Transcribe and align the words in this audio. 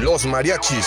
Los 0.00 0.26
mariachis. 0.26 0.86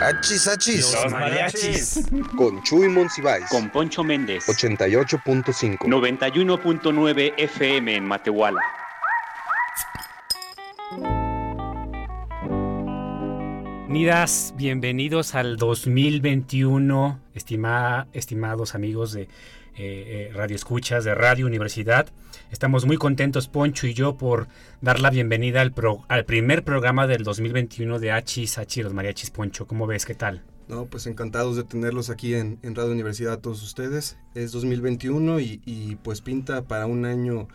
Achis, 0.00 0.48
achis. 0.48 0.94
Los 0.94 1.12
mariachis. 1.12 2.08
Con 2.34 2.62
Chuy 2.62 2.88
Monsiváis. 2.88 3.44
Con 3.50 3.68
Poncho 3.68 4.02
Méndez. 4.02 4.48
88.5. 4.48 5.80
91.9 5.80 7.34
FM 7.36 7.96
en 7.96 8.04
Matehuala. 8.06 8.62
Nidas, 13.88 14.54
bienvenidos 14.56 15.34
al 15.34 15.56
2021, 15.58 17.20
estimada, 17.34 18.06
estimados 18.14 18.74
amigos 18.74 19.12
de 19.12 19.28
eh, 19.82 20.28
eh, 20.28 20.32
Radio 20.34 20.56
Escuchas 20.56 21.04
de 21.04 21.14
Radio 21.14 21.46
Universidad. 21.46 22.06
Estamos 22.52 22.84
muy 22.84 22.98
contentos, 22.98 23.48
Poncho 23.48 23.86
y 23.86 23.94
yo, 23.94 24.18
por 24.18 24.46
dar 24.82 25.00
la 25.00 25.08
bienvenida 25.08 25.62
al, 25.62 26.24
primer 26.26 26.64
programa 26.64 27.06
del 27.06 27.24
2021 27.24 27.98
de 27.98 28.12
Hachis, 28.12 28.58
Hachis, 28.58 28.84
los 28.84 28.92
mariachis, 28.92 29.30
Poncho. 29.30 29.66
¿Cómo 29.66 29.86
ves? 29.86 30.04
¿Qué 30.04 30.14
tal? 30.14 30.42
No, 30.68 30.84
pues 30.84 31.06
encantados 31.06 31.56
de 31.56 31.64
tenerlos 31.64 32.10
aquí 32.10 32.34
en, 32.34 32.58
Radio 32.62 32.92
Universidad 32.92 33.32
a 33.32 33.40
todos 33.40 33.62
ustedes. 33.62 34.18
Es 34.34 34.52
2021 34.52 35.40
y, 35.40 35.62
y 35.64 35.96
pues 35.96 36.20
pinta 36.20 36.60
para 36.62 36.84
un 36.84 37.06
año 37.06 37.48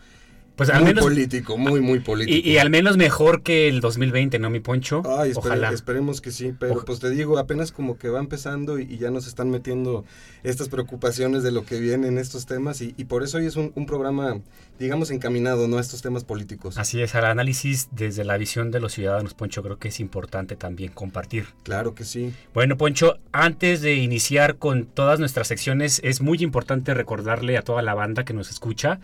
Pues 0.56 0.70
al 0.70 0.80
muy 0.80 0.88
menos... 0.88 1.04
político, 1.04 1.58
muy, 1.58 1.80
muy 1.80 2.00
político. 2.00 2.36
Y, 2.48 2.50
y 2.52 2.58
al 2.58 2.70
menos 2.70 2.96
mejor 2.96 3.42
que 3.42 3.68
el 3.68 3.80
2020, 3.80 4.38
¿no, 4.38 4.48
mi 4.48 4.60
Poncho? 4.60 5.02
Ay, 5.04 5.30
espere- 5.32 5.38
Ojalá. 5.38 5.70
esperemos 5.70 6.20
que 6.22 6.30
sí, 6.30 6.54
pero 6.58 6.82
pues 6.84 6.98
te 6.98 7.10
digo, 7.10 7.38
apenas 7.38 7.72
como 7.72 7.98
que 7.98 8.08
va 8.08 8.20
empezando 8.20 8.78
y, 8.78 8.84
y 8.84 8.96
ya 8.98 9.10
nos 9.10 9.26
están 9.26 9.50
metiendo 9.50 10.04
estas 10.44 10.68
preocupaciones 10.70 11.42
de 11.42 11.52
lo 11.52 11.64
que 11.66 11.78
viene 11.78 12.08
en 12.08 12.16
estos 12.16 12.46
temas 12.46 12.80
y, 12.80 12.94
y 12.96 13.04
por 13.04 13.22
eso 13.22 13.36
hoy 13.38 13.44
es 13.46 13.56
un, 13.56 13.70
un 13.74 13.84
programa, 13.84 14.40
digamos, 14.78 15.10
encaminado, 15.10 15.68
¿no? 15.68 15.76
A 15.76 15.80
estos 15.82 16.00
temas 16.00 16.24
políticos. 16.24 16.78
Así 16.78 17.02
es, 17.02 17.14
al 17.14 17.26
análisis 17.26 17.88
desde 17.92 18.24
la 18.24 18.38
visión 18.38 18.70
de 18.70 18.80
los 18.80 18.92
ciudadanos, 18.94 19.34
Poncho, 19.34 19.62
creo 19.62 19.78
que 19.78 19.88
es 19.88 20.00
importante 20.00 20.56
también 20.56 20.90
compartir. 20.92 21.48
Claro 21.64 21.94
que 21.94 22.04
sí. 22.04 22.32
Bueno, 22.54 22.78
Poncho, 22.78 23.18
antes 23.32 23.82
de 23.82 23.96
iniciar 23.96 24.56
con 24.56 24.86
todas 24.86 25.20
nuestras 25.20 25.48
secciones, 25.48 26.00
es 26.02 26.22
muy 26.22 26.38
importante 26.38 26.94
recordarle 26.94 27.58
a 27.58 27.62
toda 27.62 27.82
la 27.82 27.92
banda 27.92 28.24
que 28.24 28.32
nos 28.32 28.48
escucha 28.48 29.00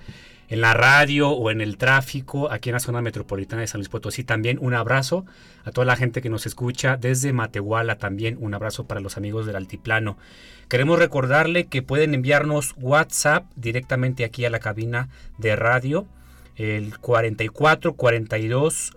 en 0.48 0.60
la 0.60 0.74
radio 0.74 1.30
o 1.30 1.50
en 1.50 1.60
el 1.60 1.76
tráfico, 1.76 2.50
aquí 2.50 2.68
en 2.68 2.74
la 2.74 2.80
zona 2.80 3.00
metropolitana 3.00 3.62
de 3.62 3.66
San 3.66 3.80
Luis 3.80 3.88
Potosí, 3.88 4.24
también 4.24 4.58
un 4.60 4.74
abrazo 4.74 5.24
a 5.64 5.70
toda 5.70 5.84
la 5.86 5.96
gente 5.96 6.20
que 6.22 6.28
nos 6.28 6.46
escucha 6.46 6.96
desde 6.96 7.32
Matehuala, 7.32 7.96
también 7.96 8.36
un 8.40 8.54
abrazo 8.54 8.84
para 8.86 9.00
los 9.00 9.16
amigos 9.16 9.46
del 9.46 9.56
Altiplano. 9.56 10.18
Queremos 10.68 10.98
recordarle 10.98 11.66
que 11.66 11.82
pueden 11.82 12.14
enviarnos 12.14 12.74
WhatsApp 12.78 13.46
directamente 13.56 14.24
aquí 14.24 14.44
a 14.44 14.50
la 14.50 14.58
cabina 14.58 15.08
de 15.38 15.56
radio, 15.56 16.06
el 16.56 16.98
44 16.98 17.94
42 17.94 18.92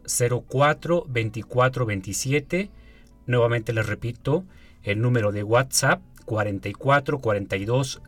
04 0.47 1.05
24 1.07 1.85
27. 1.85 2.69
Nuevamente 3.27 3.73
les 3.73 3.85
repito, 3.85 4.45
el 4.83 5.01
número 5.01 5.31
de 5.31 5.43
WhatsApp 5.43 6.01
44 6.25 7.19
42 7.19 8.01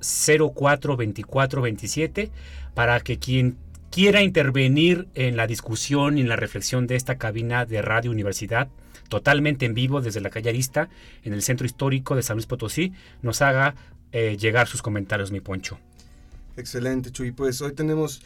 04 0.53 0.97
24 0.97 1.61
27 1.61 2.31
para 2.73 2.99
que 2.99 3.17
quien 3.19 3.57
quiera 3.89 4.21
intervenir 4.21 5.07
en 5.15 5.37
la 5.37 5.47
discusión 5.47 6.17
y 6.17 6.21
en 6.21 6.29
la 6.29 6.35
reflexión 6.35 6.87
de 6.87 6.95
esta 6.95 7.17
cabina 7.17 7.65
de 7.65 7.81
Radio 7.81 8.11
Universidad 8.11 8.67
totalmente 9.07 9.65
en 9.65 9.73
vivo 9.73 10.01
desde 10.01 10.21
la 10.21 10.29
calle 10.29 10.49
Arista 10.49 10.89
en 11.23 11.33
el 11.33 11.41
centro 11.41 11.65
histórico 11.65 12.15
de 12.15 12.23
San 12.23 12.35
Luis 12.35 12.45
Potosí 12.45 12.93
nos 13.21 13.41
haga 13.41 13.75
eh, 14.11 14.37
llegar 14.39 14.67
sus 14.67 14.81
comentarios 14.81 15.31
mi 15.31 15.41
poncho. 15.41 15.79
Excelente, 16.55 17.11
Chuy. 17.11 17.31
Pues 17.31 17.61
hoy 17.61 17.73
tenemos 17.73 18.21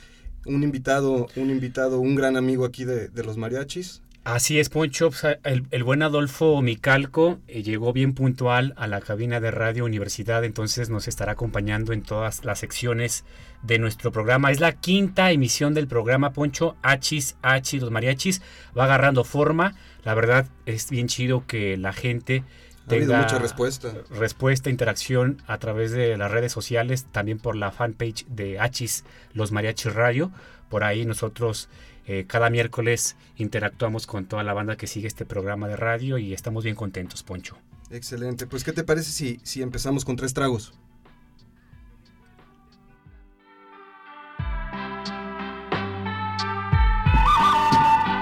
un 0.46 0.64
invitado, 0.64 1.28
un 1.36 1.50
invitado, 1.50 2.00
un 2.00 2.16
gran 2.16 2.38
amigo 2.38 2.66
aquí 2.66 2.86
de, 2.86 3.10
de 3.10 3.24
los 3.24 3.38
mariachis. 3.38 4.02
Así 4.24 4.60
es, 4.60 4.70
Poncho. 4.70 5.10
El, 5.44 5.66
el 5.72 5.84
buen 5.84 6.04
Adolfo 6.04 6.62
Micalco 6.62 7.40
eh, 7.48 7.64
llegó 7.64 7.92
bien 7.92 8.14
puntual 8.14 8.74
a 8.78 8.86
la 8.86 9.02
cabina 9.02 9.40
de 9.40 9.50
Radio 9.50 9.84
Universidad, 9.84 10.44
entonces 10.44 10.90
nos 10.90 11.08
estará 11.08 11.32
acompañando 11.32 11.92
en 11.92 12.04
todas 12.04 12.46
las 12.46 12.60
secciones 12.60 13.26
de 13.64 13.80
nuestro 13.80 14.12
programa. 14.12 14.52
Es 14.52 14.60
la 14.60 14.74
quinta 14.74 15.32
emisión 15.32 15.74
del 15.74 15.88
programa, 15.88 16.34
Poncho. 16.34 16.76
Hachis, 16.84 17.36
Hachis, 17.42 17.82
los 17.82 17.90
mariachis. 17.90 18.44
Va 18.78 18.84
agarrando 18.84 19.24
forma. 19.24 19.74
La 20.04 20.14
verdad 20.14 20.48
es 20.68 20.92
bien 20.92 21.08
chido 21.08 21.46
que 21.48 21.76
la 21.78 21.92
gente 21.92 22.44
Ha 22.88 22.94
habido 22.94 23.14
tenga 23.14 23.24
mucha 23.24 23.40
respuesta. 23.40 23.92
respuesta, 24.12 24.70
interacción 24.70 25.42
a 25.48 25.58
través 25.58 25.92
de 25.94 26.16
las 26.16 26.30
redes 26.30 26.52
sociales, 26.52 27.08
también 27.12 27.40
por 27.40 27.56
la 27.56 27.72
fanpage 27.72 28.28
de 28.28 28.60
Hachis, 28.60 29.04
los 29.34 29.52
mariachis 29.52 29.96
radio. 29.96 30.32
Por 30.70 30.84
ahí 30.84 31.06
nosotros 31.06 31.70
eh, 32.08 32.26
cada 32.28 32.50
miércoles 32.50 33.16
interactuamos 33.38 34.08
con 34.08 34.26
toda 34.26 34.44
la 34.44 34.54
banda 34.54 34.78
que 34.78 34.88
sigue 34.88 35.08
este 35.08 35.26
programa 35.26 35.68
de 35.68 35.76
radio 35.76 36.18
y 36.18 36.34
estamos 36.34 36.64
bien 36.64 36.76
contentos, 36.76 37.24
Poncho. 37.24 37.58
Excelente. 37.90 38.48
Pues, 38.48 38.64
¿qué 38.64 38.72
te 38.72 38.84
parece 38.84 39.12
si, 39.12 39.40
si 39.44 39.62
empezamos 39.62 40.06
con 40.06 40.16
tres 40.16 40.34
tragos? 40.34 40.74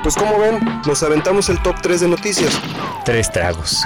Pues 0.03 0.15
como 0.15 0.39
ven, 0.39 0.59
nos 0.87 1.03
aventamos 1.03 1.49
el 1.49 1.61
top 1.61 1.75
3 1.81 2.01
de 2.01 2.07
noticias. 2.07 2.59
Tres 3.05 3.31
tragos. 3.31 3.83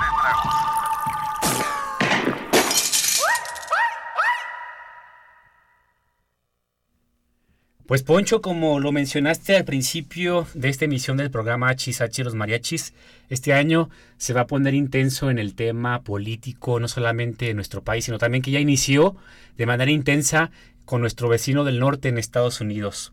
Pues 7.86 8.02
Poncho, 8.02 8.42
como 8.42 8.80
lo 8.80 8.94
mencionaste 8.94 9.58
al 9.58 9.66
principio 9.66 10.48
de 10.54 10.70
esta 10.70 10.86
emisión 10.86 11.18
del 11.18 11.32
programa 11.32 11.68
H 11.68 12.24
los 12.24 12.34
Mariachis, 12.34 12.94
este 13.30 13.52
año 13.52 13.90
se 14.16 14.32
va 14.32 14.42
a 14.42 14.48
poner 14.48 14.74
intenso 14.74 15.30
en 15.30 15.38
el 15.38 15.54
tema 15.54 16.02
político, 16.02 16.80
no 16.80 16.88
solamente 16.88 17.50
en 17.50 17.58
nuestro 17.58 17.84
país, 17.84 18.06
sino 18.06 18.20
también 18.20 18.42
que 18.42 18.52
ya 18.52 18.62
inició 18.62 19.18
de 19.58 19.66
manera 19.66 19.92
intensa 19.92 20.50
con 20.86 21.02
nuestro 21.02 21.28
vecino 21.28 21.66
del 21.66 21.80
norte 21.80 22.08
en 22.08 22.18
Estados 22.18 22.62
Unidos. 22.62 23.12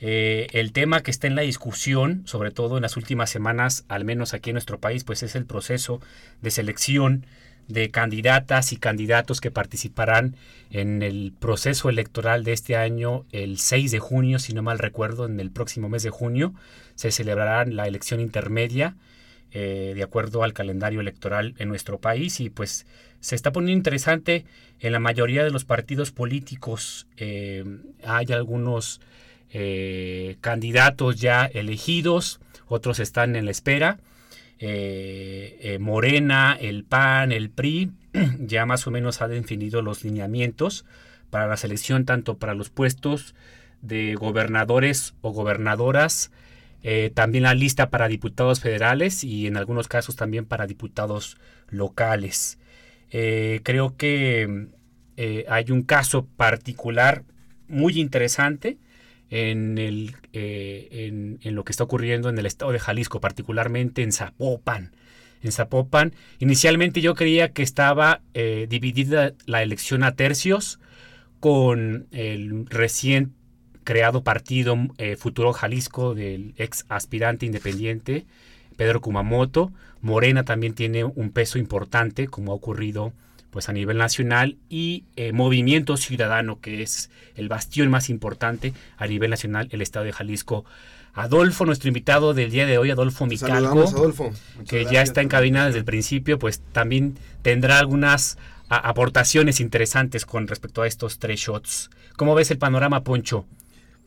Eh, 0.00 0.46
el 0.52 0.72
tema 0.72 1.02
que 1.02 1.10
está 1.10 1.26
en 1.26 1.34
la 1.34 1.42
discusión, 1.42 2.22
sobre 2.24 2.52
todo 2.52 2.76
en 2.78 2.82
las 2.82 2.96
últimas 2.96 3.28
semanas, 3.28 3.84
al 3.88 4.06
menos 4.06 4.32
aquí 4.32 4.48
en 4.48 4.54
nuestro 4.54 4.80
país, 4.80 5.04
pues 5.04 5.22
es 5.24 5.36
el 5.36 5.44
proceso 5.44 6.00
de 6.40 6.50
selección 6.50 7.26
de 7.68 7.90
candidatas 7.90 8.72
y 8.72 8.76
candidatos 8.76 9.40
que 9.40 9.50
participarán 9.50 10.36
en 10.70 11.02
el 11.02 11.32
proceso 11.38 11.88
electoral 11.88 12.44
de 12.44 12.52
este 12.52 12.76
año, 12.76 13.24
el 13.32 13.58
6 13.58 13.90
de 13.90 13.98
junio, 13.98 14.38
si 14.38 14.52
no 14.52 14.62
mal 14.62 14.78
recuerdo, 14.78 15.26
en 15.26 15.40
el 15.40 15.50
próximo 15.50 15.88
mes 15.88 16.02
de 16.02 16.10
junio, 16.10 16.54
se 16.94 17.10
celebrará 17.10 17.64
la 17.64 17.86
elección 17.86 18.20
intermedia 18.20 18.96
eh, 19.52 19.92
de 19.94 20.02
acuerdo 20.02 20.42
al 20.42 20.52
calendario 20.52 21.00
electoral 21.00 21.54
en 21.58 21.68
nuestro 21.68 21.98
país 21.98 22.40
y 22.40 22.50
pues 22.50 22.86
se 23.20 23.34
está 23.34 23.52
poniendo 23.52 23.78
interesante 23.78 24.44
en 24.80 24.92
la 24.92 24.98
mayoría 24.98 25.44
de 25.44 25.50
los 25.50 25.64
partidos 25.64 26.10
políticos. 26.10 27.06
eh, 27.16 27.64
hay 28.04 28.26
algunos 28.32 29.00
eh, 29.50 30.36
candidatos 30.40 31.20
ya 31.20 31.46
elegidos, 31.46 32.40
otros 32.66 32.98
están 32.98 33.36
en 33.36 33.44
la 33.44 33.50
espera. 33.50 33.98
Eh, 34.58 35.58
eh, 35.60 35.78
Morena, 35.78 36.56
el 36.58 36.84
PAN, 36.84 37.30
el 37.32 37.50
PRI, 37.50 37.92
ya 38.40 38.64
más 38.64 38.86
o 38.86 38.90
menos 38.90 39.20
ha 39.20 39.28
definido 39.28 39.82
los 39.82 40.02
lineamientos 40.02 40.86
para 41.30 41.46
la 41.46 41.56
selección 41.56 42.04
tanto 42.06 42.38
para 42.38 42.54
los 42.54 42.70
puestos 42.70 43.34
de 43.82 44.14
gobernadores 44.14 45.14
o 45.20 45.32
gobernadoras, 45.32 46.30
eh, 46.82 47.10
también 47.12 47.44
la 47.44 47.54
lista 47.54 47.90
para 47.90 48.08
diputados 48.08 48.60
federales 48.60 49.24
y 49.24 49.46
en 49.46 49.56
algunos 49.56 49.88
casos 49.88 50.16
también 50.16 50.46
para 50.46 50.66
diputados 50.66 51.36
locales. 51.68 52.58
Creo 53.10 53.96
que 53.96 54.68
hay 55.48 55.70
un 55.70 55.82
caso 55.82 56.26
particular 56.36 57.22
muy 57.68 57.98
interesante 57.98 58.78
en, 59.30 59.78
el, 59.78 60.16
eh, 60.32 61.38
en, 61.42 61.54
lo 61.54 61.64
que 61.64 61.72
está 61.72 61.84
ocurriendo 61.84 62.28
en 62.28 62.38
el 62.38 62.46
estado 62.46 62.72
de 62.72 62.78
Jalisco, 62.78 63.20
particularmente 63.20 64.02
en 64.02 64.12
Zapopan. 64.12 64.92
En 65.42 65.52
Zapopan, 65.52 66.14
inicialmente 66.38 67.00
yo 67.00 67.14
creía 67.14 67.52
que 67.52 67.62
estaba 67.62 68.22
eh, 68.34 68.66
dividida 68.68 69.34
la 69.46 69.62
elección 69.62 70.02
a 70.02 70.14
tercios 70.14 70.80
con 71.40 72.06
el 72.12 72.66
recién 72.66 73.34
creado 73.84 74.24
partido 74.24 74.76
eh, 74.98 75.16
Futuro 75.16 75.52
Jalisco 75.52 76.14
del 76.14 76.54
ex 76.56 76.84
aspirante 76.88 77.46
independiente 77.46 78.26
Pedro 78.76 79.00
Kumamoto. 79.00 79.72
Morena 80.00 80.44
también 80.44 80.74
tiene 80.74 81.04
un 81.04 81.30
peso 81.30 81.58
importante, 81.58 82.28
como 82.28 82.52
ha 82.52 82.54
ocurrido 82.54 83.12
pues 83.50 83.68
a 83.68 83.72
nivel 83.72 83.98
nacional 83.98 84.56
y 84.68 85.04
eh, 85.16 85.32
Movimiento 85.32 85.96
Ciudadano, 85.96 86.60
que 86.60 86.82
es 86.82 87.10
el 87.34 87.48
bastión 87.48 87.90
más 87.90 88.10
importante 88.10 88.74
a 88.96 89.06
nivel 89.06 89.30
nacional, 89.30 89.68
el 89.70 89.82
Estado 89.82 90.04
de 90.04 90.12
Jalisco. 90.12 90.64
Adolfo, 91.14 91.64
nuestro 91.64 91.88
invitado 91.88 92.34
del 92.34 92.50
día 92.50 92.66
de 92.66 92.76
hoy, 92.76 92.90
Adolfo 92.90 93.24
Micalco, 93.24 93.88
Adolfo. 93.88 94.32
que 94.68 94.84
ya 94.84 95.00
está 95.00 95.22
en 95.22 95.28
cabina 95.28 95.64
desde 95.64 95.78
el 95.78 95.84
principio, 95.86 96.38
pues 96.38 96.60
también 96.72 97.18
tendrá 97.40 97.78
algunas 97.78 98.36
aportaciones 98.68 99.60
interesantes 99.60 100.26
con 100.26 100.46
respecto 100.46 100.82
a 100.82 100.86
estos 100.86 101.18
tres 101.18 101.40
shots. 101.40 101.90
¿Cómo 102.16 102.34
ves 102.34 102.50
el 102.50 102.58
panorama, 102.58 103.02
Poncho? 103.02 103.46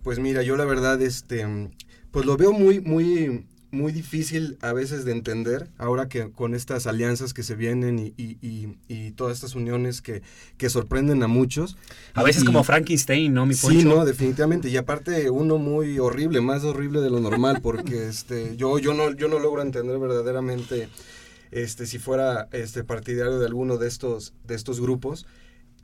Pues 0.04 0.20
mira, 0.20 0.44
yo 0.44 0.56
la 0.56 0.66
verdad, 0.66 1.02
este, 1.02 1.46
pues 2.12 2.26
lo 2.26 2.38
veo 2.38 2.52
muy, 2.52 2.80
muy, 2.80 3.46
muy 3.72 3.92
difícil 3.92 4.58
a 4.62 4.74
veces 4.74 5.06
de 5.06 5.12
entender, 5.12 5.70
ahora 5.78 6.08
que 6.08 6.32
con 6.32 6.56
estas 6.56 6.88
alianzas 6.88 7.34
que 7.34 7.44
se 7.44 7.56
vienen 7.56 8.00
y, 8.00 8.14
y, 8.18 8.78
y, 8.88 9.12
todas 9.12 9.36
estas 9.36 9.56
uniones 9.56 10.02
que, 10.02 10.22
que, 10.58 10.70
sorprenden 10.70 11.22
a 11.24 11.28
muchos. 11.28 11.78
A 12.14 12.24
veces 12.24 12.44
como 12.44 12.64
Frankenstein, 12.64 13.34
¿no, 13.34 13.46
mi 13.46 13.56
Poncho? 13.56 13.80
Sí, 13.80 13.86
no, 13.86 14.06
definitivamente. 14.06 14.70
Y 14.70 14.78
aparte 14.78 15.30
uno 15.30 15.58
muy 15.58 16.00
horrible, 16.00 16.42
más 16.42 16.64
horrible 16.64 17.02
de 17.02 17.10
lo 17.10 17.20
normal, 17.20 17.60
porque 17.62 18.08
este, 18.10 18.56
yo, 18.58 18.80
yo, 18.80 18.94
no, 18.94 19.14
yo 19.14 19.28
no 19.28 19.40
logro 19.40 19.62
entender 19.62 20.00
verdaderamente 20.00 20.90
este, 21.52 21.86
si 21.86 22.00
fuera 22.00 22.48
este, 22.52 22.84
partidario 22.84 23.40
de 23.40 23.46
alguno 23.46 23.78
de 23.78 23.88
estos, 23.88 24.34
de 24.48 24.56
estos 24.56 24.80
grupos 24.80 25.26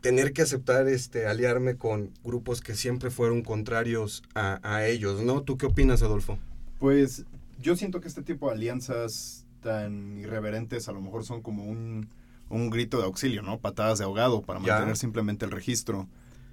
tener 0.02 0.34
que 0.34 0.44
aceptar 0.44 0.88
este 0.88 1.26
aliarme 1.26 1.78
con 1.78 2.12
grupos 2.24 2.62
que 2.62 2.76
siempre 2.76 3.10
fueron 3.10 3.42
contrarios 3.42 4.22
a, 4.36 4.60
a, 4.62 4.86
ellos, 4.86 5.24
¿no? 5.24 5.42
¿Tú 5.42 5.58
qué 5.58 5.66
opinas, 5.66 6.04
Adolfo? 6.04 6.38
Pues 6.78 7.26
yo 7.60 7.76
siento 7.76 8.02
que 8.02 8.08
este 8.08 8.22
tipo 8.22 8.48
de 8.48 8.56
alianzas 8.56 9.46
tan 9.62 10.18
irreverentes 10.18 10.88
a 10.88 10.92
lo 10.92 11.02
mejor 11.02 11.24
son 11.26 11.42
como 11.42 11.66
un, 11.66 12.10
un 12.50 12.70
grito 12.70 13.00
de 13.00 13.06
auxilio, 13.06 13.42
¿no? 13.42 13.60
Patadas 13.60 14.00
de 14.00 14.06
ahogado 14.06 14.42
para 14.42 14.60
mantener 14.60 14.98
simplemente 14.98 15.46
el 15.46 15.52
registro. 15.52 16.08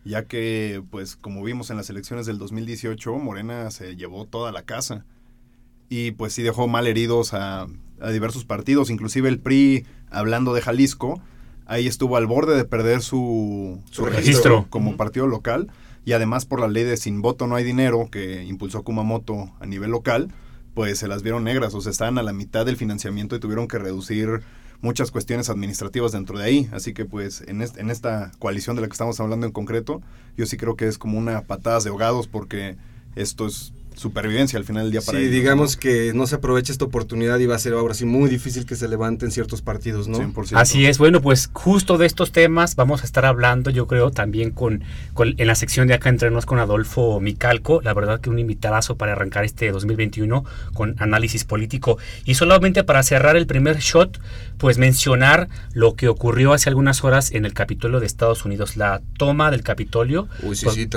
Ya 0.04 0.25
que, 0.25 0.82
pues, 0.90 1.14
como 1.14 1.44
vimos 1.44 1.70
en 1.70 1.76
las 1.76 1.88
elecciones 1.88 2.26
del 2.26 2.38
2018, 2.38 3.14
Morena 3.19 3.70
se 3.70 3.94
llevó 3.94 4.26
toda 4.26 4.50
la 4.50 4.62
casa. 4.62 5.04
Y 5.88 6.12
pues 6.12 6.32
sí 6.32 6.43
dejó 6.43 6.66
mal 6.66 6.87
heridos 6.87 7.34
a, 7.34 7.69
a 8.00 8.10
diversos 8.10 8.44
partidos, 8.44 8.90
inclusive 8.90 9.28
el 9.28 9.38
PRI, 9.38 9.87
hablando 10.10 10.55
de 10.55 10.62
Jalisco, 10.62 11.20
ahí 11.66 11.87
estuvo 11.87 12.16
al 12.16 12.26
borde 12.26 12.56
de 12.56 12.64
perder 12.64 13.00
su, 13.00 13.81
su, 13.90 14.05
registro, 14.05 14.66
como 14.69 14.96
partido 14.96 15.26
local. 15.26 15.70
Y 16.05 16.12
además 16.12 16.46
por 16.46 16.60
la 16.60 16.69
ley 16.69 16.82
de 16.82 16.96
sin 16.96 17.22
voto 17.22 17.46
no 17.46 17.55
hay 17.55 17.64
dinero 17.64 18.08
que 18.10 18.44
impulsó 18.44 18.82
Kumamoto 18.82 19.52
a 19.60 19.66
nivel 19.66 19.90
local, 19.93 20.32
pues 20.74 20.98
se 20.98 21.08
las 21.08 21.22
vieron 21.22 21.44
negras, 21.44 21.74
o 21.74 21.80
sea, 21.80 21.90
estaban 21.90 22.19
a 22.19 22.22
la 22.22 22.32
mitad 22.32 22.64
del 22.66 22.76
financiamiento 22.76 23.36
y 23.36 23.40
tuvieron 23.40 23.69
que 23.69 23.78
reducir 23.78 24.42
muchas 24.80 25.10
cuestiones 25.10 25.48
administrativas 25.48 26.12
dentro 26.12 26.38
de 26.38 26.44
ahí. 26.44 26.69
Así 26.72 26.92
que 26.92 27.04
pues 27.04 27.42
en, 27.46 27.62
esta 27.62 28.32
coalición 28.38 28.76
de 28.76 28.82
la 28.82 28.88
que 28.88 28.92
estamos 28.92 29.19
hablando 29.20 29.46
en 29.46 29.52
concreto, 29.52 30.02
yo 30.36 30.44
sí 30.46 30.56
creo 30.56 30.76
que 30.76 30.86
es 30.86 30.98
como 30.98 31.19
una 31.19 31.42
patadas 31.42 31.84
de 31.84 31.90
ahogados 31.90 32.26
porque 32.26 32.76
esto 33.14 33.46
es 33.46 33.72
supervivencia 33.94 34.59
al 34.59 34.65
final 34.65 34.85
del 34.85 34.93
día 34.93 35.00
para 35.00 35.19
sí, 35.19 35.27
digamos 35.27 35.77
que 35.77 36.12
no 36.15 36.27
se 36.27 36.37
aprovecha 36.37 36.73
esta 36.73 36.85
oportunidad 36.85 37.39
y 37.39 37.47
va 37.47 37.56
a 37.56 37.59
ser 37.59 37.75
ahora 37.75 37.94
sí 37.94 38.05
muy 38.05 38.29
difícil 38.29 38.67
que 38.67 38.77
se 38.77 38.89
levanten 38.89 39.31
ciertos 39.31 39.62
partidos, 39.62 40.09
¿no? 40.09 40.19
100%. 40.19 40.53
Así 40.55 40.87
es, 40.87 40.99
bueno, 40.99 41.21
pues 41.21 41.50
justo 41.53 41.99
de 41.99 42.06
estos 42.06 42.33
temas 42.33 42.77
vamos 42.77 43.03
a 43.03 43.05
estar 43.05 43.25
hablando, 43.25 43.71
yo 43.71 43.87
creo, 43.87 44.11
también 44.11 44.50
con, 44.50 44.85
con 45.15 45.35
en 45.37 45.47
la 45.47 45.55
sección 45.55 45.89
de 45.89 45.94
acá 45.94 46.09
entrenos 46.09 46.47
con 46.47 46.59
Adolfo 46.59 47.21
Micalco, 47.21 47.81
la 47.83 47.94
verdad 47.94 48.21
que 48.21 48.31
un 48.31 48.39
invitadazo 48.39 48.97
para 48.97 49.12
arrancar 49.12 49.44
este 49.44 49.71
2021 49.71 50.44
con 50.75 50.97
análisis 50.99 51.44
político. 51.44 51.99
Y 52.25 52.35
solamente 52.35 52.85
para 52.85 53.03
cerrar 53.03 53.37
el 53.37 53.47
primer 53.47 53.79
shot, 53.79 54.21
pues 54.59 54.79
mencionar 54.79 55.49
lo 55.73 55.94
que 55.94 56.09
ocurrió 56.09 56.53
hace 56.53 56.69
algunas 56.69 57.05
horas 57.05 57.33
en 57.33 57.44
el 57.44 57.53
Capitolio 57.53 58.00
de 58.00 58.06
Estados 58.06 58.44
Unidos, 58.44 58.77
la 58.77 59.03
toma 59.19 59.50
del 59.50 59.62
Capitolio 59.62 60.29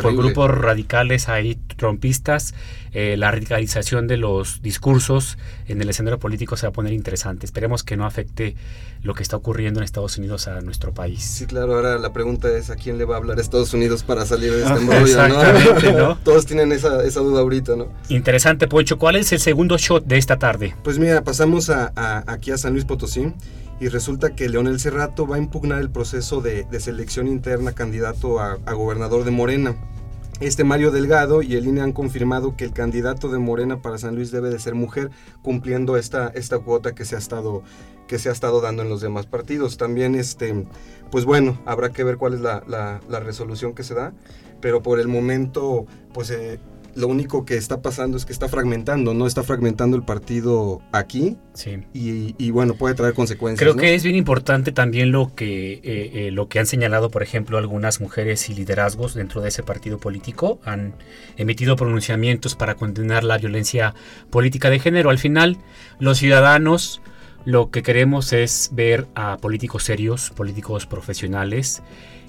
por 0.02 0.16
grupos 0.16 0.52
radicales 0.52 1.30
ahí, 1.30 1.58
trompistas. 1.78 2.54
Eh, 2.98 3.18
la 3.18 3.30
radicalización 3.30 4.08
de 4.08 4.16
los 4.16 4.62
discursos 4.62 5.38
en 5.68 5.82
el 5.82 5.90
escenario 5.90 6.18
político 6.18 6.56
se 6.56 6.66
va 6.66 6.70
a 6.70 6.72
poner 6.72 6.94
interesante. 6.94 7.46
Esperemos 7.46 7.84
que 7.84 7.98
no 7.98 8.06
afecte 8.06 8.56
lo 9.04 9.14
que 9.14 9.22
está 9.22 9.36
ocurriendo 9.36 9.82
en 9.82 9.84
Estados 9.84 10.18
Unidos 10.18 10.48
a 10.48 10.62
nuestro 10.62 10.94
país. 10.94 11.22
Sí, 11.22 11.46
claro, 11.46 11.76
ahora 11.76 11.98
la 11.98 12.14
pregunta 12.14 12.48
es 12.58 12.70
a 12.70 12.78
quién 12.78 12.98
le 12.98 13.04
va 13.04 13.16
a 13.16 13.18
hablar 13.18 13.38
Estados 13.38 13.74
Unidos 13.74 14.04
para 14.04 14.26
salir 14.26 14.54
de 14.54 14.64
este 14.64 15.94
¿no? 15.94 16.18
Todos 16.24 16.46
tienen 16.46 16.72
esa, 16.72 17.04
esa, 17.04 17.20
duda 17.20 17.42
ahorita, 17.42 17.76
¿no? 17.76 17.90
Interesante, 18.08 18.70
Poncho. 18.70 18.98
¿Cuál 18.98 19.18
es 19.18 19.30
el 19.34 19.42
segundo 19.42 19.78
shot 19.78 20.06
de 20.06 20.18
esta 20.18 20.40
tarde? 20.40 20.74
Pues 20.82 20.98
mira, 20.98 21.22
pasamos 21.22 21.70
a, 21.70 21.92
aquí 22.28 22.52
a 22.52 22.58
San 22.58 22.72
Luis 22.72 22.86
Potosí 22.86 23.34
y 23.82 23.90
resulta 23.90 24.36
que 24.36 24.48
Leonel 24.48 24.80
Cerrato 24.80 25.28
va 25.28 25.36
a 25.36 25.40
impugnar 25.40 25.82
el 25.82 25.90
proceso 25.90 26.40
de, 26.40 26.66
selección 26.80 27.28
interna 27.28 27.74
candidato 27.74 28.40
a, 28.40 28.58
a 28.66 28.74
gobernador 28.74 29.26
de 29.26 29.32
Morena. 29.32 29.76
Este 30.42 30.66
Mario 30.66 30.92
Delgado 30.92 31.42
y 31.42 31.56
el 31.56 31.66
INE 31.66 31.80
han 31.80 31.94
confirmado 31.94 32.58
que 32.58 32.66
el 32.66 32.74
candidato 32.74 33.30
de 33.30 33.40
Morena 33.40 33.82
para 33.82 33.98
San 33.98 34.16
Luis 34.16 34.32
debe 34.32 34.50
de 34.50 34.60
ser 34.60 34.76
mujer, 34.76 35.10
cumpliendo 35.42 35.96
esta, 35.96 36.28
esta 36.28 36.60
cuota 36.60 36.94
que 36.94 37.06
se 37.06 37.16
ha 37.16 37.20
estado 37.20 37.64
que 38.08 38.20
se 38.20 38.30
ha 38.30 38.34
estado 38.34 38.62
dando 38.62 38.84
en 38.84 38.90
los 38.90 39.02
demás 39.02 39.26
partidos. 39.26 39.78
También, 39.78 40.14
este, 40.14 40.68
pues 41.10 41.26
bueno, 41.26 41.60
habrá 41.66 41.90
que 41.90 42.04
ver 42.04 42.18
cuál 42.18 42.34
es 42.34 42.42
la, 42.42 42.64
la, 42.68 43.20
resolución 43.20 43.74
que 43.74 43.84
se 43.84 43.96
da, 43.96 44.14
pero 44.62 44.84
por 44.84 45.00
el 45.00 45.08
momento, 45.08 45.88
pues 46.14 46.30
eh, 46.30 46.60
lo 46.96 47.08
único 47.08 47.46
que 47.46 47.58
está 47.58 47.82
pasando 47.82 48.18
es 48.18 48.26
que 48.26 48.34
está 48.34 48.48
fragmentando, 48.48 49.14
¿no? 49.14 49.28
Está 49.28 49.44
fragmentando 49.44 49.98
el 49.98 50.04
partido 50.04 50.82
aquí. 50.92 51.38
Sí. 51.54 51.84
Y, 51.94 52.52
bueno, 52.52 52.76
puede 52.76 52.96
traer 52.96 53.14
consecuencias. 53.14 53.60
Creo 53.60 53.76
que 53.76 53.96
es 53.96 54.04
bien 54.04 54.16
importante 54.16 54.72
también 54.72 55.12
lo 55.12 55.36
que, 55.36 55.74
eh, 55.74 55.82
eh, 55.84 56.32
lo 56.32 56.48
que 56.48 56.60
han 56.60 56.66
señalado, 56.66 57.12
por 57.12 57.22
ejemplo, 57.22 57.58
algunas 57.58 58.00
mujeres 58.00 58.50
y 58.50 58.56
liderazgos 58.56 59.14
dentro 59.14 59.42
de 59.42 59.50
ese 59.50 59.62
partido 59.62 59.98
político. 59.98 60.60
Han 60.64 60.96
emitido 61.38 61.76
pronunciamientos 61.76 62.56
para 62.56 62.76
condenar 62.76 63.24
la 63.24 63.38
violencia 63.38 63.94
política 64.30 64.70
de 64.70 64.80
género. 64.80 65.10
Al 65.10 65.20
final, 65.20 65.58
los 66.00 66.18
ciudadanos 66.18 67.02
lo 67.46 67.70
que 67.70 67.84
queremos 67.84 68.34
es 68.34 68.72
ver 68.74 69.08
a 69.14 69.38
políticos 69.38 69.84
serios, 69.84 70.32
políticos 70.32 70.88
profesionales, 70.88 71.84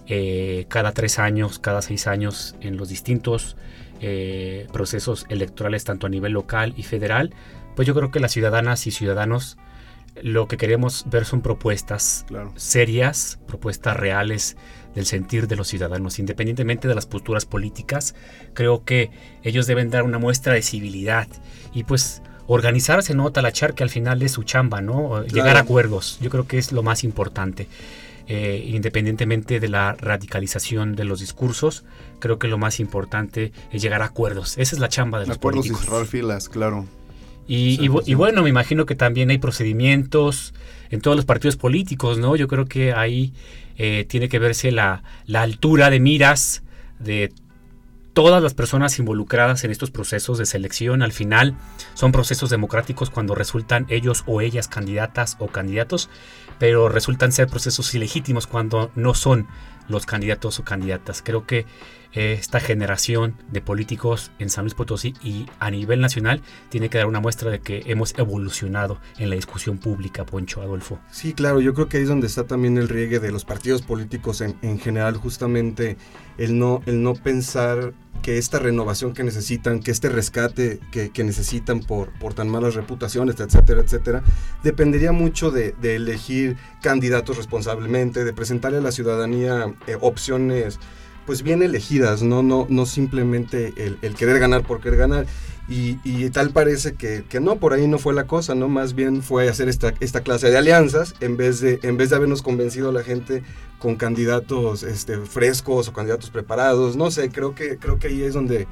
eh, 0.08 0.66
cada 0.68 0.92
tres 0.92 1.18
años, 1.18 1.58
cada 1.58 1.82
seis 1.82 2.06
años 2.06 2.54
en 2.60 2.76
los 2.76 2.90
distintos 2.90 3.56
eh, 4.00 4.66
procesos 4.72 5.26
electorales 5.28 5.84
tanto 5.84 6.06
a 6.06 6.10
nivel 6.10 6.32
local 6.32 6.74
y 6.76 6.82
federal, 6.82 7.34
pues 7.74 7.86
yo 7.86 7.94
creo 7.94 8.10
que 8.10 8.20
las 8.20 8.32
ciudadanas 8.32 8.86
y 8.86 8.90
ciudadanos 8.90 9.58
lo 10.22 10.48
que 10.48 10.56
queremos 10.56 11.04
ver 11.08 11.24
son 11.24 11.42
propuestas 11.42 12.24
serias, 12.56 13.38
propuestas 13.46 13.96
reales 13.96 14.56
del 14.94 15.04
sentir 15.04 15.46
de 15.46 15.56
los 15.56 15.68
ciudadanos, 15.68 16.18
independientemente 16.18 16.88
de 16.88 16.94
las 16.94 17.06
posturas 17.06 17.44
políticas, 17.44 18.14
creo 18.54 18.84
que 18.84 19.10
ellos 19.42 19.66
deben 19.66 19.90
dar 19.90 20.04
una 20.04 20.18
muestra 20.18 20.54
de 20.54 20.62
civilidad 20.62 21.28
y 21.74 21.84
pues 21.84 22.22
organizarse, 22.46 23.14
¿no? 23.14 23.30
Talachar 23.30 23.74
que 23.74 23.82
al 23.82 23.90
final 23.90 24.22
es 24.22 24.32
su 24.32 24.44
chamba, 24.44 24.80
¿no? 24.80 25.22
Llegar 25.24 25.56
a 25.56 25.60
acuerdos, 25.60 26.18
yo 26.20 26.30
creo 26.30 26.46
que 26.46 26.58
es 26.58 26.72
lo 26.72 26.82
más 26.82 27.04
importante. 27.04 27.68
Eh, 28.28 28.64
independientemente 28.72 29.60
de 29.60 29.68
la 29.68 29.92
radicalización 29.92 30.96
de 30.96 31.04
los 31.04 31.20
discursos, 31.20 31.84
creo 32.18 32.40
que 32.40 32.48
lo 32.48 32.58
más 32.58 32.80
importante 32.80 33.52
es 33.70 33.80
llegar 33.80 34.02
a 34.02 34.06
acuerdos. 34.06 34.58
Esa 34.58 34.74
es 34.74 34.80
la 34.80 34.88
chamba 34.88 35.20
de 35.20 35.28
los 35.28 35.36
acuerdos 35.36 35.66
y 35.66 35.74
cerrar 35.74 36.06
filas, 36.06 36.48
claro. 36.48 36.86
Y, 37.48 37.86
bueno, 38.14 38.42
me 38.42 38.48
imagino 38.48 38.86
que 38.86 38.96
también 38.96 39.30
hay 39.30 39.38
procedimientos 39.38 40.54
en 40.90 41.00
todos 41.00 41.16
los 41.16 41.24
partidos 41.24 41.56
políticos, 41.56 42.18
¿no? 42.18 42.34
Yo 42.34 42.48
creo 42.48 42.64
que 42.64 42.92
ahí 42.92 43.32
eh, 43.78 44.04
tiene 44.08 44.28
que 44.28 44.40
verse 44.40 44.72
la, 44.72 45.04
la 45.26 45.42
altura 45.42 45.88
de 45.90 46.00
miras 46.00 46.64
de 46.98 47.32
todas 48.16 48.42
las 48.42 48.54
personas 48.54 48.98
involucradas 48.98 49.62
en 49.64 49.70
estos 49.70 49.90
procesos 49.90 50.38
de 50.38 50.46
selección 50.46 51.02
al 51.02 51.12
final 51.12 51.54
son 51.92 52.12
procesos 52.12 52.48
democráticos 52.48 53.10
cuando 53.10 53.34
resultan 53.34 53.84
ellos 53.90 54.24
o 54.26 54.40
ellas 54.40 54.68
candidatas 54.68 55.36
o 55.38 55.48
candidatos, 55.48 56.08
pero 56.58 56.88
resultan 56.88 57.32
ser 57.32 57.48
procesos 57.48 57.94
ilegítimos 57.94 58.46
cuando 58.46 58.90
no 58.94 59.14
son 59.14 59.46
los 59.88 60.06
candidatos 60.06 60.58
o 60.58 60.64
candidatas. 60.64 61.22
Creo 61.22 61.46
que 61.46 61.66
eh, 62.12 62.36
esta 62.38 62.60
generación 62.60 63.36
de 63.50 63.60
políticos 63.60 64.30
en 64.38 64.48
San 64.48 64.64
Luis 64.64 64.74
Potosí 64.74 65.14
y 65.22 65.46
a 65.58 65.70
nivel 65.70 66.00
nacional 66.00 66.40
tiene 66.70 66.88
que 66.88 66.98
dar 66.98 67.06
una 67.06 67.20
muestra 67.20 67.50
de 67.50 67.60
que 67.60 67.82
hemos 67.86 68.18
evolucionado 68.18 68.98
en 69.18 69.28
la 69.30 69.36
discusión 69.36 69.78
pública, 69.78 70.24
Poncho 70.24 70.62
Adolfo. 70.62 70.98
Sí, 71.10 71.34
claro, 71.34 71.60
yo 71.60 71.74
creo 71.74 71.88
que 71.88 71.98
ahí 71.98 72.04
es 72.04 72.08
donde 72.08 72.26
está 72.26 72.44
también 72.44 72.78
el 72.78 72.88
riegue 72.88 73.20
de 73.20 73.32
los 73.32 73.44
partidos 73.44 73.82
políticos 73.82 74.40
en, 74.40 74.56
en 74.62 74.78
general, 74.78 75.16
justamente 75.16 75.98
el 76.38 76.58
no, 76.58 76.82
el 76.86 77.02
no 77.02 77.14
pensar 77.14 77.92
que 78.22 78.38
esta 78.38 78.58
renovación 78.58 79.12
que 79.12 79.22
necesitan, 79.22 79.80
que 79.80 79.90
este 79.90 80.08
rescate 80.08 80.80
que, 80.90 81.10
que, 81.10 81.24
necesitan 81.24 81.80
por, 81.80 82.12
por 82.18 82.34
tan 82.34 82.48
malas 82.48 82.74
reputaciones, 82.74 83.38
etcétera, 83.38 83.80
etcétera, 83.80 84.22
dependería 84.62 85.12
mucho 85.12 85.50
de, 85.50 85.74
elegir 85.82 86.56
candidatos 86.82 87.36
responsablemente, 87.36 88.24
de 88.24 88.32
presentarle 88.32 88.78
a 88.78 88.82
la 88.82 88.92
ciudadanía 88.92 89.74
eh, 89.86 89.96
opciones 90.00 90.78
pues 91.26 91.42
bien 91.42 91.62
elegidas, 91.62 92.22
no, 92.22 92.42
no, 92.42 92.66
no 92.70 92.86
simplemente 92.86 93.74
el, 93.76 94.14
querer 94.14 94.38
ganar 94.38 94.62
por 94.62 94.80
querer 94.80 94.98
ganar. 94.98 95.26
Y, 95.68 96.30
tal 96.30 96.50
parece 96.50 96.94
que, 96.94 97.24
no, 97.40 97.56
por 97.56 97.72
ahí 97.72 97.88
no 97.88 97.98
fue 97.98 98.14
la 98.14 98.28
cosa, 98.28 98.54
¿no? 98.54 98.68
Más 98.68 98.94
bien 98.94 99.22
fue 99.22 99.48
hacer 99.48 99.68
esta, 99.68 99.94
esta 99.98 100.20
clase 100.20 100.48
de 100.48 100.56
alianzas 100.56 101.16
en 101.20 101.36
vez 101.36 101.60
de, 101.60 101.80
en 101.82 101.96
vez 101.96 102.10
de 102.10 102.16
habernos 102.16 102.40
convencido 102.40 102.90
a 102.90 102.92
la 102.92 103.02
gente 103.02 103.42
con 103.80 103.96
candidatos 103.96 104.84
este, 104.84 105.18
frescos 105.18 105.88
o 105.88 105.92
candidatos 105.92 106.30
preparados. 106.30 106.96
No 106.96 107.10
sé, 107.10 107.30
creo 107.30 107.56
que, 107.56 107.78
creo 107.78 107.98
que 107.98 108.06
ahí 108.06 108.22
es 108.22 108.34
donde 108.34 108.68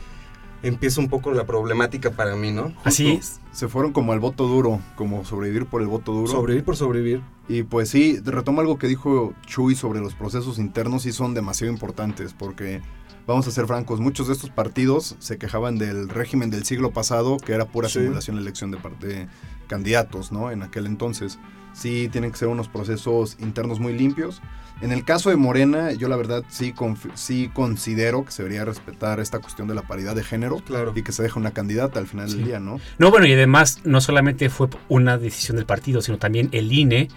empieza 0.65 1.01
un 1.01 1.09
poco 1.09 1.33
la 1.33 1.45
problemática 1.45 2.11
para 2.11 2.35
mí, 2.37 2.51
¿no? 2.51 2.73
Así 2.85 3.13
es. 3.13 3.41
Se 3.53 3.69
fueron 3.69 3.93
como 3.93 4.13
al 4.13 4.21
voto 4.21 4.49
duro, 4.49 4.81
como 4.97 5.25
sobrevivir 5.25 5.67
por 5.67 5.83
el 5.83 5.89
voto 5.89 6.13
duro. 6.13 6.33
Sobrevivir 6.33 6.65
por 6.65 6.77
sobrevivir. 6.77 7.23
Y 7.49 7.63
pues 7.63 7.91
sí, 7.91 8.19
retomo 8.25 8.61
algo 8.61 8.79
que 8.79 8.89
dijo 8.89 9.35
Chuy 9.47 9.75
sobre 9.75 10.01
los 10.01 10.15
procesos 10.15 10.59
internos 10.59 11.07
y 11.07 11.13
son 11.13 11.35
demasiado 11.35 11.73
importantes 11.73 12.33
porque, 12.33 12.81
vamos 13.27 13.47
a 13.47 13.51
ser 13.51 13.67
francos, 13.67 14.01
muchos 14.01 14.27
de 14.27 14.33
estos 14.33 14.51
partidos 14.51 15.17
se 15.19 15.37
quejaban 15.37 15.79
del 15.79 16.09
régimen 16.09 16.51
del 16.51 16.65
siglo 16.65 16.93
pasado, 16.93 17.37
que 17.37 17.53
era 17.53 17.67
pura 17.67 17.89
simulación 17.89 18.37
de 18.37 18.43
elección 18.43 18.71
de, 18.71 18.79
de 19.01 19.29
candidatos, 19.67 20.33
¿no? 20.33 20.51
En 20.51 20.63
aquel 20.63 20.87
entonces. 20.87 21.39
Sí, 21.75 22.09
tienen 22.11 22.31
que 22.31 22.39
ser 22.39 22.49
unos 22.49 22.69
procesos 22.69 23.37
internos 23.41 23.81
muy 23.81 23.93
limpios 23.93 24.41
en 24.81 24.93
el 24.93 25.05
caso 25.05 25.31
de 25.31 25.37
Morena, 25.37 25.93
yo 25.93 26.09
la 26.09 26.17
verdad 26.17 26.45
sí, 26.49 26.75
sí 27.15 27.51
considero 27.53 28.25
que 28.25 28.33
se 28.33 28.43
debería 28.43 28.65
respetar 28.65 29.21
esta 29.21 29.39
cuestión 29.39 29.69
de 29.69 29.75
la 29.75 29.83
paridad 29.83 30.15
de 30.15 30.25
género 30.25 30.59
claro. 30.59 30.93
y 30.95 31.03
que 31.03 31.13
se 31.13 31.23
deje 31.23 31.39
una 31.39 31.53
candidata 31.53 32.01
al 32.01 32.07
final 32.07 32.29
del 32.29 32.45
día, 32.45 32.61
¿no? 32.61 32.81
No, 32.99 33.11
bueno, 33.11 33.27
y 33.27 33.33
además 33.33 33.81
no 33.85 34.01
solamente 34.01 34.51
fue 34.51 34.69
una 34.89 35.17
decisión 35.17 35.57
del 35.57 35.67
partido, 35.67 36.03
sino 36.03 36.19
también 36.19 36.49
el 36.53 36.73
INE, 36.73 37.09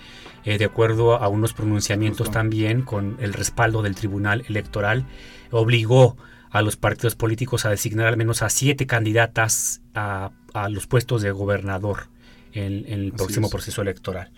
eh, 0.46 0.58
de 0.58 0.66
acuerdo 0.66 1.16
a 1.16 1.28
unos 1.28 1.54
pronunciamientos 1.54 2.32
también 2.32 2.84
con 2.84 3.18
el 3.20 3.34
respaldo 3.34 3.82
del 3.82 3.96
Tribunal 3.96 4.46
Electoral, 4.48 5.06
obligó 5.52 6.16
a 6.52 6.62
los 6.62 6.78
partidos 6.78 7.16
políticos 7.16 7.66
a 7.66 7.70
designar 7.70 8.08
al 8.08 8.18
menos 8.18 8.42
a 8.42 8.50
siete 8.50 8.86
candidatas 8.88 9.82
a, 9.94 10.32
los 10.70 10.88
puestos 10.88 11.22
de 11.22 11.30
gobernador 11.32 12.08
en, 12.54 12.86
el 12.88 13.12
próximo 13.12 13.50
proceso 13.50 13.82
electoral. 13.82 14.32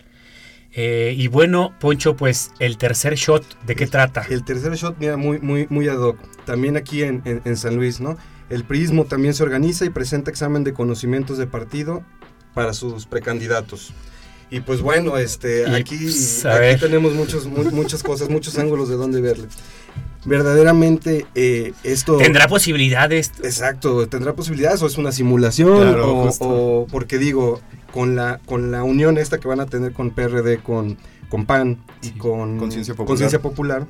Eh, 0.72 1.14
y 1.16 1.26
bueno, 1.26 1.74
Poncho, 1.80 2.16
pues 2.16 2.52
el 2.60 2.78
tercer 2.78 3.16
shot, 3.16 3.44
¿de 3.64 3.74
qué 3.74 3.86
trata? 3.86 4.24
El 4.28 4.44
tercer 4.44 4.74
shot, 4.74 4.96
mira, 4.98 5.16
muy, 5.16 5.40
muy, 5.40 5.66
muy 5.68 5.88
ad 5.88 5.98
hoc. 5.98 6.18
También 6.44 6.76
aquí 6.76 7.02
en, 7.02 7.56
San 7.56 7.76
Luis, 7.76 8.00
¿no? 8.00 8.16
El 8.48 8.64
prismo 8.64 9.04
también 9.04 9.34
se 9.34 9.42
organiza 9.42 9.84
y 9.84 9.90
presenta 9.90 10.30
examen 10.30 10.64
de 10.64 10.72
conocimientos 10.72 11.38
de 11.38 11.46
partido 11.46 12.04
para 12.54 12.72
sus 12.72 13.06
precandidatos. 13.06 13.92
Y 14.52 14.60
pues 14.60 14.80
bueno, 14.80 15.16
este, 15.16 15.66
aquí, 15.70 15.96
pues, 15.96 16.44
aquí 16.44 16.80
tenemos 16.80 17.14
muchos, 17.14 17.46
muchas 17.46 18.02
cosas, 18.02 18.28
muchos 18.28 18.58
ángulos 18.58 18.88
de 18.88 18.96
dónde 18.96 19.20
verle. 19.20 19.46
Verdaderamente 20.24 21.26
eh, 21.34 21.72
esto... 21.84 22.16
¿Tendrá 22.16 22.48
posibilidades? 22.48 23.32
Exacto, 23.42 24.06
¿tendrá 24.08 24.34
posibilidades 24.34 24.82
o 24.82 24.86
es 24.86 24.98
una 24.98 25.12
simulación? 25.12 25.96
o, 26.40 26.86
porque 26.90 27.18
digo, 27.18 27.60
con 27.92 28.16
la, 28.16 28.40
con 28.46 28.70
la 28.70 28.82
unión 28.84 29.18
esta 29.18 29.38
que 29.38 29.48
van 29.48 29.60
a 29.60 29.66
tener 29.66 29.92
con 29.92 30.10
PRD, 30.10 30.62
con, 30.62 30.96
con 31.28 31.46
PAN 31.46 31.78
y 32.02 32.10
con 32.12 32.58
Conciencia 32.58 33.40
Popular. 33.40 33.86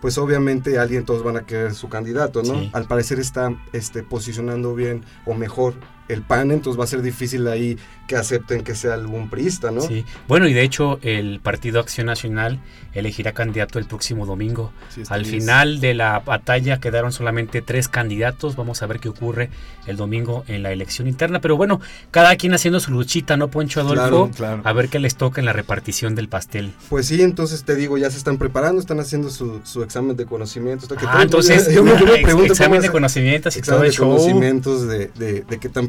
pues 0.00 0.16
obviamente 0.18 0.78
alguien 0.78 1.04
todos 1.04 1.22
van 1.22 1.36
a 1.36 1.42
querer 1.42 1.74
su 1.74 1.88
candidato, 1.88 2.42
¿no? 2.42 2.70
Al 2.72 2.86
parecer 2.86 3.18
está 3.18 3.54
este, 3.72 4.02
posicionando 4.02 4.74
bien 4.74 5.04
o 5.26 5.34
mejor 5.34 5.74
el 6.12 6.22
PAN, 6.22 6.50
entonces 6.50 6.78
va 6.78 6.84
a 6.84 6.88
ser 6.88 7.02
difícil 7.02 7.46
ahí 7.48 7.78
que 8.06 8.16
acepten 8.16 8.64
que 8.64 8.74
sea 8.74 8.94
algún 8.94 9.30
priista, 9.30 9.70
¿no? 9.70 9.80
Sí, 9.80 10.04
bueno, 10.26 10.48
y 10.48 10.52
de 10.52 10.62
hecho 10.62 10.98
el 11.02 11.40
Partido 11.40 11.78
Acción 11.78 12.06
Nacional 12.06 12.58
elegirá 12.92 13.32
candidato 13.32 13.78
el 13.78 13.84
próximo 13.84 14.26
domingo. 14.26 14.72
Al 15.08 15.24
final 15.24 15.80
de 15.80 15.94
la 15.94 16.18
batalla 16.18 16.80
quedaron 16.80 17.12
solamente 17.12 17.62
tres 17.62 17.88
candidatos, 17.88 18.56
vamos 18.56 18.82
a 18.82 18.86
ver 18.86 18.98
qué 18.98 19.08
ocurre 19.08 19.50
el 19.86 19.96
domingo 19.96 20.44
en 20.48 20.62
la 20.62 20.72
elección 20.72 21.06
interna, 21.06 21.40
pero 21.40 21.56
bueno, 21.56 21.80
cada 22.10 22.34
quien 22.36 22.52
haciendo 22.52 22.80
su 22.80 22.90
luchita, 22.90 23.36
¿no, 23.36 23.48
Poncho 23.48 23.80
Adolfo? 23.80 24.30
A 24.64 24.72
ver 24.72 24.88
qué 24.88 24.98
les 24.98 25.14
toca 25.14 25.40
en 25.40 25.44
la 25.44 25.52
repartición 25.52 26.14
del 26.14 26.28
pastel. 26.28 26.72
Pues 26.88 27.06
sí, 27.06 27.22
entonces 27.22 27.64
te 27.64 27.76
digo, 27.76 27.96
ya 27.96 28.10
se 28.10 28.18
están 28.18 28.38
preparando, 28.38 28.80
están 28.80 28.98
haciendo 28.98 29.30
su, 29.30 29.82
examen 29.84 30.16
de 30.16 30.26
conocimientos. 30.26 30.88
ah, 31.06 31.20
entonces, 31.22 31.68
examen 32.44 32.82
de 32.82 32.90
conocimientos 32.90 33.56
y 33.56 33.62
todo 33.62 33.88
show. 33.90 34.08
conocimientos 34.08 34.88
de, 34.88 35.08
de, 35.08 35.42
de 35.42 35.58
qué 35.58 35.68
tan 35.68 35.88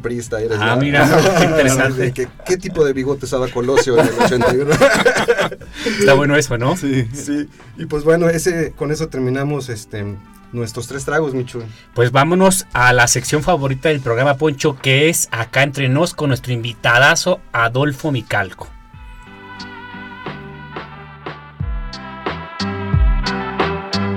Ah, 0.59 0.75
mira, 0.75 1.07
qué 1.37 1.45
interesante. 1.45 2.13
¿Qué, 2.45 2.57
tipo 2.57 2.83
de 2.83 2.93
bigote 2.93 3.25
estaba 3.25 3.47
Colosio 3.47 3.97
en 3.97 4.07
el 4.07 4.13
81? 4.19 4.71
Está 5.99 6.13
bueno 6.13 6.35
eso, 6.35 6.57
¿no? 6.57 6.75
Sí. 6.75 7.07
sí. 7.13 7.47
Y 7.77 7.85
pues 7.85 8.03
bueno, 8.03 8.29
ese, 8.29 8.71
con 8.71 8.91
eso 8.91 9.07
terminamos 9.07 9.69
este 9.69 10.05
nuestros 10.51 10.87
tres 10.87 11.05
tragos, 11.05 11.33
Michu. 11.33 11.63
Pues 11.93 12.11
vámonos 12.11 12.65
a 12.73 12.93
la 12.93 13.07
sección 13.07 13.43
favorita 13.43 13.89
del 13.89 14.01
programa 14.01 14.35
Poncho, 14.35 14.77
que 14.77 15.09
es 15.09 15.29
acá 15.31 15.63
entre 15.63 15.89
nos 15.89 16.13
con 16.13 16.29
nuestro 16.29 16.53
invitadazo 16.53 17.39
Adolfo 17.51 18.11
Micalco. 18.11 18.67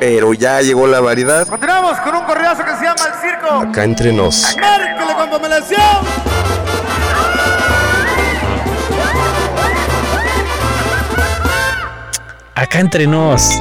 pero 0.00 0.32
ya 0.32 0.62
llegó 0.62 0.86
la 0.86 1.00
variedad. 1.00 1.46
Continuamos 1.46 1.98
con 2.00 2.16
un 2.16 2.24
correazo 2.24 2.64
que 2.64 2.74
se 2.74 2.84
llama 2.84 3.02
El 3.06 3.20
Circo. 3.20 3.54
Acá 3.68 3.84
entre 3.84 4.12
nos. 4.14 4.56
¡Márquele 4.58 5.14
con 5.14 5.30
pomelación! 5.30 5.80
Acá 12.54 12.80
entre 12.80 13.06
nos. 13.06 13.58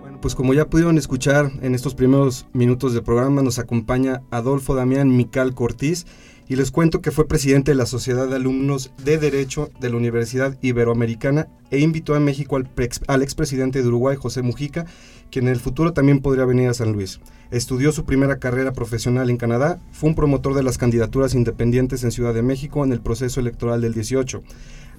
Bueno, 0.00 0.18
pues 0.20 0.34
como 0.34 0.52
ya 0.52 0.64
pudieron 0.64 0.98
escuchar 0.98 1.52
en 1.62 1.76
estos 1.76 1.94
primeros 1.94 2.46
minutos 2.52 2.92
de 2.92 3.02
programa, 3.02 3.42
nos 3.42 3.60
acompaña 3.60 4.22
Adolfo 4.32 4.74
Damián 4.74 5.16
Mical 5.16 5.54
Cortiz 5.54 6.06
y 6.48 6.56
les 6.56 6.70
cuento 6.70 7.02
que 7.02 7.10
fue 7.10 7.28
presidente 7.28 7.72
de 7.72 7.76
la 7.76 7.86
Sociedad 7.86 8.26
de 8.26 8.36
Alumnos 8.36 8.90
de 9.04 9.18
Derecho 9.18 9.70
de 9.80 9.90
la 9.90 9.96
Universidad 9.96 10.56
Iberoamericana 10.62 11.48
e 11.70 11.80
invitó 11.80 12.14
a 12.14 12.20
México 12.20 12.56
al, 12.56 12.70
al 13.06 13.22
expresidente 13.22 13.82
de 13.82 13.88
Uruguay, 13.88 14.16
José 14.18 14.40
Mujica, 14.40 14.86
quien 15.30 15.46
en 15.46 15.52
el 15.52 15.60
futuro 15.60 15.92
también 15.92 16.20
podría 16.20 16.46
venir 16.46 16.68
a 16.68 16.74
San 16.74 16.92
Luis. 16.92 17.20
Estudió 17.50 17.92
su 17.92 18.04
primera 18.04 18.38
carrera 18.38 18.72
profesional 18.72 19.28
en 19.28 19.36
Canadá, 19.36 19.78
fue 19.92 20.08
un 20.08 20.14
promotor 20.14 20.54
de 20.54 20.62
las 20.62 20.78
candidaturas 20.78 21.34
independientes 21.34 22.02
en 22.02 22.12
Ciudad 22.12 22.32
de 22.32 22.42
México 22.42 22.82
en 22.82 22.92
el 22.92 23.00
proceso 23.00 23.40
electoral 23.40 23.82
del 23.82 23.92
18. 23.92 24.42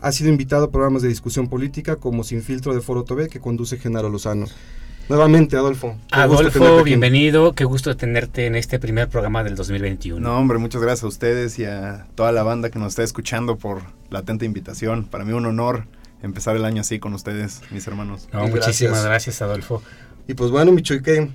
Ha 0.01 0.11
sido 0.11 0.29
invitado 0.29 0.65
a 0.65 0.71
programas 0.71 1.01
de 1.01 1.09
discusión 1.09 1.49
política 1.49 1.95
como 1.95 2.23
Sin 2.23 2.43
Filtro 2.43 2.73
de 2.73 2.81
Foro 2.81 3.03
TV 3.03 3.27
que 3.27 3.39
conduce 3.39 3.77
Genaro 3.77 4.09
Lozano. 4.09 4.45
Nuevamente, 5.09 5.57
Adolfo. 5.57 5.97
Adolfo, 6.11 6.83
bienvenido. 6.83 7.53
Qué 7.53 7.63
gusto 7.63 7.97
tenerte 7.97 8.45
en 8.45 8.55
este 8.55 8.77
primer 8.77 9.09
programa 9.09 9.43
del 9.43 9.55
2021. 9.55 10.19
No, 10.19 10.37
hombre, 10.37 10.59
muchas 10.59 10.83
gracias 10.83 11.03
a 11.03 11.07
ustedes 11.07 11.57
y 11.57 11.65
a 11.65 12.05
toda 12.13 12.31
la 12.31 12.43
banda 12.43 12.69
que 12.69 12.77
nos 12.77 12.89
está 12.89 13.01
escuchando 13.01 13.57
por 13.57 13.81
la 14.11 14.19
atenta 14.19 14.45
invitación. 14.45 15.05
Para 15.05 15.25
mí 15.25 15.33
un 15.33 15.47
honor 15.47 15.87
empezar 16.21 16.55
el 16.55 16.63
año 16.63 16.81
así 16.81 16.99
con 16.99 17.15
ustedes, 17.15 17.61
mis 17.71 17.87
hermanos. 17.87 18.29
No, 18.31 18.47
muchísimas 18.49 19.03
gracias. 19.03 19.41
Adolfo. 19.41 19.81
Y 20.27 20.35
pues 20.35 20.51
bueno, 20.51 20.71
Micho, 20.71 21.01
¿qué, 21.01 21.27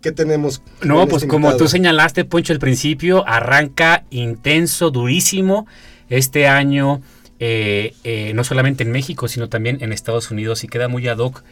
qué 0.00 0.12
tenemos? 0.12 0.62
No, 0.82 1.08
pues 1.08 1.24
como 1.24 1.56
tú 1.56 1.66
señalaste, 1.66 2.24
Poncho, 2.24 2.52
al 2.52 2.60
principio, 2.60 3.26
arranca 3.26 4.04
intenso, 4.10 4.92
durísimo 4.92 5.66
este 6.08 6.46
año, 6.46 7.02
eh, 7.40 7.94
eh, 8.04 8.30
no 8.36 8.44
solamente 8.44 8.84
en 8.84 8.92
México, 8.92 9.26
sino 9.26 9.48
también 9.48 9.78
en 9.80 9.92
Estados 9.92 10.30
Unidos 10.30 10.62
y 10.62 10.68
queda 10.68 10.86
muy 10.86 11.08
ad 11.08 11.18
hoc 11.18 11.42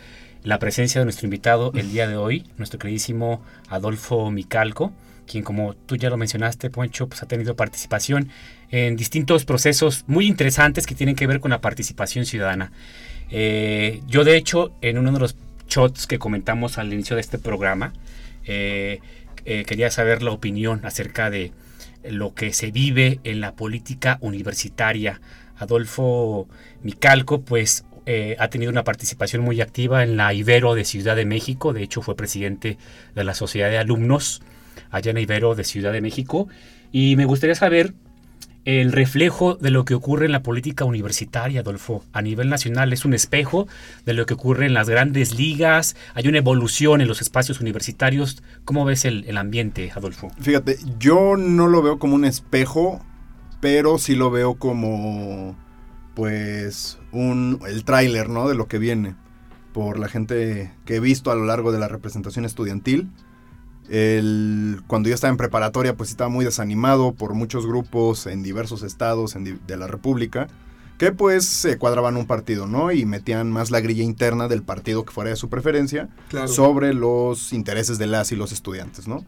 la 0.46 0.60
presencia 0.60 1.00
de 1.00 1.04
nuestro 1.04 1.26
invitado 1.26 1.72
el 1.74 1.90
día 1.90 2.06
de 2.06 2.16
hoy, 2.16 2.44
nuestro 2.56 2.78
queridísimo 2.78 3.42
Adolfo 3.68 4.30
Micalco, 4.30 4.92
quien 5.26 5.42
como 5.42 5.74
tú 5.74 5.96
ya 5.96 6.08
lo 6.08 6.16
mencionaste, 6.16 6.70
Poncho, 6.70 7.08
pues 7.08 7.20
ha 7.24 7.26
tenido 7.26 7.56
participación 7.56 8.28
en 8.70 8.94
distintos 8.94 9.44
procesos 9.44 10.04
muy 10.06 10.28
interesantes 10.28 10.86
que 10.86 10.94
tienen 10.94 11.16
que 11.16 11.26
ver 11.26 11.40
con 11.40 11.50
la 11.50 11.60
participación 11.60 12.26
ciudadana. 12.26 12.70
Eh, 13.28 14.00
yo 14.06 14.22
de 14.22 14.36
hecho, 14.36 14.72
en 14.82 14.98
uno 14.98 15.10
de 15.10 15.18
los 15.18 15.36
shots 15.68 16.06
que 16.06 16.20
comentamos 16.20 16.78
al 16.78 16.92
inicio 16.92 17.16
de 17.16 17.22
este 17.22 17.38
programa, 17.38 17.92
eh, 18.44 19.00
eh, 19.46 19.64
quería 19.64 19.90
saber 19.90 20.22
la 20.22 20.30
opinión 20.30 20.80
acerca 20.84 21.28
de 21.28 21.50
lo 22.08 22.34
que 22.34 22.52
se 22.52 22.70
vive 22.70 23.18
en 23.24 23.40
la 23.40 23.56
política 23.56 24.18
universitaria. 24.20 25.20
Adolfo 25.58 26.46
Micalco, 26.84 27.40
pues 27.40 27.84
eh, 28.06 28.36
ha 28.38 28.48
tenido 28.48 28.70
una 28.70 28.84
participación 28.84 29.42
muy 29.42 29.60
activa 29.60 30.02
en 30.02 30.16
la 30.16 30.32
Ibero 30.32 30.74
de 30.74 30.84
Ciudad 30.84 31.16
de 31.16 31.26
México, 31.26 31.72
de 31.72 31.82
hecho 31.82 32.02
fue 32.02 32.16
presidente 32.16 32.78
de 33.14 33.24
la 33.24 33.34
Sociedad 33.34 33.68
de 33.68 33.78
Alumnos 33.78 34.42
allá 34.90 35.10
en 35.10 35.18
Ibero 35.18 35.54
de 35.54 35.64
Ciudad 35.64 35.92
de 35.92 36.00
México. 36.00 36.48
Y 36.92 37.16
me 37.16 37.24
gustaría 37.24 37.54
saber 37.54 37.94
el 38.64 38.90
reflejo 38.92 39.54
de 39.54 39.70
lo 39.70 39.84
que 39.84 39.94
ocurre 39.94 40.26
en 40.26 40.32
la 40.32 40.42
política 40.42 40.84
universitaria, 40.84 41.60
Adolfo, 41.60 42.04
a 42.12 42.20
nivel 42.20 42.48
nacional. 42.48 42.92
Es 42.92 43.04
un 43.04 43.14
espejo 43.14 43.68
de 44.04 44.12
lo 44.12 44.26
que 44.26 44.34
ocurre 44.34 44.66
en 44.66 44.74
las 44.74 44.88
grandes 44.88 45.36
ligas. 45.36 45.94
Hay 46.14 46.26
una 46.26 46.38
evolución 46.38 47.00
en 47.00 47.06
los 47.06 47.22
espacios 47.22 47.60
universitarios. 47.60 48.42
¿Cómo 48.64 48.84
ves 48.84 49.04
el, 49.04 49.24
el 49.28 49.36
ambiente, 49.36 49.92
Adolfo? 49.94 50.30
Fíjate, 50.40 50.78
yo 50.98 51.36
no 51.36 51.68
lo 51.68 51.80
veo 51.80 51.98
como 52.00 52.16
un 52.16 52.24
espejo, 52.24 53.04
pero 53.60 53.98
sí 53.98 54.16
lo 54.16 54.30
veo 54.30 54.54
como, 54.54 55.56
pues, 56.16 56.98
un, 57.12 57.60
el 57.68 57.84
tráiler, 57.84 58.28
¿no? 58.28 58.48
De 58.48 58.56
lo 58.56 58.66
que 58.66 58.78
viene 58.78 59.14
por 59.72 60.00
la 60.00 60.08
gente 60.08 60.72
que 60.84 60.96
he 60.96 61.00
visto 61.00 61.30
a 61.30 61.36
lo 61.36 61.44
largo 61.44 61.70
de 61.70 61.78
la 61.78 61.86
representación 61.86 62.44
estudiantil 62.44 63.12
el, 63.88 64.82
cuando 64.86 65.08
yo 65.08 65.14
estaba 65.14 65.30
en 65.30 65.36
preparatoria, 65.36 65.96
pues 65.96 66.10
estaba 66.10 66.30
muy 66.30 66.44
desanimado 66.44 67.12
por 67.12 67.34
muchos 67.34 67.66
grupos 67.66 68.26
en 68.26 68.42
diversos 68.42 68.82
estados 68.82 69.34
de 69.34 69.76
la 69.76 69.86
República, 69.86 70.48
que 70.98 71.12
pues 71.12 71.44
se 71.44 71.78
cuadraban 71.78 72.16
un 72.16 72.26
partido, 72.26 72.66
¿no? 72.66 72.90
Y 72.90 73.04
metían 73.04 73.52
más 73.52 73.70
la 73.70 73.80
grilla 73.80 74.02
interna 74.02 74.48
del 74.48 74.62
partido 74.62 75.04
que 75.04 75.12
fuera 75.12 75.30
de 75.30 75.36
su 75.36 75.48
preferencia 75.48 76.08
sobre 76.46 76.94
los 76.94 77.52
intereses 77.52 77.98
de 77.98 78.06
las 78.06 78.32
y 78.32 78.36
los 78.36 78.52
estudiantes, 78.52 79.06
¿no? 79.06 79.24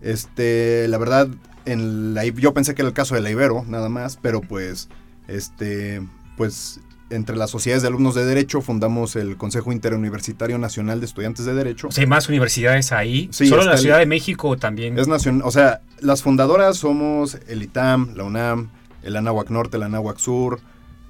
Este, 0.00 0.88
la 0.88 0.98
verdad, 0.98 1.28
en 1.64 2.14
la, 2.14 2.24
yo 2.24 2.54
pensé 2.54 2.74
que 2.74 2.82
era 2.82 2.88
el 2.88 2.94
caso 2.94 3.14
de 3.14 3.20
la 3.20 3.30
Ibero, 3.30 3.64
nada 3.68 3.88
más, 3.88 4.18
pero 4.20 4.40
pues, 4.40 4.88
este, 5.28 6.02
pues 6.36 6.80
entre 7.10 7.36
las 7.36 7.50
sociedades 7.50 7.82
de 7.82 7.88
alumnos 7.88 8.14
de 8.14 8.24
Derecho 8.24 8.60
fundamos 8.60 9.16
el 9.16 9.36
Consejo 9.36 9.72
Interuniversitario 9.72 10.58
Nacional 10.58 11.00
de 11.00 11.06
Estudiantes 11.06 11.44
de 11.44 11.54
Derecho. 11.54 11.88
O 11.88 11.92
sea, 11.92 12.02
¿Hay 12.02 12.08
más 12.08 12.28
universidades 12.28 12.92
ahí? 12.92 13.28
¿Solo 13.32 13.64
la 13.64 13.76
Ciudad 13.76 13.98
de 13.98 14.06
México 14.06 14.56
también? 14.56 14.98
Es 14.98 15.08
nacional, 15.08 15.42
o 15.44 15.50
sea, 15.50 15.80
las 16.00 16.22
fundadoras 16.22 16.78
somos 16.78 17.38
el 17.48 17.62
ITAM, 17.62 18.14
la 18.14 18.24
UNAM, 18.24 18.70
el 19.02 19.16
Anáhuac 19.16 19.50
Norte, 19.50 19.76
el 19.76 19.82
Anáhuac 19.82 20.18
Sur, 20.18 20.60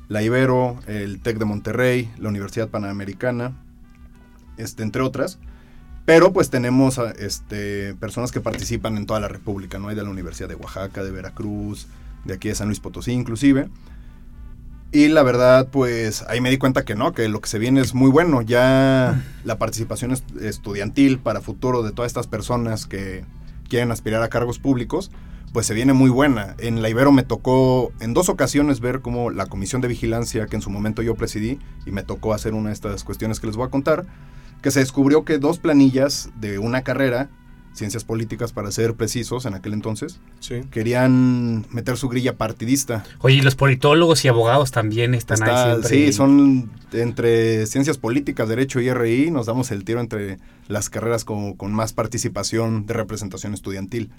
la 0.08 0.22
Ibero, 0.22 0.78
el 0.86 1.20
TEC 1.20 1.38
de 1.38 1.44
Monterrey, 1.44 2.10
la 2.18 2.28
Universidad 2.28 2.68
Panamericana, 2.68 3.52
este, 4.56 4.82
entre 4.82 5.02
otras. 5.02 5.38
Pero 6.04 6.32
pues 6.32 6.50
tenemos 6.50 6.98
este, 6.98 7.94
personas 7.94 8.32
que 8.32 8.40
participan 8.40 8.96
en 8.96 9.06
toda 9.06 9.20
la 9.20 9.28
República, 9.28 9.78
¿no? 9.78 9.88
Hay 9.88 9.94
de 9.94 10.02
la 10.02 10.10
Universidad 10.10 10.48
de 10.48 10.56
Oaxaca, 10.56 11.04
de 11.04 11.12
Veracruz, 11.12 11.86
de 12.24 12.34
aquí 12.34 12.48
de 12.48 12.56
San 12.56 12.66
Luis 12.66 12.80
Potosí 12.80 13.12
inclusive. 13.12 13.68
Y 14.94 15.08
la 15.08 15.22
verdad, 15.22 15.68
pues 15.72 16.22
ahí 16.28 16.42
me 16.42 16.50
di 16.50 16.58
cuenta 16.58 16.84
que 16.84 16.94
no, 16.94 17.12
que 17.12 17.26
lo 17.30 17.40
que 17.40 17.48
se 17.48 17.58
viene 17.58 17.80
es 17.80 17.94
muy 17.94 18.10
bueno. 18.10 18.42
Ya 18.42 19.24
la 19.42 19.56
participación 19.56 20.12
estudiantil 20.42 21.18
para 21.18 21.40
futuro 21.40 21.82
de 21.82 21.92
todas 21.92 22.10
estas 22.10 22.26
personas 22.26 22.84
que 22.84 23.24
quieren 23.70 23.90
aspirar 23.90 24.22
a 24.22 24.28
cargos 24.28 24.58
públicos, 24.58 25.10
pues 25.54 25.64
se 25.64 25.72
viene 25.72 25.94
muy 25.94 26.10
buena. 26.10 26.56
En 26.58 26.82
la 26.82 26.90
Ibero 26.90 27.10
me 27.10 27.22
tocó 27.22 27.90
en 28.00 28.12
dos 28.12 28.28
ocasiones 28.28 28.80
ver 28.80 29.00
cómo 29.00 29.30
la 29.30 29.46
comisión 29.46 29.80
de 29.80 29.88
vigilancia 29.88 30.44
que 30.44 30.56
en 30.56 30.62
su 30.62 30.68
momento 30.68 31.00
yo 31.00 31.14
presidí, 31.14 31.58
y 31.86 31.90
me 31.90 32.02
tocó 32.02 32.34
hacer 32.34 32.52
una 32.52 32.68
de 32.68 32.74
estas 32.74 33.02
cuestiones 33.02 33.40
que 33.40 33.46
les 33.46 33.56
voy 33.56 33.66
a 33.66 33.70
contar, 33.70 34.04
que 34.60 34.70
se 34.70 34.80
descubrió 34.80 35.24
que 35.24 35.38
dos 35.38 35.58
planillas 35.58 36.28
de 36.38 36.58
una 36.58 36.82
carrera 36.82 37.30
ciencias 37.72 38.04
políticas 38.04 38.52
para 38.52 38.70
ser 38.70 38.94
precisos 38.94 39.46
en 39.46 39.54
aquel 39.54 39.72
entonces, 39.72 40.20
querían 40.70 41.66
meter 41.70 41.96
su 41.96 42.08
grilla 42.08 42.36
partidista. 42.36 43.04
Oye, 43.20 43.36
y 43.36 43.40
los 43.40 43.54
politólogos 43.54 44.24
y 44.24 44.28
abogados 44.28 44.70
también 44.70 45.14
están 45.14 45.42
ahí 45.42 45.70
siempre. 45.70 45.88
Sí, 45.88 46.12
son 46.12 46.70
entre 46.92 47.66
ciencias 47.66 47.98
políticas, 47.98 48.48
derecho 48.48 48.80
y 48.80 48.92
RI, 48.92 49.30
nos 49.30 49.46
damos 49.46 49.70
el 49.70 49.84
tiro 49.84 50.00
entre 50.00 50.38
las 50.68 50.90
carreras 50.90 51.24
con, 51.24 51.54
con 51.54 51.72
más 51.72 51.92
participación 51.92 52.86
de 52.86 52.94
representación 52.94 53.54
estudiantil. 53.54 54.10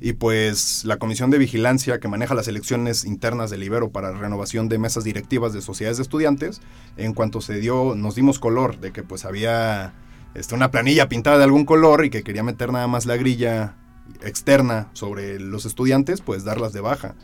Y 0.00 0.12
pues 0.12 0.84
la 0.84 0.98
comisión 0.98 1.30
de 1.30 1.38
vigilancia 1.38 1.98
que 1.98 2.08
maneja 2.08 2.34
las 2.34 2.48
elecciones 2.48 3.04
internas 3.04 3.50
del 3.50 3.62
Ibero 3.62 3.90
para 3.90 4.12
renovación 4.12 4.68
de 4.68 4.78
mesas 4.78 5.04
directivas 5.04 5.52
de 5.52 5.62
sociedades 5.62 5.96
de 5.96 6.04
estudiantes, 6.04 6.60
en 6.96 7.12
cuanto 7.12 7.40
se 7.40 7.58
dio, 7.58 7.94
nos 7.96 8.14
dimos 8.14 8.38
color 8.38 8.78
de 8.78 8.92
que 8.92 9.02
pues 9.02 9.24
había 9.24 9.94
este, 10.34 10.54
una 10.54 10.70
planilla 10.70 11.08
pintada 11.08 11.38
de 11.38 11.44
algún 11.44 11.64
color 11.64 12.04
y 12.04 12.10
que 12.10 12.22
quería 12.22 12.42
meter 12.42 12.72
nada 12.72 12.86
más 12.86 13.06
la 13.06 13.16
grilla 13.16 13.76
externa 14.22 14.88
sobre 14.92 15.38
los 15.38 15.66
estudiantes, 15.66 16.20
pues 16.20 16.44
darlas 16.44 16.72
de 16.72 16.80
baja. 16.80 17.14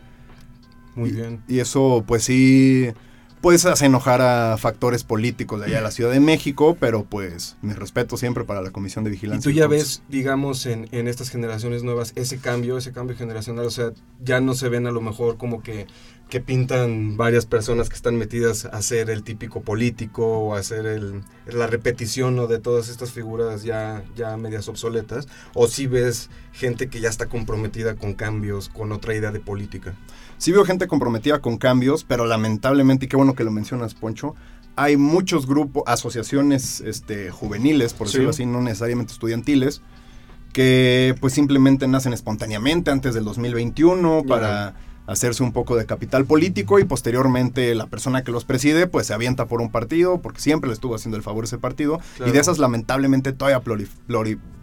Muy 0.95 1.11
bien. 1.11 1.43
Y 1.49 1.59
eso, 1.59 2.05
pues 2.07 2.25
sí, 2.25 2.93
puedes 3.41 3.67
hacer 3.67 3.87
enojar 3.87 4.23
a 4.23 4.57
factores 4.57 5.05
políticos 5.05 5.61
de 5.61 5.67
allá 5.67 5.77
de 5.77 5.83
la 5.83 5.91
Ciudad 5.91 6.11
de 6.11 6.21
México, 6.21 6.77
pero 6.79 7.05
pues 7.05 7.57
mi 7.63 7.73
respeto 7.73 8.17
siempre 8.17 8.45
para 8.45 8.63
la 8.63 8.71
Comisión 8.71 9.05
de 9.05 9.11
Vigilancia. 9.11 9.51
Y 9.51 9.53
tú 9.53 9.59
ya 9.59 9.67
ves, 9.67 10.03
digamos, 10.09 10.67
en, 10.67 10.89
en 10.93 11.09
estas 11.09 11.31
generaciones 11.31 11.83
nuevas, 11.83 12.13
ese 12.17 12.39
cambio, 12.39 12.79
ese 12.79 12.93
cambio 12.93 13.17
generacional, 13.17 13.67
o 13.67 13.71
sea, 13.71 13.93
ya 14.25 14.41
no 14.41 14.55
se 14.55 14.69
ven 14.69 14.87
a 14.87 14.93
lo 14.93 15.01
mejor 15.01 15.37
como 15.37 15.63
que 15.63 15.87
que 16.35 16.41
pintan 16.41 17.17
varias 17.17 17.47
personas 17.47 17.89
que 17.89 17.95
están 17.95 18.17
metidas 18.17 18.65
a 18.65 18.83
ser 18.83 19.09
el 19.09 19.23
típico 19.23 19.63
político 19.63 20.27
o 20.27 20.57
a 20.57 20.65
ser 20.65 20.85
el, 20.85 21.23
la 21.47 21.69
repetición 21.69 22.35
¿no? 22.35 22.49
de 22.49 22.59
todas 22.59 22.89
estas 22.89 23.13
figuras 23.13 23.63
ya, 23.63 24.03
ya 24.17 24.37
medias 24.37 24.67
obsoletas, 24.67 25.29
o 25.55 25.69
si 25.69 25.87
ves 25.87 26.31
gente 26.53 26.89
que 26.89 26.99
ya 26.99 27.09
está 27.09 27.27
comprometida 27.27 27.95
con 27.95 28.15
cambios, 28.15 28.69
con 28.69 28.91
otra 28.91 29.15
idea 29.15 29.31
de 29.31 29.39
política. 29.39 29.95
Sí 30.37 30.51
veo 30.51 30.65
gente 30.65 30.89
comprometida 30.89 31.39
con 31.39 31.57
cambios, 31.57 32.03
pero 32.03 32.27
lamentablemente, 32.27 33.05
y 33.05 33.09
qué 33.09 33.17
bueno 33.17 33.37
que 33.37 33.45
lo 33.45 33.53
mencionas, 33.53 33.95
Poncho, 33.95 34.35
hay 34.75 34.97
muchos 34.97 35.47
grupos, 35.47 35.85
asociaciones 35.87 36.81
este, 36.81 37.31
juveniles, 37.31 37.95
por 37.95 38.09
decirlo 38.09 38.31
así, 38.31 38.45
no 38.45 38.61
necesariamente 38.61 39.13
estudiantiles, 39.13 39.83
que 40.53 41.15
pues 41.21 41.33
simplemente 41.33 41.87
nacen 41.87 42.13
espontáneamente 42.13 42.91
antes 42.91 43.15
del 43.15 43.23
2021 43.23 44.25
para 44.27 44.75
hacerse 45.07 45.43
un 45.43 45.53
poco 45.53 45.77
de 45.77 45.87
capital 45.87 46.25
político 46.25 46.79
y 46.79 46.85
posteriormente 46.85 47.75
la 47.75 47.87
persona 47.87 48.25
que 48.25 48.33
los 48.33 48.45
preside 48.45 48.87
pues 48.87 49.07
se 49.07 49.15
avienta 49.15 49.47
por 49.47 49.61
un 49.61 49.71
partido 49.71 50.21
porque 50.21 50.41
siempre 50.41 50.69
le 50.69 50.75
estuvo 50.75 50.95
haciendo 50.95 51.17
el 51.17 51.23
favor 51.23 51.45
ese 51.45 51.59
partido 51.59 52.01
y 52.25 52.31
de 52.31 52.39
esas 52.39 52.59
lamentablemente 52.59 53.33
todavía 53.33 53.61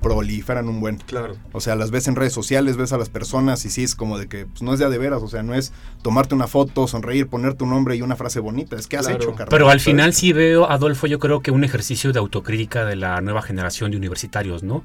proliferan 0.01 0.67
un 0.67 0.79
buen. 0.79 0.97
Claro. 0.97 1.35
O 1.51 1.61
sea, 1.61 1.75
las 1.75 1.91
ves 1.91 2.07
en 2.07 2.15
redes 2.15 2.33
sociales, 2.33 2.77
ves 2.77 2.91
a 2.93 2.97
las 2.97 3.09
personas 3.09 3.65
y 3.65 3.69
sí 3.69 3.83
es 3.83 3.95
como 3.95 4.17
de 4.17 4.27
que 4.27 4.47
pues, 4.47 4.61
no 4.61 4.73
es 4.73 4.79
de 4.79 4.85
a 4.85 4.89
de 4.89 4.97
veras, 4.97 5.21
o 5.21 5.27
sea, 5.27 5.43
no 5.43 5.53
es 5.53 5.73
tomarte 6.01 6.33
una 6.33 6.47
foto, 6.47 6.87
sonreír, 6.87 7.27
poner 7.27 7.53
tu 7.53 7.65
nombre 7.65 7.95
y 7.95 8.01
una 8.01 8.15
frase 8.15 8.39
bonita, 8.39 8.75
es 8.75 8.87
que 8.87 8.97
has 8.97 9.07
hecho, 9.07 9.31
carrera. 9.31 9.49
Pero 9.49 9.69
al 9.69 9.79
final 9.79 10.13
sí 10.13 10.33
veo, 10.33 10.69
Adolfo, 10.69 11.07
yo 11.07 11.19
creo 11.19 11.41
que 11.41 11.51
un 11.51 11.63
ejercicio 11.63 12.11
de 12.11 12.19
autocrítica 12.19 12.85
de 12.85 12.95
la 12.95 13.21
nueva 13.21 13.41
generación 13.41 13.91
de 13.91 13.97
universitarios, 13.97 14.63
¿no? 14.63 14.83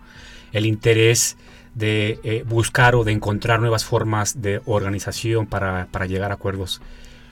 El 0.53 0.67
interés 0.67 1.37
de 1.77 2.19
eh, 2.25 2.43
buscar 2.49 2.95
o 2.95 3.05
de 3.05 3.13
encontrar 3.13 3.61
nuevas 3.61 3.85
formas 3.85 4.41
de 4.41 4.63
organización 4.65 5.47
para, 5.47 5.87
llegar 6.07 6.31
a 6.31 6.35
acuerdos. 6.35 6.81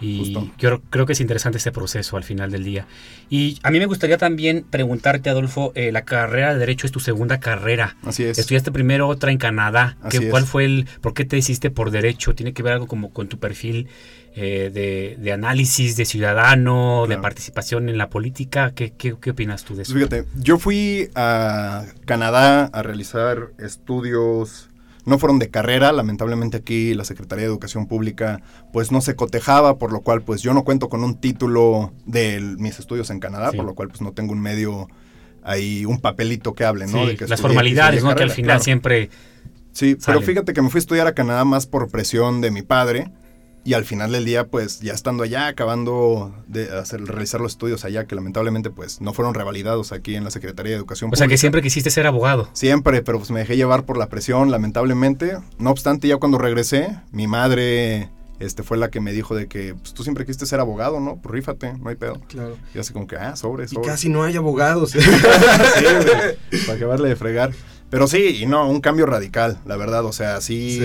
Y 0.00 0.37
yo 0.59 0.83
creo 0.90 1.07
que 1.07 1.12
es 1.12 1.20
interesante 1.20 1.59
este 1.59 1.72
proceso 1.72 2.16
al 2.16 2.24
final 2.24 2.50
del 2.50 2.64
día. 2.64 2.87
Y 3.30 3.59
a 3.62 3.70
mí 3.70 3.78
me 3.78 3.87
gustaría 3.87 4.18
también 4.18 4.64
preguntarte, 4.68 5.30
Adolfo, 5.30 5.72
eh, 5.74 5.92
la 5.92 6.04
carrera 6.04 6.52
de 6.52 6.61
Derecho 6.61 6.87
es 6.87 6.92
tu 6.92 7.00
segunda 7.00 7.40
carrera. 7.40 7.96
Así 8.02 8.24
es. 8.24 8.38
Estudiaste 8.38 8.72
primero 8.72 9.09
otra 9.09 9.30
en 9.30 9.38
Canadá. 9.38 9.96
¿Cuál 10.30 10.44
fue 10.44 10.64
el, 10.64 10.88
por 11.00 11.14
qué 11.14 11.24
te 11.24 11.37
hiciste 11.37 11.70
por 11.70 11.90
Derecho? 11.90 12.35
¿Tiene 12.35 12.52
que 12.52 12.62
ver 12.62 12.74
algo 12.74 12.87
como 12.87 13.12
con 13.12 13.28
tu 13.28 13.38
perfil 13.38 13.88
eh, 14.37 15.16
de, 15.16 15.33
análisis 15.33 15.96
de 15.96 16.04
ciudadano, 16.04 17.07
de 17.07 17.18
participación 17.18 17.88
en 17.88 17.98
la 17.98 18.11
política. 18.11 18.72
¿Qué, 18.74 18.90
qué, 18.92 19.12
opinas 19.30 19.64
tú 19.64 19.76
de 19.76 19.83
eso? 19.83 19.94
Fíjate, 19.94 20.24
yo 20.35 20.59
fui 20.59 21.09
a 21.14 21.85
Canadá 22.04 22.64
a 22.64 22.83
realizar 22.83 23.50
estudios 23.59 24.70
no 25.04 25.18
fueron 25.18 25.38
de 25.38 25.50
carrera, 25.50 25.92
lamentablemente 25.92 26.58
aquí 26.58 26.94
la 26.94 27.04
Secretaría 27.04 27.44
de 27.44 27.50
Educación 27.50 27.86
Pública 27.86 28.40
pues 28.72 28.90
no 28.90 29.00
se 29.00 29.16
cotejaba, 29.16 29.78
por 29.78 29.92
lo 29.92 30.00
cual 30.00 30.22
pues 30.22 30.42
yo 30.42 30.54
no 30.54 30.64
cuento 30.64 30.88
con 30.88 31.04
un 31.04 31.20
título 31.20 31.92
de 32.06 32.40
mis 32.58 32.78
estudios 32.78 33.10
en 33.10 33.20
Canadá, 33.20 33.52
por 33.52 33.64
lo 33.64 33.74
cual 33.74 33.88
pues 33.88 34.00
no 34.00 34.12
tengo 34.12 34.32
un 34.32 34.40
medio 34.40 34.88
ahí, 35.42 35.84
un 35.84 36.00
papelito 36.00 36.54
que 36.54 36.64
hable, 36.64 36.86
¿no? 36.86 37.06
de 37.06 37.16
que 37.16 37.26
las 37.26 37.40
formalidades, 37.40 38.02
¿no? 38.02 38.14
que 38.14 38.22
al 38.22 38.30
final 38.30 38.60
siempre... 38.62 39.10
Sí, 39.72 39.96
pero 40.06 40.20
fíjate 40.20 40.52
que 40.52 40.62
me 40.62 40.70
fui 40.70 40.78
a 40.78 40.80
estudiar 40.80 41.08
a 41.08 41.14
Canadá 41.14 41.44
más 41.44 41.66
por 41.66 41.90
presión 41.90 42.40
de 42.40 42.52
mi 42.52 42.62
padre, 42.62 43.10
y 43.64 43.72
al 43.72 43.85
final 43.85 44.12
del 44.12 44.24
día, 44.24 44.46
pues 44.46 44.81
ya 44.81 44.92
estando 44.92 45.22
allá, 45.22 45.46
acabando 45.46 46.35
de 46.46 46.70
hacer, 46.70 47.03
realizar 47.03 47.40
los 47.40 47.53
estudios 47.53 47.85
allá, 47.85 48.05
que 48.05 48.14
lamentablemente 48.14 48.70
pues 48.70 49.00
no 49.00 49.14
fueron 49.14 49.35
revalidados 49.35 49.92
aquí 49.92 50.16
en 50.16 50.24
la 50.24 50.31
Secretaría 50.31 50.72
de 50.72 50.77
Educación. 50.77 51.11
O 51.12 51.16
sea 51.16 51.29
que 51.29 51.38
siempre 51.38 51.62
quisiste 51.62 51.90
ser 51.90 52.07
abogado. 52.07 52.48
Siempre, 52.53 53.03
pero 53.03 53.18
pues 53.18 53.31
me 53.31 53.40
dejé 53.40 53.57
llevar 53.57 53.85
por 53.85 53.96
la 53.96 54.09
presión, 54.09 54.50
lamentablemente. 54.50 55.38
No 55.59 55.70
obstante, 55.70 56.09
ya 56.09 56.18
cuando 56.18 56.37
regresé, 56.37 56.98
mi 57.11 57.27
madre 57.27 58.11
este, 58.38 58.62
fue 58.62 58.77
la 58.77 58.90
que 58.90 59.00
me 59.00 59.12
dijo 59.12 59.35
de 59.35 59.46
que 59.46 59.74
pues, 59.74 59.94
tú 59.94 60.03
siempre 60.03 60.27
quisiste 60.27 60.44
ser 60.44 60.61
abogado, 60.61 61.00
¿no? 61.00 61.16
Pues 61.22 61.35
rífate, 61.35 61.72
no 61.79 61.88
hay 61.88 61.96
pedo. 61.96 62.20
Claro. 62.29 62.59
Y 62.74 62.79
así 62.79 62.92
como 62.92 63.07
que, 63.07 63.16
ah, 63.16 63.37
sobre, 63.37 63.66
sobre. 63.68 63.87
Y 63.87 63.90
casi 63.90 64.09
no 64.11 64.22
hay 64.24 64.37
abogados. 64.37 64.90
sí, 64.92 64.98
para 66.66 66.77
acabarle 66.77 67.09
de 67.09 67.16
fregar. 67.16 67.53
Pero 67.90 68.09
sí, 68.09 68.40
y 68.42 68.46
no, 68.46 68.68
un 68.68 68.81
cambio 68.81 69.07
radical, 69.07 69.59
la 69.66 69.77
verdad. 69.77 70.05
O 70.05 70.12
sea, 70.12 70.40
sí, 70.40 70.81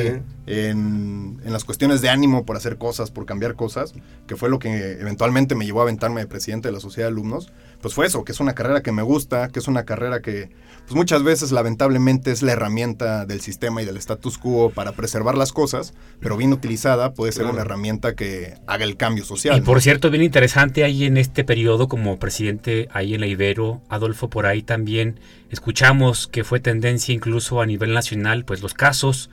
en, 0.50 1.40
en, 1.46 1.54
las 1.54 1.64
cuestiones 1.64 2.02
de 2.02 2.10
ánimo 2.10 2.44
por 2.44 2.58
hacer 2.58 2.78
cosas, 2.78 3.12
por 3.12 3.28
cambiar 3.28 3.56
cosas, 3.56 3.94
que 4.26 4.36
fue 4.36 4.50
lo 4.50 4.58
que 4.58 4.94
eventualmente 4.94 5.54
me 5.54 5.64
llevó 5.64 5.82
a 5.82 5.84
aventarme 5.84 6.22
de 6.22 6.28
presidente 6.28 6.70
de 6.70 6.74
la 6.74 6.80
sociedad 6.80 7.08
de 7.08 7.14
alumnos, 7.14 7.52
pues 7.82 7.94
fue 7.94 8.08
eso, 8.08 8.24
que 8.24 8.32
es 8.32 8.40
una 8.40 8.56
carrera 8.56 8.82
que 8.82 8.92
me 8.92 9.04
gusta, 9.04 9.50
que 9.50 9.60
es 9.60 9.68
una 9.68 9.86
carrera 9.86 10.22
que 10.22 10.50
pues 10.86 10.96
muchas 10.96 11.22
veces 11.22 11.52
lamentablemente 11.52 12.32
es 12.32 12.42
la 12.42 12.54
herramienta 12.54 13.28
del 13.28 13.42
sistema 13.42 13.84
y 13.84 13.86
del 13.86 13.98
status 13.98 14.40
quo 14.40 14.72
para 14.72 14.94
preservar 14.94 15.38
las 15.38 15.54
cosas, 15.54 15.94
pero 16.20 16.36
bien 16.36 16.52
utilizada 16.52 17.14
puede 17.14 17.32
ser 17.32 17.46
una 17.46 17.62
herramienta 17.62 18.16
que 18.16 18.56
haga 18.66 18.86
el 18.86 18.98
cambio 18.98 19.24
social. 19.24 19.56
Y 19.56 19.62
por 19.62 19.84
cierto, 19.84 20.10
bien 20.10 20.24
interesante 20.24 20.84
ahí 20.84 21.06
en 21.06 21.18
este 21.18 21.44
periodo 21.44 21.88
como 21.88 22.18
presidente 22.18 22.90
ahí 22.92 23.14
en 23.14 23.22
la 23.22 23.28
Ibero, 23.28 23.82
Adolfo, 23.88 24.32
por 24.32 24.48
ahí 24.48 24.64
también 24.64 25.20
escuchamos 25.52 26.28
que 26.28 26.44
fue 26.44 26.60
tendencia 26.60 27.14
incluso 27.14 27.62
a 27.62 27.68
nivel 27.68 27.94
nacional, 27.94 28.46
pues 28.46 28.64
los 28.64 28.74
casos 28.74 29.30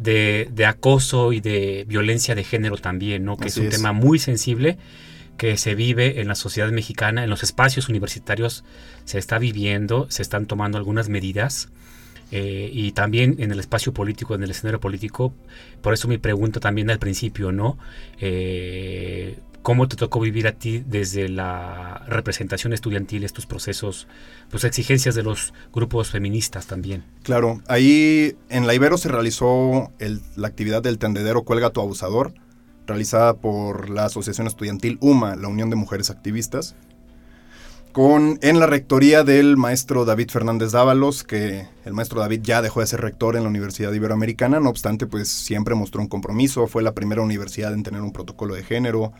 de, 0.00 0.64
acoso 0.66 1.32
y 1.32 1.40
de 1.40 1.84
violencia 1.86 2.34
de 2.34 2.44
género 2.44 2.76
también, 2.76 3.24
¿no? 3.24 3.36
Que 3.36 3.48
es 3.48 3.56
un 3.56 3.68
tema 3.68 3.92
muy 3.92 4.18
sensible 4.18 4.78
que 5.36 5.56
se 5.56 5.74
vive 5.74 6.20
en 6.20 6.28
la 6.28 6.34
sociedad 6.34 6.70
mexicana, 6.70 7.24
en 7.24 7.30
los 7.30 7.42
espacios 7.42 7.88
universitarios 7.88 8.64
se 9.04 9.18
está 9.18 9.38
viviendo, 9.38 10.06
se 10.10 10.22
están 10.22 10.46
tomando 10.46 10.78
algunas 10.78 11.08
medidas. 11.08 11.68
Eh, 12.32 12.70
y 12.72 12.92
también 12.92 13.36
en 13.40 13.50
el 13.50 13.58
espacio 13.58 13.92
político, 13.92 14.36
en 14.36 14.44
el 14.44 14.52
escenario 14.52 14.78
político, 14.78 15.34
por 15.82 15.94
eso 15.94 16.06
mi 16.06 16.16
pregunta 16.16 16.60
también 16.60 16.88
al 16.88 17.00
principio, 17.00 17.50
¿no? 17.50 17.76
Eh, 18.20 19.36
¿Cómo 19.62 19.88
te 19.88 19.96
tocó 19.96 20.20
vivir 20.20 20.46
a 20.46 20.52
ti 20.52 20.82
desde 20.86 21.28
la 21.28 22.02
representación 22.06 22.72
estudiantil 22.72 23.24
estos 23.24 23.44
procesos, 23.44 24.08
pues 24.50 24.64
exigencias 24.64 25.14
de 25.14 25.22
los 25.22 25.52
grupos 25.72 26.10
feministas 26.10 26.66
también? 26.66 27.04
Claro, 27.22 27.60
ahí 27.68 28.36
en 28.48 28.66
la 28.66 28.74
Ibero 28.74 28.96
se 28.96 29.10
realizó 29.10 29.92
la 30.36 30.48
actividad 30.48 30.82
del 30.82 30.98
tendedero 30.98 31.42
Cuelga 31.42 31.70
tu 31.70 31.82
abusador, 31.82 32.32
realizada 32.86 33.34
por 33.34 33.90
la 33.90 34.06
Asociación 34.06 34.46
Estudiantil 34.46 34.96
UMA, 35.00 35.36
la 35.36 35.48
Unión 35.48 35.68
de 35.68 35.76
Mujeres 35.76 36.08
Activistas, 36.08 36.74
con, 37.92 38.38
en 38.40 38.60
la 38.60 38.66
rectoría 38.66 39.24
del 39.24 39.58
maestro 39.58 40.06
David 40.06 40.30
Fernández 40.30 40.72
Dávalos, 40.72 41.22
que 41.22 41.66
el 41.84 41.92
maestro 41.92 42.20
David 42.20 42.40
ya 42.42 42.62
dejó 42.62 42.80
de 42.80 42.86
ser 42.86 43.00
rector 43.00 43.36
en 43.36 43.42
la 43.42 43.48
Universidad 43.48 43.92
Iberoamericana, 43.92 44.58
no 44.58 44.70
obstante, 44.70 45.06
pues 45.06 45.28
siempre 45.28 45.74
mostró 45.74 46.00
un 46.00 46.08
compromiso, 46.08 46.66
fue 46.66 46.82
la 46.82 46.94
primera 46.94 47.20
universidad 47.20 47.74
en 47.74 47.82
tener 47.82 48.00
un 48.00 48.12
protocolo 48.12 48.54
de 48.54 48.62
género, 48.62 49.12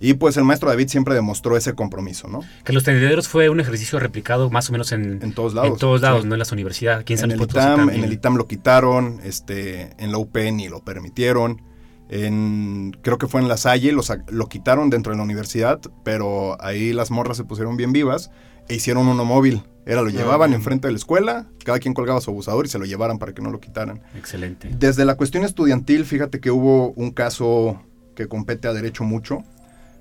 y 0.00 0.14
pues 0.14 0.36
el 0.36 0.44
maestro 0.44 0.68
David 0.68 0.88
siempre 0.88 1.14
demostró 1.14 1.56
ese 1.56 1.74
compromiso, 1.74 2.28
¿no? 2.28 2.40
Que 2.64 2.72
los 2.72 2.84
tendederos 2.84 3.28
fue 3.28 3.48
un 3.48 3.60
ejercicio 3.60 3.98
replicado 3.98 4.50
más 4.50 4.68
o 4.68 4.72
menos 4.72 4.92
en, 4.92 5.22
en 5.22 5.32
todos 5.32 5.54
lados. 5.54 5.72
En 5.72 5.78
todos 5.78 6.00
lados, 6.00 6.24
no 6.24 6.34
en 6.34 6.38
las 6.38 6.52
universidades. 6.52 7.00
Aquí 7.00 7.14
en, 7.14 7.30
el 7.30 7.40
ITAM, 7.40 7.90
en 7.90 8.04
el 8.04 8.12
ITAM 8.12 8.36
lo 8.36 8.46
quitaron, 8.46 9.20
este, 9.24 9.92
en 9.98 10.12
la 10.12 10.18
UP 10.18 10.36
ni 10.36 10.68
lo 10.68 10.80
permitieron. 10.80 11.62
En, 12.08 12.96
creo 13.02 13.18
que 13.18 13.26
fue 13.26 13.40
en 13.40 13.48
La 13.48 13.56
Salle, 13.56 13.90
lo, 13.92 14.02
lo 14.28 14.48
quitaron 14.48 14.90
dentro 14.90 15.12
de 15.12 15.16
la 15.16 15.24
universidad, 15.24 15.80
pero 16.04 16.56
ahí 16.62 16.92
las 16.92 17.10
morras 17.10 17.36
se 17.36 17.44
pusieron 17.44 17.76
bien 17.76 17.92
vivas 17.92 18.30
e 18.68 18.74
hicieron 18.74 19.08
uno 19.08 19.24
móvil. 19.24 19.62
Era, 19.86 20.02
lo 20.02 20.08
ah, 20.08 20.12
llevaban 20.12 20.52
enfrente 20.52 20.88
de 20.88 20.92
la 20.92 20.98
escuela, 20.98 21.46
cada 21.64 21.78
quien 21.78 21.94
colgaba 21.94 22.20
su 22.20 22.30
abusador 22.30 22.66
y 22.66 22.68
se 22.68 22.78
lo 22.78 22.84
llevaran 22.84 23.18
para 23.18 23.32
que 23.32 23.40
no 23.40 23.50
lo 23.50 23.60
quitaran. 23.60 24.02
Excelente. 24.16 24.68
Desde 24.76 25.04
la 25.04 25.16
cuestión 25.16 25.44
estudiantil, 25.44 26.04
fíjate 26.04 26.40
que 26.40 26.50
hubo 26.50 26.90
un 26.92 27.12
caso 27.12 27.80
que 28.16 28.26
compete 28.26 28.66
a 28.66 28.72
derecho 28.72 29.04
mucho, 29.04 29.44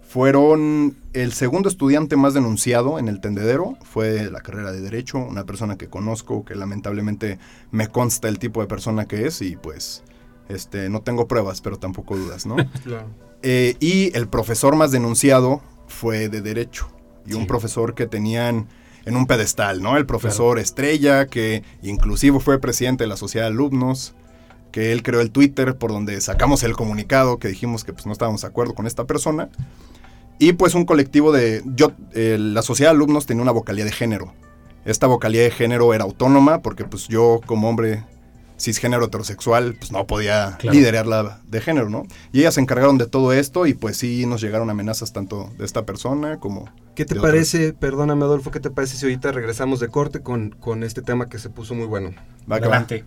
fueron 0.07 0.95
el 1.13 1.33
segundo 1.33 1.67
estudiante 1.67 2.15
más 2.15 2.33
denunciado 2.33 2.99
en 2.99 3.07
el 3.07 3.19
tendedero, 3.19 3.77
fue 3.83 4.29
la 4.29 4.41
carrera 4.41 4.71
de 4.71 4.81
Derecho, 4.81 5.17
una 5.17 5.45
persona 5.45 5.77
que 5.77 5.87
conozco, 5.87 6.45
que 6.45 6.55
lamentablemente 6.55 7.39
me 7.71 7.87
consta 7.87 8.27
el 8.29 8.39
tipo 8.39 8.61
de 8.61 8.67
persona 8.67 9.05
que 9.05 9.27
es 9.27 9.41
y 9.41 9.55
pues 9.55 10.03
este, 10.47 10.89
no 10.89 11.01
tengo 11.01 11.27
pruebas, 11.27 11.61
pero 11.61 11.77
tampoco 11.77 12.15
dudas, 12.15 12.45
¿no? 12.45 12.55
Eh, 13.47 13.75
y 13.79 14.15
el 14.17 14.27
profesor 14.27 14.75
más 14.75 14.91
denunciado 14.91 15.61
fue 15.87 16.29
de 16.29 16.41
Derecho 16.41 16.87
y 17.27 17.33
un 17.33 17.45
profesor 17.45 17.93
que 17.93 18.07
tenían 18.07 18.67
en 19.05 19.15
un 19.15 19.27
pedestal, 19.27 19.83
¿no? 19.83 19.97
El 19.97 20.07
profesor 20.07 20.57
Estrella, 20.57 21.27
que 21.27 21.61
inclusive 21.83 22.39
fue 22.39 22.59
presidente 22.59 23.03
de 23.03 23.07
la 23.07 23.17
Sociedad 23.17 23.45
de 23.45 23.51
Alumnos, 23.51 24.15
que 24.75 24.91
él 24.91 25.03
creó 25.03 25.21
el 25.21 25.31
Twitter 25.31 25.77
por 25.77 25.93
donde 25.93 26.19
sacamos 26.19 26.61
el 26.63 26.75
comunicado 26.75 27.39
que 27.39 27.47
dijimos 27.47 27.85
que 27.85 27.93
pues, 27.93 28.05
no 28.05 28.11
estábamos 28.11 28.41
de 28.41 28.47
acuerdo 28.47 28.73
con 28.73 28.87
esta 28.87 29.05
persona. 29.05 29.47
Y 30.37 30.51
pues 30.51 30.75
un 30.75 30.83
colectivo 30.83 31.31
de... 31.31 31.61
Yo, 31.63 31.93
eh, 32.11 32.35
la 32.37 32.61
sociedad 32.61 32.91
de 32.91 32.97
alumnos 32.97 33.25
tenía 33.25 33.41
una 33.41 33.53
vocalía 33.53 33.85
de 33.85 33.93
género. 33.93 34.33
Esta 34.83 35.07
vocalía 35.07 35.43
de 35.43 35.51
género 35.51 35.93
era 35.93 36.03
autónoma 36.03 36.61
porque 36.61 36.83
pues 36.83 37.07
yo 37.07 37.39
como 37.45 37.69
hombre 37.69 38.03
cisgénero 38.59 39.05
heterosexual 39.05 39.75
pues 39.79 39.93
no 39.93 40.05
podía 40.07 40.57
liderarla 40.61 41.39
de 41.47 41.61
género, 41.61 41.89
¿no? 41.89 42.03
Y 42.33 42.41
ellas 42.41 42.55
se 42.55 42.59
encargaron 42.59 42.97
de 42.97 43.07
todo 43.07 43.31
esto 43.31 43.67
y 43.67 43.75
pues 43.75 43.95
sí 43.95 44.25
nos 44.25 44.41
llegaron 44.41 44.69
amenazas 44.69 45.13
tanto 45.13 45.53
de 45.57 45.63
esta 45.63 45.85
persona 45.85 46.41
como... 46.41 46.69
¿Qué 46.95 47.05
te 47.05 47.15
parece, 47.15 47.71
perdóname 47.71 48.25
Adolfo, 48.25 48.51
qué 48.51 48.59
te 48.59 48.71
parece 48.71 48.97
si 48.97 49.05
ahorita 49.05 49.31
regresamos 49.31 49.79
de 49.79 49.87
corte 49.87 50.19
con, 50.19 50.49
con 50.49 50.83
este 50.83 51.01
tema 51.01 51.29
que 51.29 51.39
se 51.39 51.49
puso 51.49 51.75
muy 51.75 51.85
bueno? 51.85 52.11
Va, 52.51 52.57
Adelante. 52.57 53.05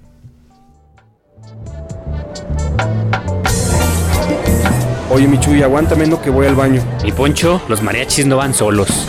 Oye, 5.10 5.26
Michuy, 5.26 5.62
aguántame 5.62 6.06
no 6.06 6.20
que 6.20 6.30
voy 6.30 6.46
al 6.46 6.54
baño. 6.54 6.82
Y 7.02 7.12
Poncho, 7.12 7.60
los 7.68 7.82
mariachis 7.82 8.26
no 8.26 8.36
van 8.36 8.54
solos. 8.54 9.08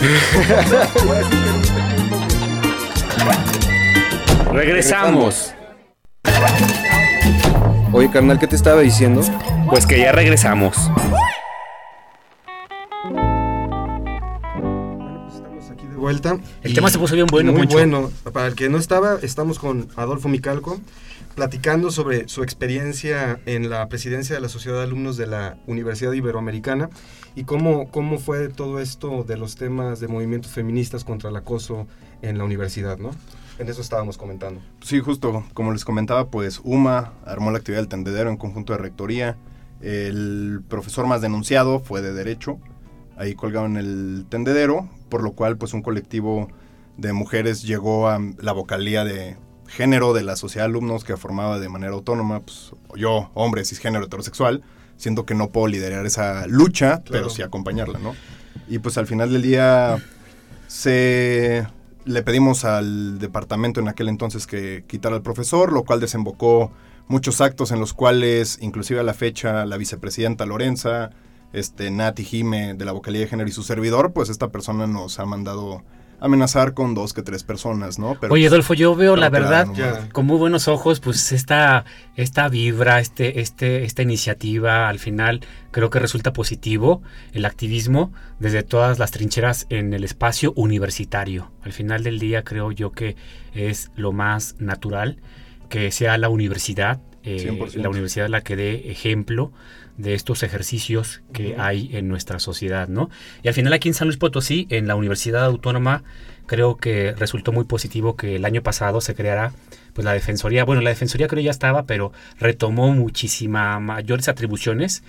Regresamos. 4.52 5.54
Oye, 7.92 8.10
carnal, 8.10 8.38
¿qué 8.38 8.46
te 8.46 8.56
estaba 8.56 8.80
diciendo? 8.80 9.22
Pues 9.68 9.86
que 9.86 10.00
ya 10.00 10.12
regresamos. 10.12 10.90
Estamos 15.60 15.78
aquí 15.78 15.86
de 15.86 15.96
vuelta. 15.96 16.40
El 16.62 16.72
tema 16.72 16.88
se 16.88 16.98
puso 16.98 17.14
bien 17.14 17.26
bueno, 17.26 17.52
Muy 17.52 17.66
bueno. 17.66 18.10
Para 18.32 18.46
el 18.46 18.54
que 18.54 18.70
no 18.70 18.78
estaba, 18.78 19.18
estamos 19.20 19.58
con 19.58 19.88
Adolfo 19.94 20.28
Micalco 20.28 20.80
platicando 21.34 21.90
sobre 21.90 22.28
su 22.28 22.42
experiencia 22.42 23.40
en 23.44 23.68
la 23.68 23.86
presidencia 23.88 24.34
de 24.34 24.40
la 24.40 24.48
Sociedad 24.48 24.78
de 24.78 24.84
Alumnos 24.84 25.18
de 25.18 25.26
la 25.26 25.58
Universidad 25.66 26.12
Iberoamericana 26.12 26.88
y 27.36 27.44
cómo, 27.44 27.90
cómo 27.90 28.18
fue 28.18 28.48
todo 28.48 28.80
esto 28.80 29.22
de 29.22 29.36
los 29.36 29.56
temas 29.56 30.00
de 30.00 30.08
movimientos 30.08 30.52
feministas 30.52 31.04
contra 31.04 31.28
el 31.28 31.36
acoso 31.36 31.86
en 32.22 32.38
la 32.38 32.44
universidad, 32.44 32.96
¿no? 32.96 33.10
En 33.58 33.68
eso 33.68 33.82
estábamos 33.82 34.16
comentando. 34.16 34.62
Sí, 34.82 35.00
justo, 35.00 35.44
como 35.52 35.72
les 35.72 35.84
comentaba, 35.84 36.28
pues 36.28 36.62
UMA 36.64 37.12
armó 37.26 37.50
la 37.50 37.58
actividad 37.58 37.82
del 37.82 37.88
tendedero 37.88 38.30
en 38.30 38.38
conjunto 38.38 38.72
de 38.72 38.78
rectoría. 38.78 39.36
El 39.82 40.62
profesor 40.68 41.06
más 41.06 41.20
denunciado 41.20 41.80
fue 41.80 42.00
de 42.00 42.14
Derecho, 42.14 42.58
ahí 43.20 43.34
colgaron 43.34 43.76
el 43.76 44.24
tendedero, 44.30 44.88
por 45.10 45.22
lo 45.22 45.32
cual 45.32 45.58
pues 45.58 45.74
un 45.74 45.82
colectivo 45.82 46.48
de 46.96 47.12
mujeres 47.12 47.62
llegó 47.62 48.08
a 48.08 48.18
la 48.38 48.52
vocalía 48.52 49.04
de 49.04 49.36
género 49.68 50.14
de 50.14 50.22
la 50.22 50.36
sociedad 50.36 50.64
de 50.64 50.70
alumnos 50.70 51.04
que 51.04 51.16
formaba 51.18 51.58
de 51.58 51.68
manera 51.68 51.92
autónoma, 51.92 52.40
pues 52.40 52.72
yo, 52.96 53.30
hombre, 53.34 53.64
cisgénero 53.66 54.06
heterosexual, 54.06 54.62
siento 54.96 55.26
que 55.26 55.34
no 55.34 55.50
puedo 55.50 55.66
liderar 55.66 56.06
esa 56.06 56.46
lucha, 56.46 57.02
pero 57.10 57.28
sí 57.28 57.42
acompañarla, 57.42 57.98
¿no? 57.98 58.14
Y 58.68 58.78
pues 58.78 58.96
al 58.96 59.06
final 59.06 59.30
del 59.30 59.42
día 59.42 59.98
se 60.66 61.66
le 62.06 62.22
pedimos 62.22 62.64
al 62.64 63.18
departamento 63.18 63.80
en 63.80 63.88
aquel 63.88 64.08
entonces 64.08 64.46
que 64.46 64.84
quitara 64.86 65.16
al 65.16 65.22
profesor, 65.22 65.72
lo 65.72 65.84
cual 65.84 66.00
desembocó 66.00 66.72
muchos 67.06 67.42
actos 67.42 67.70
en 67.70 67.80
los 67.80 67.92
cuales, 67.92 68.58
inclusive 68.62 68.98
a 68.98 69.02
la 69.02 69.12
fecha, 69.12 69.66
la 69.66 69.76
vicepresidenta 69.76 70.46
Lorenza, 70.46 71.10
este, 71.52 71.90
Nati 71.90 72.24
Jime 72.24 72.74
de 72.74 72.84
la 72.84 72.92
vocalía 72.92 73.22
de 73.22 73.28
género 73.28 73.48
y 73.48 73.52
su 73.52 73.62
servidor, 73.62 74.12
pues 74.12 74.28
esta 74.28 74.48
persona 74.50 74.86
nos 74.86 75.18
ha 75.18 75.26
mandado 75.26 75.82
amenazar 76.20 76.74
con 76.74 76.94
dos 76.94 77.14
que 77.14 77.22
tres 77.22 77.44
personas, 77.44 77.98
¿no? 77.98 78.16
Pero, 78.20 78.32
Oye, 78.32 78.46
Adolfo, 78.46 78.74
yo 78.74 78.94
veo 78.94 79.16
la 79.16 79.30
verdad 79.30 79.66
con 80.12 80.26
muy 80.26 80.36
buenos 80.36 80.68
ojos, 80.68 81.00
pues 81.00 81.32
esta, 81.32 81.84
esta 82.14 82.48
vibra, 82.48 83.00
este, 83.00 83.40
este, 83.40 83.84
esta 83.84 84.02
iniciativa, 84.02 84.88
al 84.88 84.98
final 84.98 85.40
creo 85.70 85.88
que 85.90 85.98
resulta 85.98 86.32
positivo 86.32 87.02
el 87.32 87.46
activismo 87.46 88.12
desde 88.38 88.62
todas 88.62 88.98
las 88.98 89.10
trincheras 89.10 89.66
en 89.70 89.94
el 89.94 90.04
espacio 90.04 90.52
universitario. 90.56 91.50
Al 91.62 91.72
final 91.72 92.02
del 92.02 92.18
día 92.18 92.44
creo 92.44 92.70
yo 92.70 92.92
que 92.92 93.16
es 93.54 93.90
lo 93.96 94.12
más 94.12 94.56
natural 94.58 95.16
que 95.70 95.90
sea 95.90 96.18
la 96.18 96.28
universidad, 96.28 97.00
eh, 97.22 97.58
la 97.74 97.88
universidad 97.88 98.28
la 98.28 98.42
que 98.42 98.56
dé 98.56 98.90
ejemplo 98.90 99.52
de 99.96 100.14
estos 100.14 100.42
ejercicios 100.42 101.22
que 101.32 101.56
hay 101.58 101.90
en 101.94 102.08
nuestra 102.08 102.38
sociedad, 102.38 102.88
¿no? 102.88 103.10
Y 103.42 103.48
al 103.48 103.54
final 103.54 103.72
aquí 103.72 103.88
en 103.88 103.94
San 103.94 104.08
Luis 104.08 104.16
Potosí, 104.16 104.66
en 104.70 104.86
la 104.86 104.94
Universidad 104.94 105.44
Autónoma, 105.44 106.02
creo 106.46 106.76
que 106.76 107.12
resultó 107.12 107.52
muy 107.52 107.64
positivo 107.64 108.16
que 108.16 108.36
el 108.36 108.44
año 108.44 108.62
pasado 108.62 109.00
se 109.00 109.14
creara 109.14 109.52
pues 109.92 110.04
la 110.04 110.12
defensoría, 110.12 110.64
bueno, 110.64 110.82
la 110.82 110.90
defensoría 110.90 111.28
creo 111.28 111.42
ya 111.42 111.50
estaba, 111.50 111.84
pero 111.84 112.12
retomó 112.38 112.92
muchísimas 112.92 113.80
mayores 113.80 114.28
atribuciones. 114.28 115.02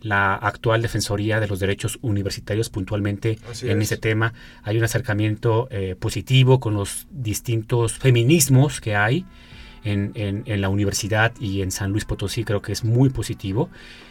La 0.00 0.34
actual 0.34 0.82
Defensoría 0.82 1.40
de 1.40 1.48
los 1.48 1.60
Derechos 1.60 1.98
Universitarios 2.02 2.68
puntualmente 2.68 3.38
en 3.62 3.80
ese 3.80 3.96
tema. 3.96 4.34
Hay 4.62 4.76
un 4.76 4.84
acercamiento 4.84 5.66
eh, 5.70 5.96
positivo 5.98 6.60
con 6.60 6.74
los 6.74 7.06
distintos 7.10 7.94
feminismos 7.94 8.82
que 8.82 8.96
hay 8.96 9.24
en, 9.84 10.12
en, 10.14 10.60
la 10.60 10.68
universidad 10.68 11.32
y 11.38 11.62
en 11.62 11.70
San 11.70 11.90
Luis 11.90 12.04
Potosí 12.04 12.44
creo 12.44 12.62
que 12.62 12.72
es 12.72 12.84
muy 12.84 13.10
positivo 13.10 13.68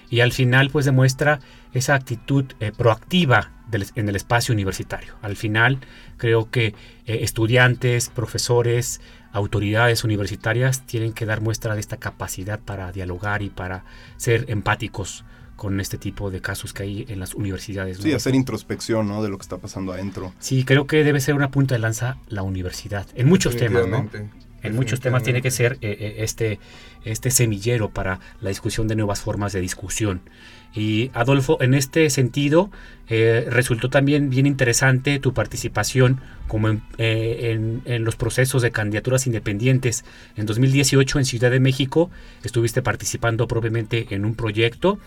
y 0.10 0.20
al 0.20 0.32
final 0.32 0.70
pues 0.70 0.86
demuestra 0.86 1.40
esa 1.74 1.96
actitud 1.96 2.46
eh, 2.60 2.72
proactiva 2.78 3.52
en 3.96 4.08
el 4.08 4.16
espacio 4.16 4.54
universitario. 4.54 5.16
Al 5.24 5.36
final 5.36 5.80
creo 6.18 6.52
que 6.52 6.68
eh, 6.68 7.20
estudiantes, 7.22 8.10
profesores, 8.10 9.02
autoridades 9.32 10.04
universitarias 10.04 10.86
tienen 10.86 11.14
que 11.14 11.26
dar 11.26 11.42
muestra 11.42 11.74
de 11.74 11.80
esta 11.80 11.98
capacidad 11.98 12.60
para 12.60 12.92
dialogar 12.92 13.42
y 13.42 13.50
para 13.50 13.84
ser 14.18 14.46
empáticos 14.50 15.26
con 15.56 15.80
este 15.80 15.98
tipo 15.98 16.30
de 16.30 16.42
casos 16.42 16.74
que 16.74 16.84
hay 16.84 17.06
en 17.10 17.20
las 17.20 17.34
universidades. 17.34 17.98
Sí, 17.98 18.14
hacer 18.14 18.36
introspección 18.36 19.08
¿no? 19.08 19.24
de 19.24 19.30
lo 19.30 19.38
que 19.38 19.44
está 19.44 19.58
pasando 19.58 19.94
adentro. 19.94 20.34
Sí, 20.40 20.66
creo 20.66 20.86
que 20.88 21.04
debe 21.04 21.20
ser 21.20 21.36
una 21.36 21.50
punta 21.50 21.76
de 21.76 21.80
lanza 21.80 22.18
la 22.28 22.44
universidad, 22.44 23.08
en 23.16 23.28
muchos 23.28 23.56
temas, 23.56 23.88
¿no? 23.88 24.10
En 24.64 24.76
muchos 24.76 25.02
temas 25.02 25.24
tiene 25.24 25.42
que 25.42 25.52
ser 25.52 25.74
eh, 25.82 25.98
eh, 26.00 26.16
este, 26.20 26.60
este 27.04 27.30
semillero 27.30 27.90
para 27.90 28.20
la 28.40 28.50
discusión 28.50 28.88
de 28.88 28.96
nuevas 28.96 29.22
formas 29.22 29.52
de 29.52 29.60
discusión. 29.60 30.22
Y 30.74 31.12
Adolfo, 31.14 31.62
en 31.62 31.74
este 31.74 32.10
sentido, 32.10 32.72
eh, 33.08 33.46
resultó 33.50 33.90
también 33.90 34.30
bien 34.30 34.48
interesante 34.48 35.20
tu 35.20 35.34
participación 35.34 36.22
como 36.48 36.70
en, 36.70 36.82
en, 36.98 38.04
los 38.04 38.16
procesos 38.16 38.62
de 38.62 38.72
candidaturas 38.72 39.28
independientes. 39.28 40.06
En 40.36 40.46
2018 40.46 41.20
en 41.20 41.26
Ciudad 41.26 41.52
de 41.52 41.60
México 41.60 42.10
estuviste 42.44 42.82
participando 42.82 43.48
propiamente 43.48 44.08
en 44.12 44.26
un 44.26 44.34
proyecto. 44.34 44.98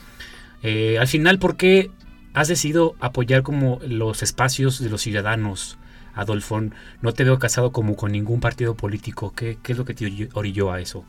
al 0.62 1.08
final, 1.08 1.38
¿por 1.38 1.56
qué 1.56 1.90
has 2.34 2.48
decidido 2.48 2.94
apoyar 3.00 3.42
como 3.42 3.80
los 3.88 4.22
espacios 4.22 4.78
de 4.80 4.90
los 4.90 5.02
ciudadanos? 5.02 5.78
Adolfo, 6.16 6.60
no 7.02 7.12
te 7.12 7.24
veo 7.24 7.38
casado 7.38 7.70
como 7.70 7.94
con 7.94 8.10
ningún 8.10 8.40
partido 8.40 8.74
político. 8.74 9.32
¿Qué, 9.36 9.58
es 9.64 9.78
lo 9.78 9.84
que 9.84 9.94
te 9.94 10.28
orilló 10.32 10.72
a 10.72 10.80
eso? 10.80 11.04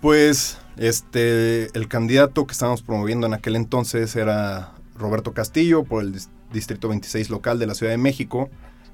Pues 0.00 0.58
este 0.76 1.70
el 1.78 1.88
candidato 1.88 2.46
que 2.46 2.52
estábamos 2.52 2.82
promoviendo 2.82 3.26
en 3.26 3.32
aquel 3.32 3.56
entonces 3.56 4.14
era 4.16 4.74
Roberto 4.98 5.32
Castillo 5.32 5.84
por 5.84 6.02
el 6.02 6.20
distrito 6.52 6.88
26 6.88 7.30
local 7.30 7.58
de 7.58 7.66
la 7.66 7.74
Ciudad 7.74 7.92
de 7.92 7.98
México 7.98 8.50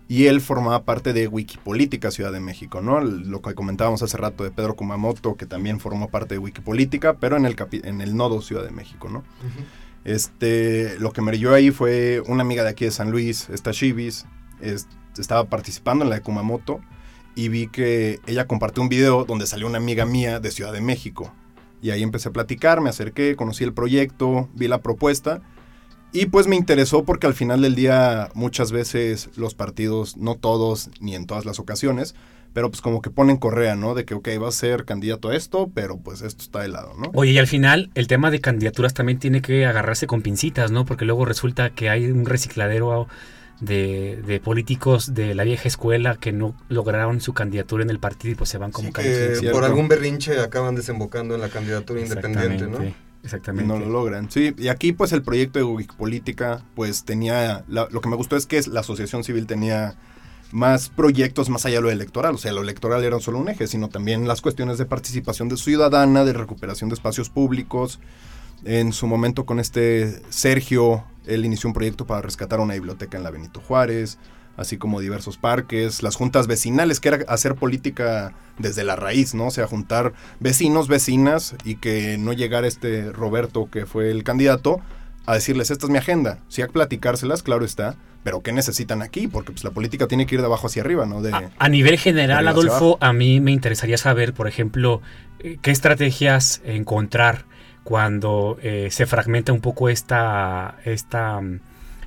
y 0.08 0.26
él 0.26 0.40
formaba 0.40 0.84
parte 0.84 1.12
de 1.12 1.26
Wikipolítica 1.26 2.10
Ciudad 2.10 2.32
de 2.32 2.40
México, 2.40 2.80
¿no? 2.80 3.00
Lo 3.00 3.42
que 3.42 3.54
comentábamos 3.54 4.02
hace 4.02 4.16
rato 4.16 4.44
de 4.44 4.50
Pedro 4.50 4.76
Kumamoto 4.76 5.36
que 5.36 5.46
también 5.46 5.80
formó 5.80 6.08
parte 6.08 6.34
de 6.34 6.38
Wikipolítica, 6.38 7.14
pero 7.14 7.36
en 7.36 7.46
el 7.46 7.56
en 7.84 8.00
el 8.02 8.14
nodo 8.14 8.42
Ciudad 8.42 8.64
de 8.64 8.70
México, 8.70 9.08
¿no? 9.08 9.24
Este, 10.04 10.98
lo 10.98 11.12
que 11.12 11.22
me 11.22 11.28
orilló 11.28 11.54
ahí 11.54 11.70
fue 11.70 12.22
una 12.26 12.42
amiga 12.42 12.62
de 12.62 12.70
aquí 12.70 12.84
de 12.84 12.90
San 12.90 13.10
Luis, 13.10 13.48
esta 13.50 13.72
Chivis, 13.72 14.26
estaba 15.18 15.44
participando 15.44 16.04
en 16.04 16.10
la 16.10 16.16
de 16.16 16.22
Kumamoto 16.22 16.80
y 17.34 17.48
vi 17.48 17.68
que 17.68 18.20
ella 18.26 18.46
compartió 18.46 18.82
un 18.82 18.88
video 18.88 19.24
donde 19.24 19.46
salió 19.46 19.66
una 19.66 19.78
amiga 19.78 20.04
mía 20.04 20.40
de 20.40 20.50
Ciudad 20.50 20.72
de 20.72 20.80
México. 20.80 21.32
Y 21.82 21.90
ahí 21.90 22.02
empecé 22.02 22.28
a 22.28 22.32
platicar, 22.32 22.80
me 22.80 22.90
acerqué, 22.90 23.36
conocí 23.36 23.64
el 23.64 23.72
proyecto, 23.72 24.48
vi 24.54 24.68
la 24.68 24.82
propuesta 24.82 25.40
y 26.12 26.26
pues 26.26 26.48
me 26.48 26.56
interesó 26.56 27.04
porque 27.04 27.26
al 27.26 27.34
final 27.34 27.62
del 27.62 27.76
día 27.76 28.30
muchas 28.34 28.72
veces 28.72 29.30
los 29.36 29.54
partidos, 29.54 30.16
no 30.16 30.34
todos 30.34 30.90
ni 31.00 31.14
en 31.14 31.26
todas 31.26 31.44
las 31.44 31.60
ocasiones, 31.60 32.16
pero 32.52 32.68
pues 32.68 32.80
como 32.80 33.00
que 33.00 33.10
ponen 33.10 33.36
correa, 33.36 33.76
¿no? 33.76 33.94
De 33.94 34.04
que, 34.04 34.14
ok, 34.14 34.28
va 34.42 34.48
a 34.48 34.52
ser 34.52 34.84
candidato 34.84 35.28
a 35.28 35.36
esto, 35.36 35.70
pero 35.72 35.98
pues 35.98 36.22
esto 36.22 36.42
está 36.42 36.62
de 36.62 36.68
lado, 36.68 36.94
¿no? 36.98 37.12
Oye, 37.14 37.30
y 37.30 37.38
al 37.38 37.46
final 37.46 37.90
el 37.94 38.08
tema 38.08 38.32
de 38.32 38.40
candidaturas 38.40 38.92
también 38.92 39.20
tiene 39.20 39.40
que 39.40 39.66
agarrarse 39.66 40.08
con 40.08 40.20
pincitas, 40.20 40.72
¿no? 40.72 40.84
Porque 40.84 41.04
luego 41.04 41.24
resulta 41.24 41.70
que 41.70 41.90
hay 41.90 42.06
un 42.10 42.26
recicladero 42.26 43.06
de, 43.60 44.40
políticos 44.42 45.14
de 45.14 45.34
la 45.34 45.44
vieja 45.44 45.68
escuela 45.68 46.16
que 46.16 46.32
no 46.32 46.54
lograron 46.68 47.20
su 47.20 47.32
candidatura 47.34 47.82
en 47.82 47.90
el 47.90 47.98
partido 47.98 48.32
y 48.32 48.34
pues 48.34 48.50
se 48.50 48.58
van 48.58 48.72
como 48.72 48.88
sí, 48.88 49.46
por 49.52 49.64
algún 49.64 49.88
berrinche 49.88 50.40
acaban 50.40 50.74
desembocando 50.74 51.34
en 51.34 51.40
la 51.40 51.48
candidatura 51.48 52.00
independiente, 52.00 52.66
¿no? 52.66 52.78
Exactamente. 53.22 53.68
no 53.68 53.78
lo 53.78 53.86
logran. 53.86 54.30
Sí, 54.30 54.54
y 54.56 54.68
aquí 54.68 54.92
pues 54.92 55.12
el 55.12 55.22
proyecto 55.22 55.58
de 55.58 55.86
Política 55.98 56.62
pues 56.74 57.04
tenía, 57.04 57.64
lo 57.68 58.00
que 58.00 58.08
me 58.08 58.16
gustó 58.16 58.36
es 58.36 58.46
que 58.46 58.60
la 58.62 58.80
asociación 58.80 59.24
civil 59.24 59.46
tenía 59.46 59.96
más 60.52 60.88
proyectos 60.88 61.48
más 61.48 61.64
allá 61.66 61.76
de 61.76 61.82
lo 61.82 61.90
electoral, 61.90 62.34
o 62.34 62.38
sea, 62.38 62.52
lo 62.52 62.62
electoral 62.62 63.04
era 63.04 63.20
solo 63.20 63.38
un 63.38 63.48
eje, 63.48 63.66
sino 63.66 63.88
también 63.88 64.26
las 64.26 64.40
cuestiones 64.40 64.78
de 64.78 64.84
participación 64.84 65.48
de 65.48 65.56
ciudadana, 65.56 66.24
de 66.24 66.32
recuperación 66.32 66.90
de 66.90 66.94
espacios 66.94 67.30
públicos, 67.30 68.00
en 68.64 68.92
su 68.92 69.06
momento 69.06 69.46
con 69.46 69.60
este 69.60 70.20
Sergio, 70.30 71.04
él 71.30 71.44
inició 71.44 71.68
un 71.68 71.74
proyecto 71.74 72.06
para 72.06 72.22
rescatar 72.22 72.60
una 72.60 72.74
biblioteca 72.74 73.16
en 73.16 73.24
la 73.24 73.30
Benito 73.30 73.60
Juárez, 73.60 74.18
así 74.56 74.76
como 74.76 75.00
diversos 75.00 75.38
parques, 75.38 76.02
las 76.02 76.16
juntas 76.16 76.46
vecinales, 76.46 77.00
que 77.00 77.08
era 77.08 77.18
hacer 77.28 77.54
política 77.54 78.34
desde 78.58 78.84
la 78.84 78.96
raíz, 78.96 79.34
¿no? 79.34 79.46
O 79.46 79.50
sea, 79.50 79.66
juntar 79.66 80.12
vecinos, 80.38 80.88
vecinas 80.88 81.54
y 81.64 81.76
que 81.76 82.18
no 82.18 82.32
llegara 82.32 82.66
este 82.66 83.10
Roberto, 83.12 83.68
que 83.70 83.86
fue 83.86 84.10
el 84.10 84.22
candidato, 84.22 84.80
a 85.26 85.34
decirles, 85.34 85.70
esta 85.70 85.86
es 85.86 85.90
mi 85.90 85.98
agenda. 85.98 86.40
Sí, 86.48 86.62
a 86.62 86.68
platicárselas, 86.68 87.42
claro 87.42 87.64
está, 87.64 87.96
pero 88.22 88.42
¿qué 88.42 88.52
necesitan 88.52 89.00
aquí? 89.00 89.28
Porque 89.28 89.52
pues, 89.52 89.64
la 89.64 89.70
política 89.70 90.06
tiene 90.06 90.26
que 90.26 90.34
ir 90.34 90.40
de 90.40 90.46
abajo 90.46 90.66
hacia 90.66 90.82
arriba, 90.82 91.06
¿no? 91.06 91.22
De, 91.22 91.32
a, 91.32 91.68
nivel 91.68 91.98
general, 91.98 92.46
Adolfo, 92.48 92.98
a 93.00 93.12
mí 93.12 93.40
me 93.40 93.52
interesaría 93.52 93.96
saber, 93.96 94.34
por 94.34 94.46
ejemplo, 94.46 95.00
eh, 95.38 95.58
qué 95.62 95.70
estrategias 95.70 96.60
encontrar 96.64 97.44
cuando 97.84 98.58
eh, 98.62 98.88
se 98.90 99.06
fragmenta 99.06 99.52
un 99.52 99.60
poco 99.60 99.88
esta, 99.88 100.76
esta 100.84 101.40
mm, 101.40 101.60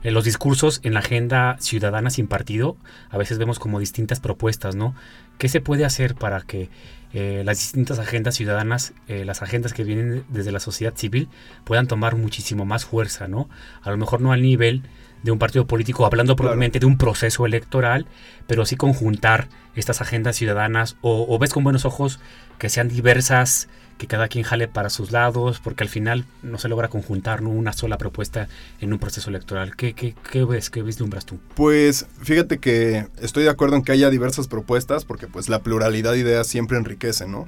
los 0.03 0.25
discursos 0.25 0.81
en 0.83 0.93
la 0.93 0.99
agenda 0.99 1.57
ciudadana 1.59 2.09
sin 2.09 2.27
partido, 2.27 2.77
a 3.09 3.17
veces 3.17 3.37
vemos 3.37 3.59
como 3.59 3.79
distintas 3.79 4.19
propuestas, 4.19 4.75
¿no? 4.75 4.95
¿Qué 5.37 5.47
se 5.47 5.61
puede 5.61 5.85
hacer 5.85 6.15
para 6.15 6.41
que 6.41 6.69
eh, 7.13 7.43
las 7.45 7.59
distintas 7.59 7.99
agendas 7.99 8.35
ciudadanas, 8.35 8.93
eh, 9.07 9.23
las 9.23 9.41
agendas 9.41 9.73
que 9.73 9.83
vienen 9.83 10.25
desde 10.29 10.51
la 10.51 10.59
sociedad 10.59 10.93
civil, 10.95 11.29
puedan 11.63 11.87
tomar 11.87 12.15
muchísimo 12.15 12.65
más 12.65 12.85
fuerza, 12.85 13.27
¿no? 13.27 13.49
A 13.81 13.91
lo 13.91 13.97
mejor 13.97 14.19
no 14.19 14.33
al 14.33 14.41
nivel 14.41 14.83
de 15.21 15.31
un 15.31 15.39
partido 15.39 15.65
político, 15.67 16.05
hablando 16.05 16.35
probablemente 16.35 16.79
de 16.79 16.85
un 16.85 16.97
proceso 16.97 17.45
electoral, 17.45 18.07
pero 18.45 18.65
sí 18.65 18.75
conjuntar 18.75 19.47
estas 19.73 20.01
agendas 20.01 20.35
ciudadanas 20.35 20.97
o, 21.01 21.25
o 21.29 21.39
ves 21.39 21.53
con 21.53 21.63
buenos 21.63 21.85
ojos 21.85 22.19
que 22.57 22.69
sean 22.69 22.89
diversas 22.89 23.69
que 23.97 24.07
cada 24.07 24.27
quien 24.27 24.43
jale 24.43 24.67
para 24.67 24.89
sus 24.89 25.11
lados, 25.11 25.59
porque 25.63 25.83
al 25.83 25.89
final 25.89 26.25
no 26.41 26.57
se 26.57 26.69
logra 26.69 26.87
conjuntar 26.87 27.43
una 27.43 27.73
sola 27.73 27.97
propuesta 27.97 28.47
en 28.81 28.93
un 28.93 28.99
proceso 28.99 29.29
electoral. 29.29 29.75
¿Qué, 29.75 29.93
qué, 29.93 30.15
qué 30.31 30.43
ves, 30.43 30.69
qué 30.69 30.81
vislumbras 30.81 31.25
tú? 31.25 31.39
Pues 31.55 32.05
fíjate 32.21 32.57
que 32.57 33.07
estoy 33.21 33.43
de 33.43 33.49
acuerdo 33.49 33.75
en 33.75 33.83
que 33.83 33.91
haya 33.91 34.09
diversas 34.09 34.47
propuestas, 34.47 35.05
porque 35.05 35.27
pues 35.27 35.49
la 35.49 35.59
pluralidad 35.59 36.13
de 36.13 36.19
ideas 36.19 36.47
siempre 36.47 36.77
enriquece, 36.77 37.27
¿no? 37.27 37.47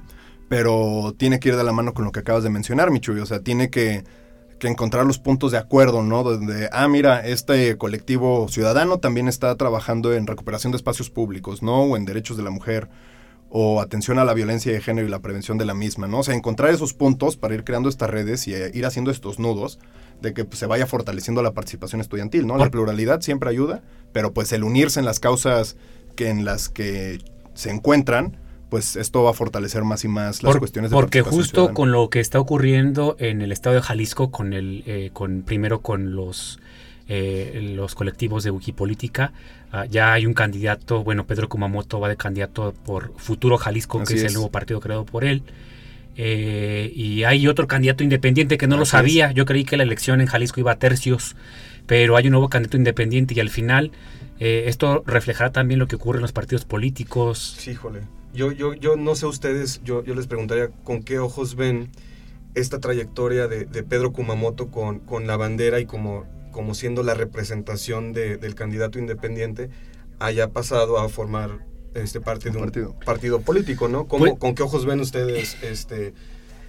Pero 0.49 1.13
tiene 1.17 1.39
que 1.39 1.49
ir 1.49 1.55
de 1.55 1.63
la 1.63 1.71
mano 1.71 1.93
con 1.93 2.05
lo 2.05 2.11
que 2.11 2.19
acabas 2.19 2.43
de 2.43 2.49
mencionar, 2.49 2.91
Michuy, 2.91 3.19
o 3.19 3.25
sea, 3.25 3.39
tiene 3.39 3.69
que 3.69 4.03
que 4.59 4.67
encontrar 4.67 5.05
los 5.05 5.19
puntos 5.19 5.51
de 5.51 5.57
acuerdo, 5.57 6.03
¿no? 6.03 6.23
Donde, 6.23 6.69
ah, 6.71 6.87
mira, 6.87 7.25
este 7.25 7.77
colectivo 7.77 8.47
ciudadano 8.47 8.99
también 8.99 9.27
está 9.27 9.55
trabajando 9.55 10.13
en 10.13 10.27
recuperación 10.27 10.71
de 10.71 10.77
espacios 10.77 11.09
públicos, 11.09 11.61
¿no? 11.61 11.83
O 11.83 11.97
en 11.97 12.05
derechos 12.05 12.37
de 12.37 12.43
la 12.43 12.51
mujer, 12.51 12.87
o 13.49 13.81
atención 13.81 14.19
a 14.19 14.25
la 14.25 14.33
violencia 14.33 14.71
de 14.71 14.81
género 14.81 15.07
y 15.07 15.09
la 15.11 15.19
prevención 15.19 15.57
de 15.57 15.65
la 15.65 15.73
misma, 15.73 16.07
¿no? 16.07 16.19
O 16.19 16.23
sea, 16.23 16.35
encontrar 16.35 16.71
esos 16.71 16.93
puntos 16.93 17.37
para 17.37 17.55
ir 17.55 17.63
creando 17.63 17.89
estas 17.89 18.09
redes 18.09 18.47
y 18.47 18.53
eh, 18.53 18.71
ir 18.73 18.85
haciendo 18.85 19.11
estos 19.11 19.39
nudos 19.39 19.79
de 20.21 20.33
que 20.33 20.45
pues, 20.45 20.59
se 20.59 20.65
vaya 20.65 20.87
fortaleciendo 20.87 21.41
la 21.41 21.53
participación 21.53 22.01
estudiantil, 22.01 22.47
¿no? 22.47 22.57
La 22.57 22.69
pluralidad 22.69 23.21
siempre 23.21 23.49
ayuda, 23.49 23.83
pero 24.11 24.33
pues 24.33 24.51
el 24.51 24.63
unirse 24.63 24.99
en 24.99 25.05
las 25.05 25.19
causas 25.19 25.77
que 26.15 26.29
en 26.29 26.45
las 26.45 26.69
que 26.69 27.19
se 27.53 27.69
encuentran, 27.69 28.37
pues 28.69 28.95
esto 28.95 29.23
va 29.23 29.31
a 29.31 29.33
fortalecer 29.33 29.83
más 29.83 30.03
y 30.03 30.07
más 30.07 30.43
las 30.43 30.57
cuestiones 30.57 30.91
de 30.91 30.95
Porque 30.95 31.21
justo 31.21 31.73
con 31.73 31.91
lo 31.91 32.09
que 32.09 32.19
está 32.19 32.39
ocurriendo 32.39 33.15
en 33.19 33.41
el 33.41 33.51
estado 33.51 33.75
de 33.75 33.81
Jalisco, 33.81 34.31
con 34.31 34.53
el, 34.53 34.83
eh, 34.85 35.11
con 35.13 35.43
primero 35.43 35.81
con 35.81 36.15
los 36.15 36.59
eh, 37.07 37.73
los 37.75 37.95
colectivos 37.95 38.43
de 38.43 38.51
Wikipolítica. 38.51 39.31
Ah, 39.71 39.85
ya 39.85 40.13
hay 40.13 40.25
un 40.25 40.33
candidato, 40.33 41.03
bueno, 41.03 41.25
Pedro 41.25 41.49
Kumamoto 41.49 41.99
va 41.99 42.09
de 42.09 42.17
candidato 42.17 42.73
por 42.85 43.13
Futuro 43.17 43.57
Jalisco, 43.57 44.03
que 44.03 44.13
es, 44.15 44.23
el 44.23 44.33
nuevo 44.33 44.49
partido 44.49 44.79
creado 44.79 45.05
por 45.05 45.23
él. 45.23 45.43
Eh, 46.17 46.91
y 46.95 47.23
hay 47.23 47.47
otro 47.47 47.67
candidato 47.67 48.03
independiente 48.03 48.57
que 48.57 48.67
no 48.67 48.77
lo 48.77 48.85
sabía. 48.85 49.31
Yo 49.31 49.45
creí 49.45 49.65
que 49.65 49.77
la 49.77 49.83
elección 49.83 50.21
en 50.21 50.27
Jalisco 50.27 50.59
iba 50.59 50.71
a 50.71 50.79
tercios, 50.79 51.35
pero 51.87 52.15
hay 52.15 52.25
un 52.27 52.31
nuevo 52.31 52.49
candidato 52.49 52.77
independiente 52.77 53.33
y 53.35 53.39
al 53.39 53.49
final 53.49 53.91
eh, 54.39 54.63
esto 54.67 55.03
reflejará 55.05 55.51
también 55.51 55.79
lo 55.79 55.87
que 55.87 55.97
ocurre 55.97 56.17
en 56.17 56.23
los 56.23 56.31
partidos 56.31 56.65
políticos. 56.65 57.55
Sí, 57.59 57.71
híjole. 57.71 58.01
Yo, 58.33 58.51
yo, 58.51 58.73
yo 58.73 58.95
no 58.95 59.15
sé 59.15 59.25
ustedes, 59.27 59.81
yo, 59.83 60.03
yo 60.03 60.15
les 60.15 60.27
preguntaría 60.27 60.69
con 60.83 61.03
qué 61.03 61.19
ojos 61.19 61.55
ven 61.55 61.89
esta 62.53 62.79
trayectoria 62.79 63.47
de, 63.47 63.65
de 63.65 63.83
Pedro 63.83 64.11
Kumamoto 64.11 64.71
con, 64.71 64.99
con 64.99 65.27
la 65.27 65.37
bandera 65.37 65.79
y 65.79 65.85
como 65.85 66.25
como 66.55 66.73
siendo 66.73 67.03
la 67.03 67.15
representación 67.15 68.13
del 68.13 68.55
candidato 68.55 68.97
independiente, 68.97 69.69
haya 70.19 70.51
pasado 70.51 70.99
a 70.99 71.09
formar 71.09 71.59
este 71.95 72.21
parte 72.21 72.49
de 72.49 72.57
un 72.57 72.71
partido, 73.05 73.41
político, 73.41 73.89
¿no? 73.89 74.07
¿Cómo, 74.07 74.23
pues 74.23 74.39
¿Con 74.39 74.55
qué 74.55 74.63
ojos 74.63 74.85
ven 74.85 75.01
ustedes 75.01 75.57
este, 75.61 76.13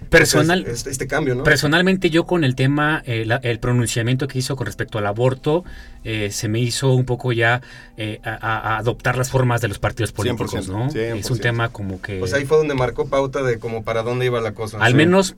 Personal, 0.09 0.65
este, 0.67 0.89
este, 0.89 1.07
cambio, 1.07 1.35
¿no? 1.35 1.43
Personalmente 1.45 2.09
yo 2.09 2.25
con 2.25 2.43
el 2.43 2.53
tema, 2.55 3.01
eh, 3.05 3.25
el 3.43 3.59
pronunciamiento 3.59 4.27
que 4.27 4.39
hizo 4.39 4.57
con 4.57 4.65
respecto 4.65 4.97
al 4.97 5.07
aborto, 5.07 5.63
eh, 6.03 6.31
se 6.31 6.49
me 6.49 6.59
hizo 6.59 6.93
un 6.93 7.05
poco 7.05 7.31
ya 7.31 7.61
eh, 7.95 8.19
a, 8.23 8.77
adoptar 8.77 9.17
las 9.17 9.29
formas 9.29 9.61
de 9.61 9.69
los 9.69 9.79
partidos 9.79 10.11
políticos, 10.11 10.67
¿no? 10.67 10.89
Es 10.89 11.31
un 11.31 11.39
tema 11.39 11.69
como 11.69 12.01
que... 12.01 12.19
Pues 12.19 12.33
ahí 12.33 12.43
fue 12.43 12.57
donde 12.57 12.73
marcó 12.73 13.07
pauta 13.07 13.41
de 13.41 13.57
como 13.57 13.85
para 13.85 14.03
dónde 14.03 14.25
iba 14.25 14.41
la 14.41 14.53
cosa. 14.53 14.79
Al 14.79 14.95
menos 14.95 15.37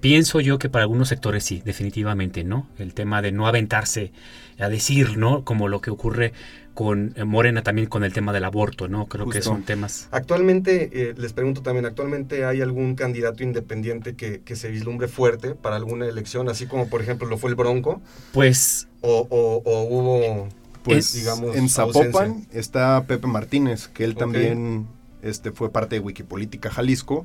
pienso 0.00 0.40
yo 0.40 0.58
que 0.58 0.68
para 0.68 0.82
algunos 0.84 1.08
sectores 1.08 1.44
sí, 1.44 1.62
definitivamente, 1.64 2.44
¿no? 2.44 2.68
El 2.78 2.94
tema 2.94 3.22
de 3.22 3.32
no 3.32 3.46
aventarse 3.46 4.12
a 4.58 4.68
decir, 4.68 5.16
¿no? 5.16 5.44
Como 5.44 5.68
lo 5.68 5.80
que 5.80 5.90
ocurre 5.90 6.32
con 6.74 7.14
eh, 7.16 7.24
Morena 7.24 7.62
también 7.62 7.88
con 7.88 8.04
el 8.04 8.12
tema 8.12 8.32
del 8.32 8.44
aborto, 8.44 8.88
¿no? 8.88 9.06
Creo 9.06 9.28
que 9.28 9.40
son 9.40 9.62
temas. 9.62 10.08
Actualmente, 10.10 10.90
eh, 10.92 11.14
les 11.16 11.32
pregunto 11.32 11.62
también, 11.62 11.86
¿actualmente 11.86 12.44
hay 12.44 12.60
algún 12.60 12.96
candidato 12.96 13.42
independiente 13.42 14.14
que, 14.14 14.42
se 14.54 14.70
vislumbre 14.70 15.08
fuerte 15.08 15.54
para 15.54 15.76
alguna 15.76 16.06
elección, 16.06 16.48
así 16.48 16.66
como 16.66 16.88
por 16.88 17.00
ejemplo 17.00 17.26
lo 17.26 17.38
fue 17.38 17.50
el 17.50 17.56
Bronco? 17.56 18.02
Pues... 18.32 18.88
O, 19.00 19.26
hubo... 19.64 20.48
Pues 20.82 21.14
digamos, 21.14 21.56
en 21.56 21.70
Zapopan 21.70 22.46
está 22.52 23.04
Pepe 23.06 23.26
Martínez, 23.26 23.88
que 23.88 24.04
él 24.04 24.16
también 24.16 24.86
este, 25.22 25.50
fue 25.50 25.72
parte 25.72 25.96
de 25.96 26.00
Wikipolítica 26.00 26.70
Jalisco. 26.70 27.24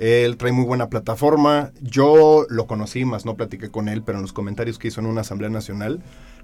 Él 0.00 0.38
trae 0.38 0.50
muy 0.50 0.64
buena 0.64 0.88
plataforma. 0.88 1.72
Yo 1.82 2.46
lo 2.48 2.66
conocí, 2.66 3.04
más 3.04 3.26
no 3.26 3.36
platiqué 3.36 3.70
con 3.70 3.86
él, 3.86 4.02
pero 4.02 4.16
en 4.16 4.22
los 4.22 4.32
comentarios 4.32 4.78
que 4.78 4.88
hizo 4.88 5.00
en 5.00 5.06
una 5.06 5.20
asamblea 5.20 5.50
nacional, 5.50 6.02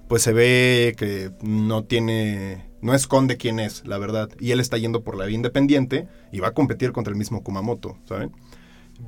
pues 0.09 0.23
se 0.23 0.35
ve 0.35 0.95
que 0.99 1.31
no 1.41 1.83
tiene, 1.85 2.67
no 2.83 2.93
esconde 2.95 3.39
quién 3.39 3.59
es, 3.59 3.87
la 3.87 3.97
verdad. 3.97 4.29
Y 4.39 4.51
él 4.51 4.61
está 4.61 4.77
yendo 4.77 5.03
por 5.03 5.17
la 5.17 5.25
vía 5.25 5.37
independiente 5.37 6.07
y 6.33 6.41
va 6.41 6.49
a 6.49 6.53
competir 6.53 6.93
contra 6.93 7.13
el 7.13 7.17
mismo 7.17 7.43
Kumamoto, 7.43 7.97
¿saben? 8.05 8.33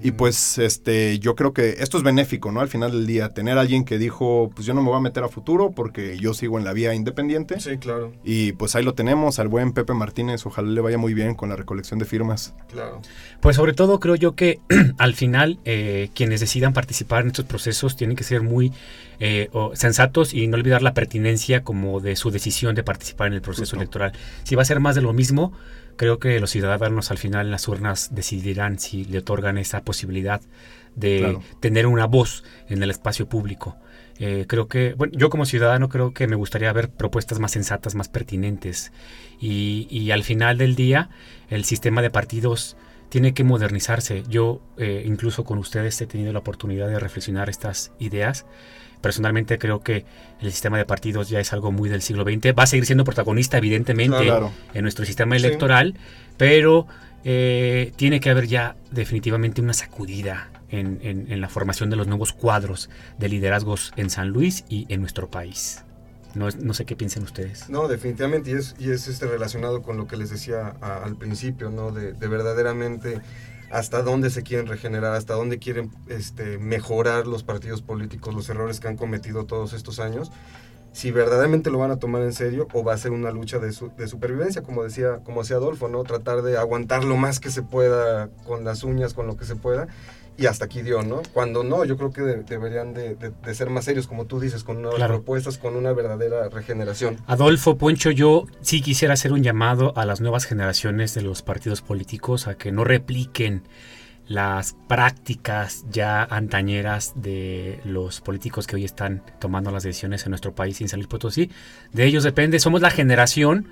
Y 0.02 0.12
pues 0.12 0.58
este, 0.58 1.18
yo 1.18 1.34
creo 1.34 1.52
que 1.52 1.76
esto 1.78 1.98
es 1.98 2.04
benéfico, 2.04 2.52
¿no? 2.52 2.60
Al 2.60 2.68
final 2.68 2.92
del 2.92 3.06
día, 3.06 3.34
tener 3.34 3.58
a 3.58 3.62
alguien 3.62 3.84
que 3.84 3.98
dijo, 3.98 4.50
pues 4.54 4.66
yo 4.66 4.74
no 4.74 4.82
me 4.82 4.88
voy 4.88 4.98
a 4.98 5.00
meter 5.00 5.24
a 5.24 5.28
futuro 5.28 5.72
porque 5.72 6.18
yo 6.18 6.34
sigo 6.34 6.58
en 6.58 6.64
la 6.64 6.72
vía 6.72 6.94
independiente. 6.94 7.60
Sí, 7.60 7.78
claro. 7.78 8.12
Y 8.24 8.52
pues 8.52 8.76
ahí 8.76 8.84
lo 8.84 8.94
tenemos, 8.94 9.38
al 9.38 9.48
buen 9.48 9.72
Pepe 9.72 9.94
Martínez, 9.94 10.44
ojalá 10.46 10.68
le 10.68 10.80
vaya 10.80 10.98
muy 10.98 11.14
bien 11.14 11.34
con 11.34 11.48
la 11.48 11.56
recolección 11.56 11.98
de 11.98 12.04
firmas. 12.04 12.54
Claro. 12.70 13.00
Pues 13.40 13.56
sobre 13.56 13.72
todo 13.72 14.00
creo 14.00 14.14
yo 14.14 14.34
que 14.34 14.60
al 14.98 15.14
final 15.14 15.58
eh, 15.64 16.10
quienes 16.14 16.40
decidan 16.40 16.72
participar 16.72 17.22
en 17.22 17.28
estos 17.28 17.44
procesos 17.46 17.96
tienen 17.96 18.16
que 18.16 18.24
ser 18.24 18.42
muy 18.42 18.72
eh, 19.20 19.50
sensatos 19.74 20.32
y 20.32 20.46
no 20.46 20.56
olvidar 20.56 20.82
la 20.82 20.94
pertinencia 20.94 21.64
como 21.64 22.00
de 22.00 22.14
su 22.14 22.30
decisión 22.30 22.74
de 22.74 22.82
participar 22.82 23.28
en 23.28 23.34
el 23.34 23.42
proceso 23.42 23.76
electoral. 23.76 24.12
Si 24.44 24.54
va 24.54 24.62
a 24.62 24.64
ser 24.64 24.80
más 24.80 24.94
de 24.94 25.02
lo 25.02 25.12
mismo, 25.12 25.52
creo 25.98 26.18
que 26.18 26.40
los 26.40 26.50
ciudadanos 26.50 27.10
al 27.10 27.18
final 27.18 27.46
en 27.46 27.50
las 27.52 27.68
urnas 27.68 28.14
decidirán 28.14 28.78
si 28.78 29.04
le 29.04 29.18
otorgan 29.18 29.58
esa 29.58 29.82
posibilidad 29.82 30.40
de 30.94 31.38
tener 31.60 31.86
una 31.86 32.06
voz 32.06 32.44
en 32.68 32.82
el 32.82 32.90
espacio 32.90 33.28
público. 33.28 33.76
Eh, 34.18 34.46
creo 34.48 34.66
que, 34.66 34.94
bueno, 34.94 35.12
yo 35.16 35.28
como 35.28 35.44
ciudadano 35.44 35.88
creo 35.88 36.12
que 36.12 36.26
me 36.26 36.36
gustaría 36.36 36.72
ver 36.72 36.88
propuestas 36.88 37.38
más 37.38 37.52
sensatas, 37.52 37.94
más 37.94 38.08
pertinentes. 38.08 38.92
Y, 39.40 40.10
al 40.10 40.24
final 40.24 40.56
del 40.56 40.74
día, 40.74 41.10
el 41.50 41.64
sistema 41.64 42.00
de 42.00 42.10
partidos 42.10 42.76
tiene 43.10 43.34
que 43.34 43.44
modernizarse. 43.44 44.24
Yo, 44.28 44.60
eh, 44.76 45.04
incluso 45.06 45.44
con 45.44 45.58
ustedes, 45.58 46.00
he 46.00 46.06
tenido 46.06 46.32
la 46.32 46.40
oportunidad 46.40 46.88
de 46.88 46.98
reflexionar 46.98 47.48
estas 47.48 47.92
ideas 47.98 48.46
Personalmente 49.00 49.58
creo 49.58 49.80
que 49.80 50.04
el 50.40 50.50
sistema 50.50 50.78
de 50.78 50.84
partidos 50.84 51.28
ya 51.28 51.40
es 51.40 51.52
algo 51.52 51.72
muy 51.72 51.88
del 51.88 52.02
siglo 52.02 52.24
XX. 52.24 52.54
Va 52.58 52.64
a 52.64 52.66
seguir 52.66 52.86
siendo 52.86 53.04
protagonista, 53.04 53.58
evidentemente, 53.58 54.30
en 54.74 54.82
nuestro 54.82 55.04
sistema 55.04 55.36
electoral, 55.36 55.94
pero 56.36 56.86
eh, 57.24 57.92
tiene 57.96 58.20
que 58.20 58.30
haber 58.30 58.46
ya 58.46 58.76
definitivamente 58.90 59.60
una 59.60 59.72
sacudida 59.72 60.50
en, 60.70 61.40
la 61.40 61.48
formación 61.48 61.90
de 61.90 61.96
los 61.96 62.06
nuevos 62.06 62.32
cuadros 62.32 62.90
de 63.18 63.28
liderazgos 63.28 63.92
en 63.96 64.10
San 64.10 64.28
Luis 64.28 64.64
y 64.68 64.86
en 64.88 65.00
nuestro 65.00 65.30
país. 65.30 65.84
No, 66.34 66.48
no, 66.50 66.74
sé 66.74 66.84
qué 66.84 66.94
piensen 66.94 67.22
ustedes. 67.22 67.68
No, 67.70 67.88
definitivamente, 67.88 68.50
y 68.50 68.54
es, 68.54 68.74
y 68.78 68.90
es 68.90 69.08
este 69.08 69.26
relacionado 69.26 69.82
con 69.82 69.96
lo 69.96 70.06
que 70.06 70.16
les 70.16 70.30
decía 70.30 70.68
al 70.80 71.16
principio, 71.16 71.70
¿no? 71.70 71.90
De, 71.90 72.12
de 72.12 72.28
verdaderamente 72.28 73.20
hasta 73.70 74.02
dónde 74.02 74.30
se 74.30 74.42
quieren 74.42 74.66
regenerar, 74.66 75.14
hasta 75.14 75.34
dónde 75.34 75.58
quieren 75.58 75.90
este, 76.08 76.58
mejorar 76.58 77.26
los 77.26 77.42
partidos 77.42 77.82
políticos, 77.82 78.34
los 78.34 78.48
errores 78.48 78.80
que 78.80 78.88
han 78.88 78.96
cometido 78.96 79.44
todos 79.44 79.72
estos 79.72 80.00
años, 80.00 80.30
si 80.92 81.10
verdaderamente 81.10 81.70
lo 81.70 81.78
van 81.78 81.90
a 81.90 81.98
tomar 81.98 82.22
en 82.22 82.32
serio 82.32 82.66
o 82.72 82.82
va 82.82 82.94
a 82.94 82.98
ser 82.98 83.12
una 83.12 83.30
lucha 83.30 83.58
de, 83.58 83.74
de 83.96 84.08
supervivencia, 84.08 84.62
como 84.62 84.82
decía, 84.82 85.18
como 85.22 85.42
decía 85.42 85.56
Adolfo, 85.56 85.88
¿no? 85.88 86.02
Tratar 86.02 86.42
de 86.42 86.56
aguantar 86.56 87.04
lo 87.04 87.16
más 87.16 87.40
que 87.40 87.50
se 87.50 87.62
pueda 87.62 88.28
con 88.46 88.64
las 88.64 88.82
uñas, 88.82 89.14
con 89.14 89.26
lo 89.26 89.36
que 89.36 89.44
se 89.44 89.54
pueda 89.54 89.86
y 90.38 90.46
hasta 90.46 90.66
aquí 90.66 90.82
dio, 90.82 91.02
¿no? 91.02 91.20
Cuando 91.32 91.64
no, 91.64 91.84
yo 91.84 91.96
creo 91.96 92.12
que 92.12 92.22
deberían 92.22 92.94
de, 92.94 93.16
ser 93.52 93.70
más 93.70 93.84
serios, 93.84 94.06
como 94.06 94.26
tú 94.26 94.38
dices, 94.38 94.62
con 94.62 94.80
nuevas 94.80 95.02
propuestas, 95.08 95.58
con 95.58 95.74
una 95.74 95.92
verdadera 95.92 96.48
regeneración. 96.48 97.16
Adolfo 97.26 97.76
Poncho, 97.76 98.12
yo 98.12 98.46
sí 98.60 98.80
quisiera 98.80 99.14
hacer 99.14 99.32
un 99.32 99.42
llamado 99.42 99.92
a 99.96 100.06
las 100.06 100.20
nuevas 100.20 100.44
generaciones 100.44 101.12
de 101.14 101.22
los 101.22 101.42
partidos 101.42 101.82
políticos 101.82 102.46
a 102.46 102.54
que 102.54 102.70
no 102.70 102.84
repliquen 102.84 103.64
las 104.28 104.76
prácticas 104.86 105.84
ya 105.90 106.22
antañeras 106.22 107.14
de 107.16 107.80
los 107.84 108.20
políticos 108.20 108.68
que 108.68 108.76
hoy 108.76 108.84
están 108.84 109.24
tomando 109.40 109.72
las 109.72 109.82
decisiones 109.82 110.24
en 110.24 110.30
nuestro 110.30 110.54
país 110.54 110.76
sin 110.76 110.88
salir 110.88 111.08
Potosí. 111.08 111.50
De 111.92 112.04
ellos 112.04 112.22
depende, 112.22 112.60
somos 112.60 112.80
la 112.80 112.90
generación 112.90 113.66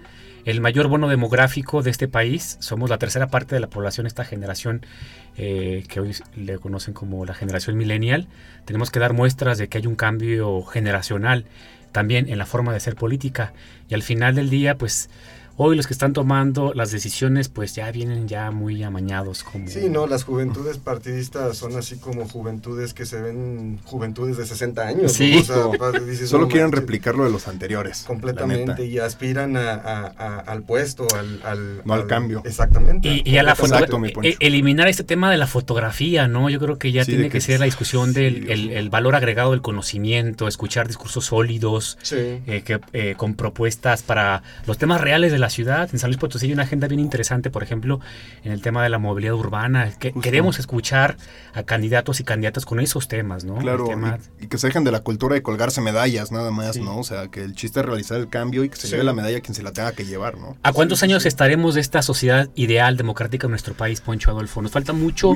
el 0.47 0.61
mayor 0.61 0.87
bono 0.87 1.09
demográfico 1.09 1.83
de 1.83 1.91
este 1.91 2.07
país. 2.07 2.57
Somos 2.61 2.89
la 2.89 2.99
tercera 2.99 3.27
parte 3.27 3.57
de 3.57 3.61
la 3.61 3.67
población, 3.67 4.07
esta 4.07 4.25
generación 4.25 4.87
eh, 5.37 5.85
que 5.89 6.01
hoy 6.01 6.13
le 6.37 6.59
conocen 6.59 6.95
como 6.95 7.27
la 7.27 7.35
generación 7.35 7.77
millennial. 7.77 8.29
Tenemos 8.65 8.93
que 8.93 9.01
dar 9.01 9.13
muestras 9.13 9.59
de 9.59 9.69
que 9.69 9.79
hay 9.79 9.87
un 9.89 9.97
cambio 9.97 10.63
generacional 10.63 11.47
también 11.91 12.29
en 12.29 12.39
la 12.39 12.47
forma 12.47 12.71
de 12.71 12.77
hacer 12.77 12.95
política. 12.95 13.55
Y 13.89 13.95
al 13.95 14.05
final 14.05 14.37
del 14.37 14.49
día, 14.49 14.77
pues 14.79 15.11
Hoy 15.59 15.77
los 15.77 15.87
que 15.87 15.93
están 15.95 16.13
tomando 16.13 16.73
las 16.75 16.91
decisiones 16.91 17.49
pues 17.49 17.75
ya 17.75 17.91
vienen 17.91 18.29
ya 18.29 18.51
muy 18.51 18.83
amañados 18.83 19.43
como... 19.43 19.69
Sí, 19.69 19.89
no, 19.89 20.07
las 20.07 20.25
juventudes 20.25 20.79
partidistas 20.79 21.57
son 21.57 21.77
así 21.77 21.97
como 21.97 22.29
juventudes 22.29 22.93
que 22.95 23.07
se 23.07 23.21
ven 23.21 23.81
juventudes 23.85 24.37
de 24.37 24.47
60 24.47 24.83
años. 24.83 25.13
Sí. 25.13 25.45
Solo 26.27 26.49
quieren 26.49 26.73
replicar 26.73 27.15
lo 27.15 27.25
de 27.25 27.31
los 27.31 27.49
anteriores. 27.49 28.05
Completamente 28.07 28.85
y 28.85 28.99
aspiran 28.99 29.57
a, 29.57 30.43
al 30.47 30.63
puesto, 30.63 31.07
al, 31.15 31.83
no 31.85 31.95
al, 31.95 32.07
cambio. 32.07 32.43
Exactamente. 32.45 33.23
Y, 33.25 33.37
a 33.39 33.43
la 33.43 33.57
e, 34.23 34.37
eliminar 34.41 34.89
este 34.89 35.05
tema 35.05 35.31
de 35.31 35.37
la 35.37 35.47
fotografía, 35.47 36.29
¿no? 36.29 36.51
Yo 36.51 36.59
creo 36.59 36.79
que 36.79 36.93
ya 36.93 37.05
tiene 37.05 37.31
que, 37.31 37.41
ser 37.41 37.61
la 37.61 37.67
discusión 37.67 38.13
del 38.13 38.51
el, 38.51 38.91
valor 38.91 39.15
agregado 39.15 39.53
del 39.53 39.63
conocimiento, 39.63 40.49
escuchar 40.49 40.87
discursos 40.87 41.27
sólidos, 41.27 41.99
eh, 42.13 42.63
que, 42.65 42.81
eh, 42.93 43.15
con 43.17 43.35
propuestas 43.35 44.03
para 44.03 44.43
los 44.67 44.79
temas 44.79 45.01
reales 45.01 45.33
de 45.33 45.39
la 45.39 45.46
ciudad. 45.51 45.89
En 45.93 45.99
San 45.99 46.11
Luis 46.11 46.19
Potosí 46.19 46.47
hay 46.47 46.53
una 46.53 46.65
agenda 46.65 46.89
bien 46.89 47.01
interesante, 47.01 47.51
por 47.51 47.63
ejemplo, 47.63 48.01
en 48.45 48.53
el 48.53 48.63
tema 48.63 48.83
de 48.83 48.89
la 48.89 48.99
movilidad 48.99 49.35
urbana. 49.35 49.93
Que 49.99 50.13
queremos 50.13 50.59
escuchar 50.59 51.17
a 51.55 51.63
candidatos 51.63 52.21
y 52.21 52.25
candidatas 52.25 52.65
con 52.65 52.81
esos 52.81 53.09
temas, 53.09 53.45
¿no? 53.45 53.57
Claro, 53.57 53.89
y, 54.41 54.47
que 54.47 54.59
se 54.59 54.69
dejen 54.69 54.85
de 54.85 54.93
la 54.93 55.01
cultura 55.01 55.35
de 55.35 55.43
colgarse 55.43 55.81
medallas, 55.81 56.33
nada 56.33 56.51
más, 56.51 56.77
¿no? 56.77 56.99
O 56.99 57.05
sea, 57.05 57.29
que 57.29 57.43
el 57.43 57.55
chiste 57.55 57.81
es 57.81 57.87
realizar 57.87 58.19
el 58.19 58.29
cambio 58.29 58.65
y 58.65 58.69
que 58.69 58.77
se 58.77 58.89
lleve 58.89 59.05
la 59.05 59.13
medalla 59.13 59.41
quien 59.41 59.55
se 59.55 59.63
la 59.63 59.73
tenga 59.73 59.93
que 59.93 60.05
llevar, 60.05 60.39
¿no? 60.39 60.57
¿A 60.63 60.73
cuántos 60.73 61.03
años 61.03 61.27
estaremos 61.27 61.75
de 61.75 61.81
esta 61.81 62.03
sociedad 62.03 62.49
ideal 62.55 62.97
democrática 62.97 63.47
en 63.47 63.51
nuestro 63.51 63.75
país, 63.75 64.01
Poncho 64.01 64.31
Adolfo? 64.31 64.63
Nos 64.63 64.73
falta 64.73 64.93
mucho. 64.93 65.35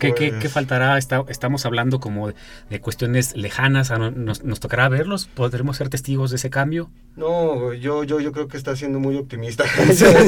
¿Qué, 0.00 0.14
qué, 0.14 0.32
pues 0.32 0.52
faltará? 0.52 0.98
estamos 0.98 1.66
hablando 1.66 2.00
como 2.00 2.28
de 2.28 2.80
cuestiones 2.80 3.36
lejanas, 3.36 3.90
nos, 3.90 4.42
nos, 4.42 4.60
tocará 4.60 4.88
verlos, 4.88 5.26
podremos 5.26 5.76
ser 5.76 5.88
testigos 5.88 6.30
de 6.30 6.36
ese 6.36 6.50
cambio. 6.50 6.90
No, 7.16 7.72
yo, 7.74 8.02
yo, 8.04 8.18
yo 8.18 8.32
creo 8.32 8.48
que 8.48 8.56
está 8.56 8.74
siendo 8.74 8.98
muy 8.98 9.16
optimista. 9.16 9.64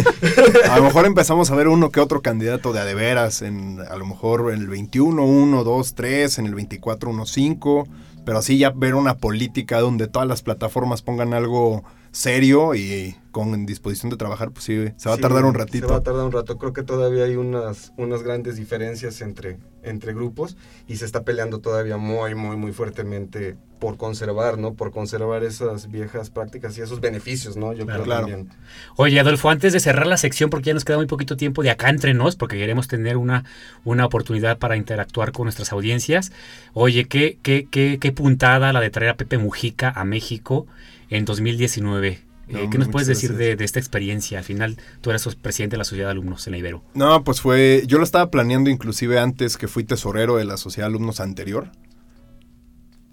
a 0.71 0.77
lo 0.77 0.85
mejor 0.85 1.07
empezamos 1.07 1.51
a 1.51 1.55
ver 1.55 1.69
uno 1.69 1.91
que 1.91 2.01
otro 2.01 2.21
candidato 2.21 2.73
de 2.73 2.81
a 2.81 2.85
de 2.85 2.95
veras, 2.95 3.43
en, 3.43 3.81
a 3.81 3.97
lo 3.97 4.07
mejor 4.07 4.53
en 4.53 4.61
el 4.61 4.69
21, 4.69 5.25
1, 5.25 5.65
2, 5.65 5.95
3, 5.95 6.39
en 6.39 6.47
el 6.47 6.55
24, 6.55 7.11
1, 7.11 7.27
5, 7.27 7.89
pero 8.25 8.39
así 8.39 8.59
ya 8.59 8.71
ver 8.71 8.95
una 8.95 9.17
política 9.17 9.81
donde 9.81 10.07
todas 10.07 10.29
las 10.29 10.43
plataformas 10.43 11.03
pongan 11.03 11.35
algo 11.35 11.83
serio 12.13 12.75
y 12.75 13.17
con 13.31 13.65
disposición 13.65 14.11
de 14.11 14.19
trabajar, 14.19 14.51
pues 14.51 14.67
sí, 14.67 14.93
se 14.97 15.09
va 15.09 15.15
a 15.15 15.19
tardar 15.19 15.47
un 15.47 15.55
ratito. 15.55 15.87
Se 15.87 15.93
va 15.93 15.99
a 15.99 16.03
tardar 16.03 16.27
un 16.27 16.33
rato. 16.33 16.59
Creo 16.59 16.75
que 16.75 16.83
todavía 16.83 17.25
hay 17.25 17.37
unas, 17.37 17.93
unas 17.97 18.23
grandes 18.23 18.57
diferencias 18.57 19.23
entre, 19.23 19.59
entre 19.83 20.13
grupos 20.13 20.57
y 20.87 20.97
se 20.97 21.07
está 21.07 21.25
peleando 21.25 21.61
todavía 21.61 21.97
muy, 21.97 22.35
muy, 22.35 22.57
muy 22.57 22.73
fuertemente 22.73 23.57
por 23.81 23.97
conservar, 23.97 24.59
¿no? 24.59 24.75
Por 24.75 24.93
conservar 24.93 25.43
esas 25.43 25.91
viejas 25.91 26.31
prácticas 26.31 26.77
y 26.77 26.83
esos 26.83 27.01
beneficios, 27.01 27.57
¿no? 27.57 27.73
Yo 27.73 27.87
creo 27.87 28.05
claro. 28.05 28.27
también. 28.27 28.51
Oye, 28.97 29.19
Adolfo, 29.19 29.49
antes 29.49 29.73
de 29.73 29.81
cerrar 29.81 30.07
la 30.07 30.19
sección, 30.19 30.51
porque 30.51 30.67
ya 30.67 30.75
nos 30.75 30.85
queda 30.85 30.99
muy 30.99 31.07
poquito 31.07 31.37
tiempo 31.37 31.63
de 31.63 31.71
acá 31.71 31.89
entre 31.89 32.13
nos, 32.13 32.37
porque 32.37 32.59
queremos 32.59 32.87
tener 32.87 33.17
una, 33.17 33.45
una 33.85 34.05
oportunidad 34.05 34.59
para 34.59 34.77
interactuar 34.77 35.33
con 35.33 35.47
nuestras 35.47 35.73
audiencias. 35.73 36.31
Oye, 36.75 37.07
qué, 37.07 37.39
qué, 37.43 37.67
qué, 37.69 37.99
qué 37.99 38.13
puntada 38.13 38.73
la 38.73 38.81
de 38.81 38.91
traer 38.91 39.13
a 39.13 39.17
Pepe 39.17 39.39
Mujica 39.39 39.91
a 39.97 40.05
México 40.05 40.67
en 41.13 41.25
2019. 41.25 42.21
Eh, 42.49 42.69
¿Qué 42.71 42.79
nos 42.79 42.89
puedes 42.89 43.07
decir 43.07 43.35
de, 43.35 43.53
esta 43.61 43.79
experiencia? 43.79 44.39
Al 44.39 44.45
final, 44.45 44.77
tú 45.01 45.11
eras 45.11 45.27
presidente 45.37 45.75
de 45.75 45.79
la 45.79 45.85
Sociedad 45.85 46.09
de 46.09 46.13
Alumnos 46.13 46.47
en 46.47 46.53
la 46.53 46.59
Ibero. 46.59 46.83
No, 46.95 47.23
pues 47.23 47.41
fue, 47.41 47.85
yo 47.87 47.99
lo 47.99 48.05
estaba 48.05 48.31
planeando 48.31 48.69
inclusive 48.69 49.19
antes 49.19 49.57
que 49.57 49.69
fui 49.69 49.85
tesorero 49.85 50.37
de 50.37 50.45
la 50.45 50.57
Sociedad 50.57 50.89
de 50.89 50.95
Alumnos 50.95 51.21
anterior 51.21 51.71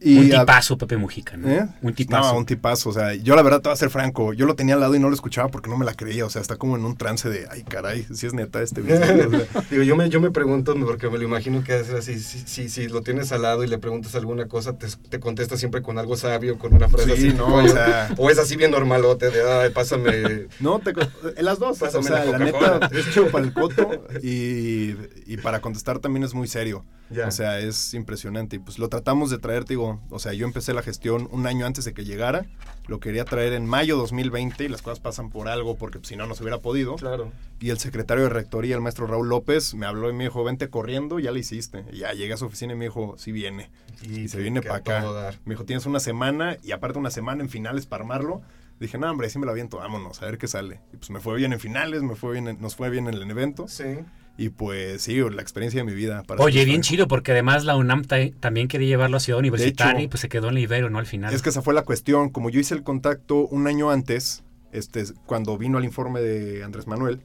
un 0.02 0.30
tipazo, 0.30 0.78
Pepe 0.78 0.97
Mujica, 0.97 1.36
¿no? 1.36 1.50
¿Eh? 1.50 1.68
Un 1.82 1.93
tipazo. 1.93 2.34
No, 2.34 2.38
un 2.39 2.45
tipazo. 2.45 2.89
O 2.89 2.93
sea, 2.93 3.14
yo 3.16 3.36
la 3.36 3.41
verdad 3.41 3.62
te 3.62 3.70
voy 3.70 3.74
a 3.74 3.78
ser 3.78 3.89
franco. 3.89 4.34
Yo 4.34 4.45
lo 4.45 4.56
tenía 4.56 4.76
al 4.76 4.82
lado 4.82 4.95
y 4.95 5.00
no 5.00 5.10
lo 5.10 5.14
escuchaba 5.14 5.50
porque 5.50 5.70
no 5.70 5.78
me 5.78 5.86
la 5.86 5.93
creía. 5.93 6.26
O 6.26 6.30
sea, 6.30 6.41
está 6.41 6.56
como 6.56 6.78
en 6.78 6.86
un 6.86 6.95
trance 6.95 7.30
de, 7.30 7.47
ay, 7.52 7.64
caray, 7.64 8.06
si 8.14 8.26
es 8.26 8.34
neta 8.34 8.62
este 8.62 8.82
video. 8.82 9.00
Digo, 9.70 9.84
yo 9.84 9.95
me, 9.95 10.10
yo 10.10 10.22
me 10.22 10.32
pregunto, 10.32 10.76
porque 10.86 11.10
me 11.10 11.18
lo 11.18 11.26
imagino 11.26 11.64
que 11.64 11.80
es 11.80 11.89
así. 11.89 12.20
Si, 12.20 12.70
si, 12.70 12.88
lo 12.88 13.02
tienes 13.02 13.32
al 13.32 13.41
lado 13.41 13.64
y 13.64 13.68
le 13.68 13.78
preguntas 13.78 14.16
alguna 14.16 14.47
cosa, 14.47 14.78
te, 14.78 14.88
te 14.88 15.20
contesta 15.20 15.58
siempre 15.58 15.82
con 15.82 15.97
algo 15.97 16.16
sabio, 16.16 16.58
con 16.58 16.74
una 16.74 16.88
frase 16.88 17.14
así. 17.14 17.34
No, 17.34 17.56
o, 17.56 17.68
sea, 17.68 18.14
o, 18.18 18.30
es 18.30 18.39
así 18.39 18.56
bien 18.56 18.72
normalote, 18.72 19.30
de, 19.30 19.41
ay, 19.41 19.70
pásame. 19.72 20.47
No, 20.60 20.80
te, 20.80 20.91
en 21.36 21.45
las 21.45 21.60
dos. 21.60 21.80
Pásame 21.80 22.06
o 22.06 22.08
sea, 22.08 22.26
la, 22.26 22.38
neta, 22.38 22.89
es 22.91 23.32
para 23.32 23.45
el 23.45 23.54
coto 23.54 24.04
y, 24.22 24.95
y 25.26 25.38
para 25.38 25.62
contestar 25.62 26.00
también 26.00 26.24
es 26.24 26.34
muy 26.34 26.47
serio. 26.47 26.86
O 27.26 27.32
sea, 27.32 27.60
es 27.60 27.93
impresionante. 27.93 28.57
Y 28.57 28.60
pues 28.60 28.78
lo 28.78 28.89
tratamos 28.89 29.30
de 29.30 29.39
traer, 29.39 29.66
digo, 29.66 29.99
o 30.10 30.20
sea, 30.20 30.34
yo 30.34 30.45
empecé 30.45 30.74
la 30.74 30.84
gestión 30.84 31.28
un 31.32 31.47
año 31.47 31.66
antes 31.66 31.86
de 31.86 31.93
que 31.93 32.05
llegara. 32.05 32.45
Lo 32.88 32.99
quería 32.99 33.26
traer 33.26 33.53
en 33.53 33.66
mayo 33.66 33.97
2020 33.97 34.64
y 34.64 34.68
las 34.68 34.82
cosas 34.82 34.99
pasan 34.99 35.30
por 35.30 35.47
algo 35.47 35.76
porque 35.76 35.99
pues, 35.99 36.10
si 36.10 36.16
no, 36.16 36.28
no 36.28 36.36
se 36.36 36.43
hubiera 36.43 36.60
podido. 36.60 36.95
Claro. 36.95 37.32
Y 37.60 37.72
el 37.72 37.80
secretario 37.80 38.24
de 38.24 38.30
rectoría, 38.30 38.76
el 38.76 38.82
maestro 38.82 39.07
Raúl 39.07 39.30
López, 39.30 39.74
me 39.74 39.86
habló 39.86 40.10
y 40.10 40.14
me 40.14 40.26
dijo, 40.26 40.43
vente 40.43 40.70
corriendo, 40.70 41.20
ya 41.20 41.32
lo 41.32 41.38
hiciste. 41.38 41.86
Y 41.91 41.99
ya 41.99 42.14
llegué 42.14 42.34
a 42.34 42.38
su 42.38 42.45
oficina 42.45 42.74
y 42.74 42.76
me 42.76 42.86
dijo, 42.86 43.16
sí 43.18 43.32
viene. 43.32 43.70
Y, 44.01 44.28
se 44.28 44.39
viene 44.39 44.62
para 44.62 44.76
acá. 44.76 45.32
Me 45.45 45.53
dijo, 45.53 45.66
tienes 45.66 45.86
una 45.86 45.99
semana 45.99 46.57
y 46.64 46.72
aparte 46.72 46.99
una 46.99 47.12
semana 47.12 47.43
en 47.43 47.49
finales 47.49 47.86
para 47.86 48.03
armarlo. 48.03 48.41
Dije, 48.80 48.97
no, 48.97 49.12
hombre, 49.12 49.30
sí 49.30 49.38
me 49.39 49.45
lo 49.45 49.51
aviento, 49.51 49.78
vámonos, 49.78 50.22
a 50.22 50.26
ver 50.26 50.38
qué 50.38 50.47
sale. 50.47 50.80
Y 50.93 50.97
pues 50.97 51.10
me 51.10 51.20
fue 51.20 51.36
bien 51.36 51.51
en 51.51 51.60
finales, 51.60 52.01
me 52.01 52.16
fue 52.16 52.32
bien 52.32 52.57
nos 52.62 52.78
fue 52.78 52.89
bien 52.89 53.07
en 53.07 53.16
el 53.16 53.30
evento. 53.30 53.68
Sí. 53.68 53.99
Y 54.40 54.48
pues 54.48 55.02
sí, 55.02 55.20
la 55.20 55.42
experiencia 55.42 55.82
de 55.82 55.84
mi 55.84 55.94
vida. 55.94 56.24
Oye, 56.38 56.64
bien 56.64 56.82
chido, 56.82 57.10
porque 57.10 57.34
además 57.34 57.66
la 57.66 57.76
UNAM 57.76 58.06
también 58.40 58.70
quería 58.70 58.88
llevarlo 58.88 59.18
a 59.18 59.20
Ciudad 59.20 59.38
Universitaria 59.38 60.02
y 60.02 60.08
pues 60.08 60.22
se 60.22 60.30
quedó 60.30 60.48
en 60.48 60.54
la 60.54 60.62
Ibero, 60.62 60.90
¿no? 60.90 60.98
Al 60.98 61.06
final. 61.06 61.34
Es 61.34 61.42
que 61.42 61.50
esa 61.50 61.62
fue 61.62 61.74
la 61.74 61.82
cuestión. 61.82 62.30
Como 62.30 62.50
yo 62.50 62.62
hice 62.62 62.74
el 62.74 62.84
contacto 62.84 63.48
un 63.48 63.68
año 63.68 63.92
antes, 63.92 64.46
este, 64.72 65.04
cuando 65.26 65.58
vino 65.58 65.78
el 65.78 65.84
informe 65.84 66.22
de 66.22 66.64
Andrés 66.64 66.88
Manuel, 66.88 67.20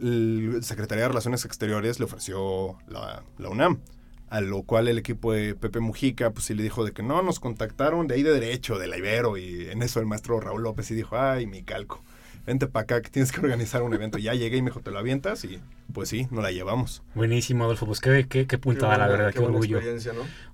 el 0.00 0.60
Secretaría 0.62 1.02
de 1.02 1.08
Relaciones 1.08 1.44
Exteriores 1.44 1.98
le 1.98 2.04
ofreció 2.04 2.78
la, 2.86 3.24
la 3.36 3.48
UNAM. 3.48 3.80
A 4.28 4.40
lo 4.40 4.62
cual 4.62 4.86
el 4.86 4.98
equipo 4.98 5.32
de 5.32 5.56
Pepe 5.56 5.80
Mujica, 5.80 6.30
pues 6.30 6.44
sí 6.44 6.54
le 6.54 6.62
dijo 6.62 6.84
de 6.84 6.92
que 6.92 7.02
no, 7.02 7.22
nos 7.22 7.40
contactaron 7.40 8.06
de 8.06 8.14
ahí 8.14 8.22
de 8.22 8.32
derecho, 8.32 8.78
de 8.78 8.86
la 8.86 8.96
Ibero. 8.96 9.36
Y 9.36 9.66
en 9.68 9.82
eso 9.82 9.98
el 9.98 10.06
maestro 10.06 10.38
Raúl 10.38 10.62
López 10.62 10.86
sí 10.86 10.94
dijo, 10.94 11.18
ay, 11.18 11.48
mi 11.48 11.64
calco 11.64 12.04
vente 12.46 12.66
para 12.66 12.84
acá 12.84 13.02
que 13.02 13.10
tienes 13.10 13.32
que 13.32 13.40
organizar 13.40 13.82
un 13.82 13.94
evento. 13.94 14.18
Ya 14.18 14.34
llegué 14.34 14.56
y 14.56 14.62
me 14.62 14.70
dijo, 14.70 14.80
¿te 14.80 14.90
lo 14.90 14.98
avientas? 14.98 15.44
Y 15.44 15.60
pues 15.92 16.08
sí, 16.08 16.26
nos 16.30 16.42
la 16.42 16.50
llevamos. 16.50 17.02
Buenísimo, 17.14 17.64
Adolfo. 17.64 17.86
Pues 17.86 18.00
qué, 18.00 18.26
qué, 18.28 18.46
qué 18.46 18.58
puntada, 18.58 18.96
la 18.98 19.08
verdad, 19.08 19.32
qué, 19.32 19.40
orgullo. 19.40 19.80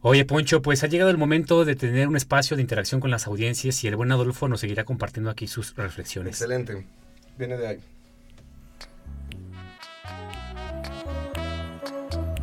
Oye, 0.00 0.24
Poncho, 0.24 0.62
pues 0.62 0.84
ha 0.84 0.86
llegado 0.86 1.10
el 1.10 1.18
momento 1.18 1.64
de 1.64 1.76
tener 1.76 2.08
un 2.08 2.16
espacio 2.16 2.56
de 2.56 2.62
interacción 2.62 3.00
con 3.00 3.10
las 3.10 3.26
audiencias 3.26 3.82
y 3.84 3.88
el 3.88 3.96
buen 3.96 4.12
Adolfo 4.12 4.48
nos 4.48 4.60
seguirá 4.60 4.84
compartiendo 4.84 5.30
aquí 5.30 5.46
sus 5.46 5.74
reflexiones. 5.76 6.40
Excelente. 6.40 6.86
Viene 7.38 7.56
de 7.56 7.66
ahí. 7.66 7.78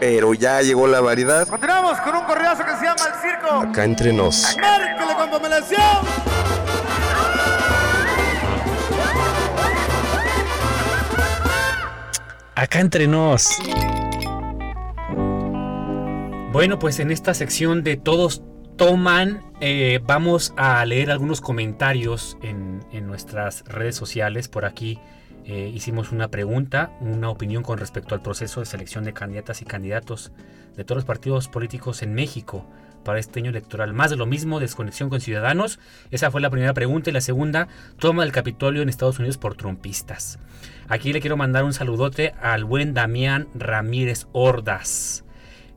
pero 0.00 0.32
ya 0.32 0.62
llegó 0.62 0.86
la 0.86 1.00
variedad. 1.02 1.46
Continuamos 1.46 2.00
con 2.00 2.16
un 2.16 2.24
correazo 2.24 2.64
que 2.64 2.74
se 2.76 2.84
llama 2.84 3.02
El 3.06 3.20
Circo. 3.20 3.54
Acá 3.60 3.84
entre 3.84 4.12
nos. 4.14 4.56
¡Márquele 4.58 5.14
con 5.14 5.30
pomelación! 5.30 5.80
Acá 12.54 12.80
entre 12.80 13.06
nos. 13.06 13.58
Bueno, 16.52 16.78
pues 16.78 16.98
en 16.98 17.10
esta 17.10 17.34
sección 17.34 17.84
de 17.84 17.96
Todos 17.96 18.42
Toman, 18.76 19.42
eh, 19.60 20.00
vamos 20.02 20.54
a 20.56 20.84
leer 20.86 21.10
algunos 21.10 21.42
comentarios 21.42 22.38
en, 22.42 22.84
en 22.90 23.06
nuestras 23.06 23.64
redes 23.66 23.96
sociales 23.96 24.48
por 24.48 24.64
aquí 24.64 24.98
eh, 25.44 25.70
hicimos 25.74 26.12
una 26.12 26.28
pregunta, 26.28 26.92
una 27.00 27.30
opinión 27.30 27.62
con 27.62 27.78
respecto 27.78 28.14
al 28.14 28.22
proceso 28.22 28.60
de 28.60 28.66
selección 28.66 29.04
de 29.04 29.12
candidatas 29.12 29.62
y 29.62 29.64
candidatos 29.64 30.32
de 30.76 30.84
todos 30.84 30.98
los 30.98 31.04
partidos 31.04 31.48
políticos 31.48 32.02
en 32.02 32.14
México 32.14 32.66
para 33.04 33.18
este 33.18 33.40
año 33.40 33.50
electoral. 33.50 33.92
Más 33.92 34.10
de 34.10 34.16
lo 34.16 34.26
mismo, 34.26 34.60
desconexión 34.60 35.08
con 35.08 35.20
ciudadanos. 35.20 35.78
Esa 36.10 36.30
fue 36.30 36.40
la 36.40 36.50
primera 36.50 36.74
pregunta. 36.74 37.10
Y 37.10 37.12
la 37.12 37.20
segunda, 37.20 37.68
toma 37.98 38.22
del 38.22 38.32
Capitolio 38.32 38.82
en 38.82 38.88
Estados 38.88 39.18
Unidos 39.18 39.38
por 39.38 39.54
trumpistas. 39.54 40.38
Aquí 40.88 41.12
le 41.12 41.20
quiero 41.20 41.36
mandar 41.36 41.64
un 41.64 41.72
saludote 41.72 42.34
al 42.40 42.64
buen 42.64 42.94
Damián 42.94 43.48
Ramírez 43.54 44.26
Ordas. 44.32 45.24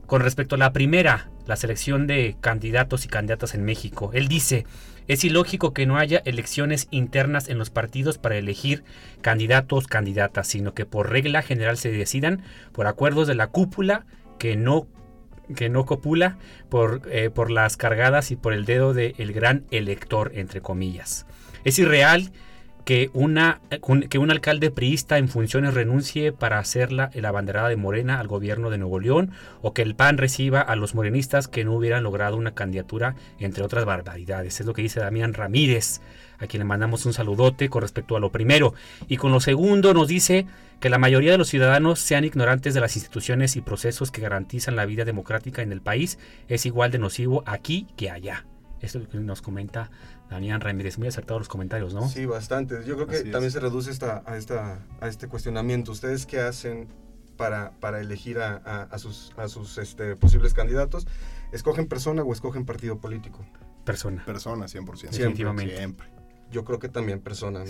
Con 0.06 0.20
respecto 0.20 0.56
a 0.56 0.58
la 0.58 0.72
primera, 0.72 1.30
la 1.46 1.56
selección 1.56 2.06
de 2.06 2.36
candidatos 2.40 3.04
y 3.04 3.08
candidatas 3.08 3.54
en 3.54 3.64
México. 3.64 4.10
Él 4.14 4.28
dice, 4.28 4.66
es 5.06 5.24
ilógico 5.24 5.74
que 5.74 5.86
no 5.86 5.98
haya 5.98 6.22
elecciones 6.24 6.88
internas 6.90 7.48
en 7.48 7.58
los 7.58 7.70
partidos 7.70 8.18
para 8.18 8.36
elegir 8.36 8.84
candidatos, 9.20 9.86
candidatas, 9.86 10.48
sino 10.48 10.74
que 10.74 10.86
por 10.86 11.10
regla 11.10 11.42
general 11.42 11.76
se 11.76 11.90
decidan 11.90 12.42
por 12.72 12.86
acuerdos 12.86 13.28
de 13.28 13.34
la 13.34 13.48
cúpula 13.48 14.06
que 14.38 14.56
no 14.56 14.86
que 15.56 15.68
no 15.68 15.84
copula 15.84 16.38
por, 16.70 17.02
eh, 17.10 17.28
por 17.28 17.50
las 17.50 17.76
cargadas 17.76 18.30
y 18.30 18.36
por 18.36 18.54
el 18.54 18.64
dedo 18.64 18.94
del 18.94 19.32
gran 19.34 19.66
elector, 19.70 20.32
entre 20.34 20.62
comillas. 20.62 21.26
Es 21.64 21.78
irreal 21.78 22.32
que, 22.84 23.10
una, 23.14 23.60
que 24.10 24.18
un 24.18 24.30
alcalde 24.30 24.70
priista 24.70 25.18
en 25.18 25.28
funciones 25.28 25.74
renuncie 25.74 26.32
para 26.32 26.58
hacer 26.58 26.92
la, 26.92 27.10
la 27.14 27.32
banderada 27.32 27.68
de 27.68 27.76
Morena 27.76 28.20
al 28.20 28.28
gobierno 28.28 28.70
de 28.70 28.78
Nuevo 28.78 29.00
León 29.00 29.30
o 29.62 29.72
que 29.72 29.82
el 29.82 29.94
PAN 29.94 30.18
reciba 30.18 30.60
a 30.60 30.76
los 30.76 30.94
morenistas 30.94 31.48
que 31.48 31.64
no 31.64 31.72
hubieran 31.72 32.02
logrado 32.02 32.36
una 32.36 32.54
candidatura, 32.54 33.14
entre 33.38 33.64
otras 33.64 33.84
barbaridades. 33.84 34.60
Es 34.60 34.66
lo 34.66 34.74
que 34.74 34.82
dice 34.82 35.00
Damián 35.00 35.32
Ramírez, 35.32 36.00
a 36.38 36.46
quien 36.46 36.60
le 36.60 36.64
mandamos 36.64 37.06
un 37.06 37.14
saludote 37.14 37.68
con 37.70 37.82
respecto 37.82 38.16
a 38.16 38.20
lo 38.20 38.30
primero. 38.30 38.74
Y 39.08 39.16
con 39.16 39.32
lo 39.32 39.40
segundo 39.40 39.94
nos 39.94 40.08
dice 40.08 40.46
que 40.80 40.90
la 40.90 40.98
mayoría 40.98 41.32
de 41.32 41.38
los 41.38 41.48
ciudadanos 41.48 42.00
sean 42.00 42.24
ignorantes 42.24 42.74
de 42.74 42.80
las 42.80 42.96
instituciones 42.96 43.56
y 43.56 43.62
procesos 43.62 44.10
que 44.10 44.20
garantizan 44.20 44.76
la 44.76 44.84
vida 44.84 45.04
democrática 45.04 45.62
en 45.62 45.72
el 45.72 45.80
país 45.80 46.18
es 46.48 46.66
igual 46.66 46.90
de 46.90 46.98
nocivo 46.98 47.42
aquí 47.46 47.86
que 47.96 48.10
allá. 48.10 48.44
Esto 48.84 48.98
es 48.98 49.04
lo 49.04 49.10
que 49.10 49.18
nos 49.18 49.40
comenta 49.40 49.90
Damián 50.34 50.60
Ramírez. 50.60 50.98
Muy 50.98 51.08
acertados 51.08 51.40
los 51.40 51.48
comentarios, 51.48 51.94
¿no? 51.94 52.08
Sí, 52.08 52.26
bastante. 52.26 52.84
Yo 52.84 52.96
creo 52.96 53.06
que 53.06 53.30
también 53.30 53.50
se 53.50 53.60
reduce 53.60 53.90
esta, 53.90 54.22
a, 54.26 54.36
esta, 54.36 54.80
a 55.00 55.08
este 55.08 55.28
cuestionamiento. 55.28 55.92
¿Ustedes 55.92 56.26
qué 56.26 56.40
hacen 56.40 56.88
para, 57.36 57.72
para 57.80 58.00
elegir 58.00 58.38
a, 58.38 58.56
a, 58.56 58.98
sus, 58.98 59.32
a 59.36 59.48
sus 59.48 59.78
este, 59.78 60.16
posibles 60.16 60.52
candidatos? 60.52 61.06
¿Escogen 61.52 61.86
persona 61.86 62.22
o 62.22 62.32
escogen 62.32 62.64
partido 62.64 62.98
político? 62.98 63.44
Persona. 63.84 64.24
Persona, 64.24 64.66
100%. 64.66 65.10
Definitivamente. 65.10 65.76
Siempre 65.76 66.13
yo 66.50 66.64
creo 66.64 66.78
que 66.78 66.88
también 66.88 67.20
persona, 67.20 67.64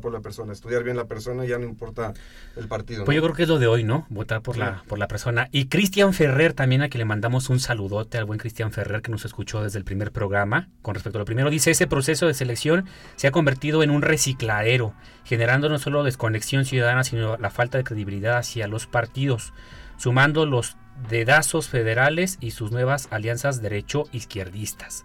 por 0.00 0.12
la 0.12 0.20
persona, 0.20 0.52
estudiar 0.52 0.82
bien 0.82 0.96
la 0.96 1.06
persona, 1.06 1.44
ya 1.44 1.58
no 1.58 1.64
importa 1.64 2.14
el 2.56 2.68
partido. 2.68 3.04
Pues 3.04 3.14
yo 3.14 3.22
creo 3.22 3.34
que 3.34 3.42
es 3.42 3.48
lo 3.48 3.58
de 3.58 3.66
hoy, 3.66 3.84
¿no? 3.84 4.06
Votar 4.08 4.40
por, 4.42 4.56
la, 4.56 4.82
por 4.88 4.98
la 4.98 5.08
persona. 5.08 5.48
Y 5.52 5.66
Cristian 5.66 6.14
Ferrer 6.14 6.54
también, 6.54 6.82
a 6.82 6.88
quien 6.88 7.00
le 7.00 7.04
mandamos 7.04 7.50
un 7.50 7.60
saludote 7.60 8.18
al 8.18 8.24
buen 8.24 8.38
Cristian 8.38 8.72
Ferrer 8.72 9.02
que 9.02 9.10
nos 9.10 9.24
escuchó 9.24 9.62
desde 9.62 9.78
el 9.78 9.84
primer 9.84 10.12
programa. 10.12 10.68
Con 10.82 10.94
respecto 10.94 11.18
a 11.18 11.20
lo 11.20 11.26
primero, 11.26 11.50
dice, 11.50 11.70
ese 11.70 11.86
proceso 11.86 12.26
de 12.26 12.34
selección 12.34 12.86
se 13.16 13.26
ha 13.26 13.30
convertido 13.30 13.82
en 13.82 13.90
un 13.90 14.02
recicladero, 14.02 14.94
generando 15.24 15.68
no 15.68 15.78
solo 15.78 16.02
desconexión 16.02 16.64
ciudadana, 16.64 17.04
sino 17.04 17.36
la 17.36 17.50
falta 17.50 17.78
de 17.78 17.84
credibilidad 17.84 18.38
hacia 18.38 18.66
los 18.66 18.86
partidos, 18.86 19.52
sumando 19.96 20.46
los 20.46 20.76
dedazos 21.08 21.68
federales 21.68 22.38
y 22.40 22.50
sus 22.50 22.72
nuevas 22.72 23.08
alianzas 23.10 23.62
derecho-izquierdistas. 23.62 25.04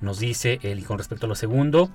Nos 0.00 0.18
dice 0.18 0.58
él, 0.62 0.78
y 0.80 0.82
con 0.82 0.98
respecto 0.98 1.26
a 1.26 1.28
lo 1.28 1.34
segundo, 1.34 1.90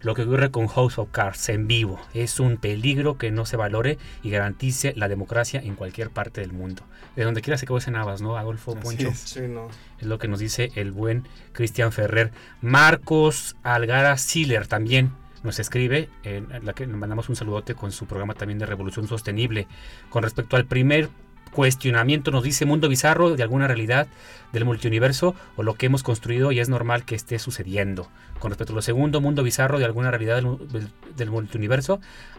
lo 0.00 0.14
que 0.14 0.22
ocurre 0.22 0.50
con 0.50 0.66
House 0.68 0.98
of 0.98 1.10
Cards 1.10 1.48
en 1.48 1.66
vivo. 1.66 2.00
Es 2.14 2.40
un 2.40 2.56
peligro 2.56 3.18
que 3.18 3.30
no 3.30 3.46
se 3.46 3.56
valore 3.56 3.98
y 4.22 4.30
garantice 4.30 4.92
la 4.96 5.08
democracia 5.08 5.60
en 5.62 5.74
cualquier 5.74 6.10
parte 6.10 6.40
del 6.40 6.52
mundo. 6.52 6.82
De 7.16 7.24
donde 7.24 7.42
quiera 7.42 7.58
se 7.58 7.66
en 7.66 7.92
Navas, 7.92 8.22
¿no? 8.22 8.36
Adolfo 8.36 8.74
Poncho. 8.76 9.08
Es. 9.08 9.36
no. 9.48 9.68
es 9.98 10.06
lo 10.06 10.18
que 10.18 10.28
nos 10.28 10.38
dice 10.38 10.70
el 10.76 10.92
buen 10.92 11.26
Cristian 11.52 11.92
Ferrer. 11.92 12.32
Marcos 12.60 13.56
Algara 13.62 14.16
Siller 14.18 14.66
también 14.66 15.12
nos 15.42 15.58
escribe, 15.58 16.08
en 16.24 16.48
la 16.64 16.72
que 16.72 16.86
le 16.86 16.94
mandamos 16.94 17.28
un 17.28 17.36
saludote 17.36 17.74
con 17.74 17.92
su 17.92 18.06
programa 18.06 18.34
también 18.34 18.58
de 18.58 18.66
Revolución 18.66 19.08
Sostenible. 19.08 19.66
Con 20.10 20.22
respecto 20.22 20.56
al 20.56 20.66
primer 20.66 21.08
cuestionamiento 21.50 22.30
nos 22.30 22.42
dice 22.42 22.66
mundo 22.66 22.88
bizarro 22.88 23.34
de 23.34 23.42
alguna 23.42 23.66
realidad 23.66 24.06
del 24.52 24.64
multiuniverso 24.64 25.34
o 25.56 25.62
lo 25.62 25.74
que 25.74 25.86
hemos 25.86 26.02
construido 26.02 26.52
y 26.52 26.60
es 26.60 26.68
normal 26.68 27.04
que 27.04 27.14
esté 27.14 27.38
sucediendo. 27.38 28.08
Con 28.38 28.50
respecto 28.50 28.72
a 28.72 28.76
lo 28.76 28.82
segundo, 28.82 29.20
mundo 29.20 29.42
bizarro 29.42 29.78
de 29.78 29.84
alguna 29.84 30.10
realidad 30.10 30.42
del, 30.42 30.88
del 31.16 31.30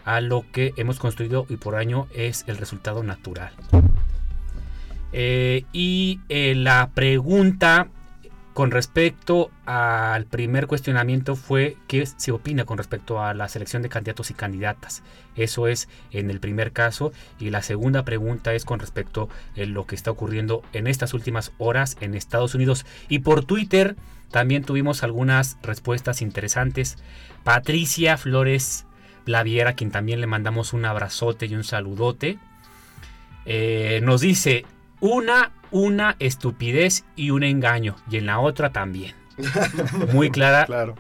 a 0.06 0.22
lo 0.22 0.46
que 0.52 0.74
hemos 0.78 1.00
construido 1.00 1.46
y 1.50 1.58
por 1.58 1.76
año 1.76 2.08
es 2.14 2.46
el 2.48 2.58
resultado 2.58 3.04
natural. 3.04 3.52
Eh, 5.12 5.66
y 5.74 6.20
eh, 6.30 6.54
la 6.56 6.92
pregunta 6.94 7.88
con 8.60 8.72
respecto 8.72 9.52
al 9.66 10.26
primer 10.26 10.68
cuestionamiento 10.68 11.38
fue 11.38 11.78
qué 11.88 12.06
se 12.06 12.34
opina 12.34 12.66
con 12.66 12.78
respecto 12.78 13.24
a 13.24 13.34
la 13.34 13.48
selección 13.48 13.84
de 13.84 13.88
candidatos 13.88 14.32
y 14.32 14.34
candidatas. 14.34 15.02
Eso 15.38 15.70
es 15.70 15.88
en 16.12 16.30
el 16.30 16.42
primer 16.42 16.74
caso. 16.74 17.14
Y 17.40 17.52
la 17.52 17.62
segunda 17.62 18.04
pregunta 18.04 18.54
es 18.54 18.66
con 18.66 18.82
respecto 18.82 19.30
a 19.56 19.62
lo 19.62 19.88
que 19.88 19.96
está 19.96 20.12
ocurriendo 20.12 20.62
en 20.74 20.88
estas 20.88 21.14
últimas 21.14 21.54
horas 21.58 21.96
en 22.02 22.16
Estados 22.16 22.54
Unidos. 22.54 22.86
Y 23.08 23.20
por 23.20 23.46
Twitter 23.46 23.96
también 24.30 24.66
tuvimos 24.66 25.04
algunas 25.04 25.58
respuestas 25.64 26.22
interesantes. 26.22 26.98
Patricia 27.46 28.18
Flores 28.18 28.86
Blaviera, 29.26 29.70
a 29.70 29.76
quien 29.76 29.90
también 29.90 30.20
le 30.20 30.28
mandamos 30.28 30.74
un 30.74 30.84
abrazote 30.84 31.46
y 31.46 31.56
un 31.56 31.64
saludote, 31.64 32.40
eh, 33.46 34.02
nos 34.04 34.20
dice, 34.20 34.66
una, 35.00 35.52
una 35.72 36.16
estupidez 36.20 37.06
y 37.16 37.32
un 37.32 37.44
engaño. 37.44 37.96
Y 38.10 38.18
en 38.18 38.26
la 38.26 38.40
otra 38.40 38.72
también. 38.72 39.14
Muy 40.14 40.30
clara. 40.32 40.66
claro. 40.66 40.96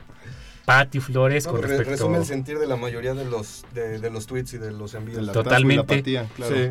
Patti 0.69 0.99
Flores 0.99 1.47
con 1.47 1.63
respecto... 1.63 1.89
Resume 1.89 2.19
el 2.19 2.25
sentir 2.25 2.59
de 2.59 2.67
la 2.67 2.75
mayoría 2.75 3.15
de 3.15 3.25
los, 3.25 3.65
de, 3.73 4.07
los 4.11 4.27
tweets 4.27 4.53
y 4.53 4.57
de 4.59 4.71
los 4.71 4.93
envíos. 4.93 5.31
Totalmente. 5.31 6.03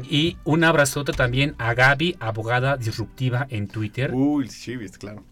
Y 0.08 0.36
un 0.44 0.62
abrazote 0.62 1.10
también 1.10 1.56
a 1.58 1.74
Gaby, 1.74 2.16
abogada 2.20 2.76
disruptiva 2.76 3.48
en 3.50 3.66
Twitter. 3.66 4.12
Uy, 4.14 4.48
sí, 4.50 4.78
claro. 5.00 5.24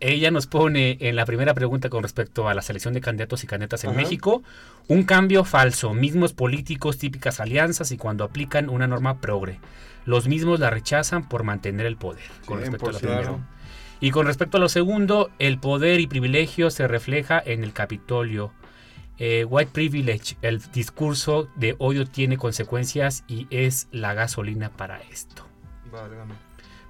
Ella 0.00 0.32
nos 0.32 0.48
pone 0.48 0.96
en 0.98 1.14
la 1.14 1.24
primera 1.26 1.54
pregunta 1.54 1.90
con 1.90 2.02
respecto 2.02 2.48
a 2.48 2.54
la 2.54 2.62
selección 2.62 2.92
de 2.92 3.00
candidatos 3.00 3.44
y 3.44 3.46
candidatas 3.46 3.84
en 3.84 3.94
México, 3.94 4.42
un 4.88 5.04
cambio 5.04 5.44
falso, 5.44 5.94
mismos 5.94 6.32
políticos, 6.32 6.98
típicas 6.98 7.38
alianzas 7.38 7.92
y 7.92 7.98
cuando 7.98 8.24
aplican 8.24 8.68
una 8.68 8.88
norma 8.88 9.20
progre. 9.20 9.60
Los 10.04 10.28
mismos 10.28 10.60
la 10.60 10.70
rechazan 10.70 11.28
por 11.28 11.44
mantener 11.44 11.86
el 11.86 11.96
poder. 11.96 12.24
Con 12.44 12.60
respecto 12.60 12.88
a 12.88 12.92
lo 12.92 12.98
primero. 12.98 13.40
Y 14.00 14.10
con 14.10 14.26
respecto 14.26 14.56
a 14.56 14.60
lo 14.60 14.68
segundo, 14.68 15.30
el 15.38 15.58
poder 15.58 16.00
y 16.00 16.08
privilegio 16.08 16.70
se 16.70 16.88
refleja 16.88 17.40
en 17.44 17.62
el 17.62 17.72
Capitolio. 17.72 18.52
Eh, 19.18 19.44
white 19.44 19.70
privilege, 19.72 20.36
el 20.42 20.60
discurso 20.72 21.48
de 21.54 21.76
odio 21.78 22.06
tiene 22.06 22.36
consecuencias 22.36 23.22
y 23.28 23.46
es 23.50 23.86
la 23.92 24.14
gasolina 24.14 24.70
para 24.70 25.00
esto. 25.02 25.46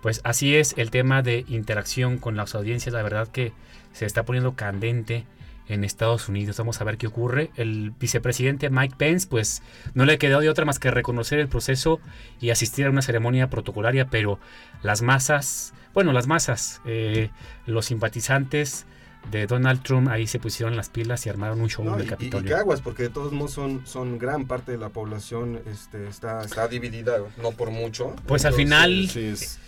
Pues 0.00 0.22
así 0.24 0.56
es 0.56 0.74
el 0.78 0.90
tema 0.90 1.20
de 1.20 1.44
interacción 1.48 2.16
con 2.16 2.36
las 2.36 2.54
audiencias, 2.54 2.94
la 2.94 3.02
verdad 3.02 3.28
que 3.28 3.52
se 3.92 4.06
está 4.06 4.24
poniendo 4.24 4.54
candente 4.54 5.26
en 5.68 5.84
Estados 5.84 6.28
Unidos. 6.28 6.58
Vamos 6.58 6.80
a 6.80 6.84
ver 6.84 6.98
qué 6.98 7.06
ocurre. 7.06 7.50
El 7.56 7.92
vicepresidente 7.98 8.70
Mike 8.70 8.96
Pence, 8.96 9.26
pues 9.28 9.62
no 9.94 10.04
le 10.04 10.18
quedó 10.18 10.40
de 10.40 10.48
otra 10.48 10.64
más 10.64 10.78
que 10.78 10.90
reconocer 10.90 11.38
el 11.38 11.48
proceso 11.48 12.00
y 12.40 12.50
asistir 12.50 12.86
a 12.86 12.90
una 12.90 13.02
ceremonia 13.02 13.50
protocolaria, 13.50 14.06
pero 14.08 14.38
las 14.82 15.02
masas, 15.02 15.74
bueno, 15.94 16.12
las 16.12 16.26
masas, 16.26 16.80
eh, 16.84 17.30
los 17.66 17.86
simpatizantes 17.86 18.86
de 19.30 19.46
Donald 19.46 19.82
Trump 19.82 20.08
ahí 20.08 20.26
se 20.26 20.38
pusieron 20.38 20.76
las 20.76 20.88
pilas 20.88 21.24
y 21.26 21.30
armaron 21.30 21.60
un 21.60 21.68
show 21.68 21.84
del 21.96 22.08
Capitolio. 22.08 22.50
Y, 22.50 22.52
aguas, 22.52 22.80
porque 22.80 23.04
de 23.04 23.08
todos 23.08 23.32
modos 23.32 23.52
son, 23.52 23.86
son 23.86 24.18
gran 24.18 24.46
parte 24.46 24.72
de 24.72 24.78
la 24.78 24.88
población 24.88 25.60
este, 25.66 26.06
está, 26.08 26.42
está 26.42 26.68
dividida, 26.68 27.18
no 27.40 27.52
por 27.52 27.70
mucho. 27.70 28.14
Pues 28.26 28.44
al 28.44 28.54
final... 28.54 29.08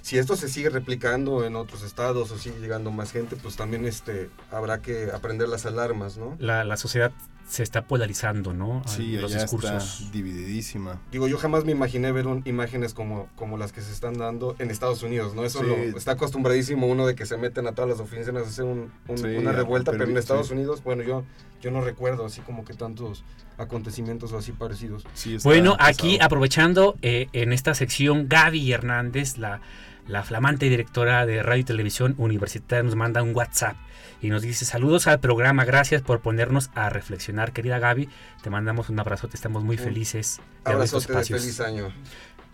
Si 0.04 0.18
esto 0.18 0.36
se 0.36 0.50
sigue 0.50 0.68
replicando 0.68 1.46
en 1.46 1.56
otros 1.56 1.82
estados 1.82 2.30
o 2.30 2.36
sigue 2.36 2.60
llegando 2.60 2.90
más 2.90 3.10
gente, 3.10 3.36
pues 3.36 3.56
también 3.56 3.86
este, 3.86 4.28
habrá 4.50 4.82
que 4.82 5.08
aprender 5.10 5.48
las 5.48 5.64
alarmas, 5.64 6.18
¿no? 6.18 6.36
La, 6.38 6.62
la 6.62 6.76
sociedad 6.76 7.10
se 7.46 7.62
está 7.62 7.82
polarizando, 7.82 8.52
¿no? 8.54 8.82
Sí, 8.86 9.16
los 9.16 9.32
discursos. 9.32 10.00
está 10.00 10.12
divididísima. 10.12 11.00
Digo, 11.12 11.28
yo 11.28 11.38
jamás 11.38 11.64
me 11.64 11.72
imaginé 11.72 12.10
ver 12.10 12.26
imágenes 12.44 12.94
como, 12.94 13.28
como 13.36 13.58
las 13.58 13.72
que 13.72 13.82
se 13.82 13.92
están 13.92 14.18
dando 14.18 14.56
en 14.58 14.70
Estados 14.70 15.02
Unidos, 15.02 15.34
¿no? 15.34 15.44
Eso 15.44 15.62
lo, 15.62 15.74
está 15.74 16.12
acostumbradísimo 16.12 16.86
uno 16.86 17.06
de 17.06 17.14
que 17.14 17.26
se 17.26 17.36
meten 17.36 17.66
a 17.66 17.72
todas 17.72 17.90
las 17.90 18.00
oficinas 18.00 18.44
a 18.44 18.48
hacer 18.48 18.64
una 18.64 19.52
revuelta, 19.52 19.92
pero, 19.92 20.04
en 20.04 20.16
Estados 20.16 20.50
Unidos, 20.50 20.82
bueno, 20.82 21.02
yo, 21.02 21.24
yo 21.60 21.70
no 21.70 21.80
recuerdo 21.80 22.24
así 22.24 22.40
como 22.40 22.64
que 22.64 22.74
tantos 22.74 23.24
acontecimientos 23.58 24.32
así 24.32 24.52
parecidos. 24.52 25.04
bueno, 25.44 25.76
aquí 25.78 26.18
aprovechando 26.20 26.96
eh, 27.02 27.28
en 27.32 27.52
esta 27.52 27.74
sección, 27.74 28.28
Gaby 28.28 28.72
Hernández, 28.72 29.38
la, 29.38 29.60
la 30.08 30.22
flamante 30.22 30.68
directora 30.68 31.26
de 31.26 31.42
Radio 31.42 31.60
y 31.60 31.64
Televisión 31.64 32.14
Universitaria, 32.18 32.82
nos 32.82 32.96
manda 32.96 33.22
un 33.22 33.34
WhatsApp 33.34 33.76
y 34.20 34.28
nos 34.28 34.42
dice 34.42 34.64
saludos 34.64 35.06
al 35.06 35.20
programa, 35.20 35.64
gracias 35.64 36.02
por 36.02 36.20
ponernos 36.20 36.70
a 36.74 36.88
reflexionar, 36.88 37.52
querida 37.52 37.78
Gaby, 37.78 38.08
te 38.42 38.50
mandamos 38.50 38.88
un 38.88 38.98
abrazo, 38.98 39.28
te 39.28 39.36
estamos 39.36 39.64
muy 39.64 39.76
felices. 39.76 40.40
Abrazo, 40.64 41.00
feliz 41.00 41.60
año. 41.60 41.92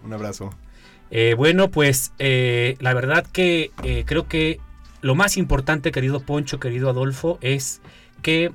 Un 0.05 0.13
abrazo. 0.13 0.55
Eh, 1.11 1.35
bueno, 1.37 1.71
pues 1.71 2.13
eh, 2.19 2.77
la 2.81 2.95
verdad 2.95 3.27
que 3.27 3.73
eh, 3.83 4.05
creo 4.07 4.29
que 4.29 4.61
lo 5.01 5.15
más 5.15 5.37
importante, 5.37 5.93
querido 5.93 6.21
Poncho, 6.21 6.61
querido 6.61 6.89
Adolfo, 6.89 7.39
es 7.41 7.81
que 8.21 8.53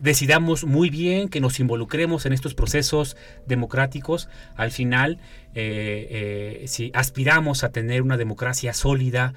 decidamos 0.00 0.64
muy 0.64 0.90
bien, 0.90 1.28
que 1.28 1.40
nos 1.40 1.60
involucremos 1.60 2.26
en 2.26 2.32
estos 2.32 2.54
procesos 2.54 3.16
democráticos. 3.46 4.28
Al 4.56 4.70
final, 4.70 5.18
si 5.54 6.90
aspiramos 6.94 7.64
a 7.64 7.70
tener 7.70 8.02
una 8.02 8.16
democracia 8.16 8.72
sólida, 8.72 9.34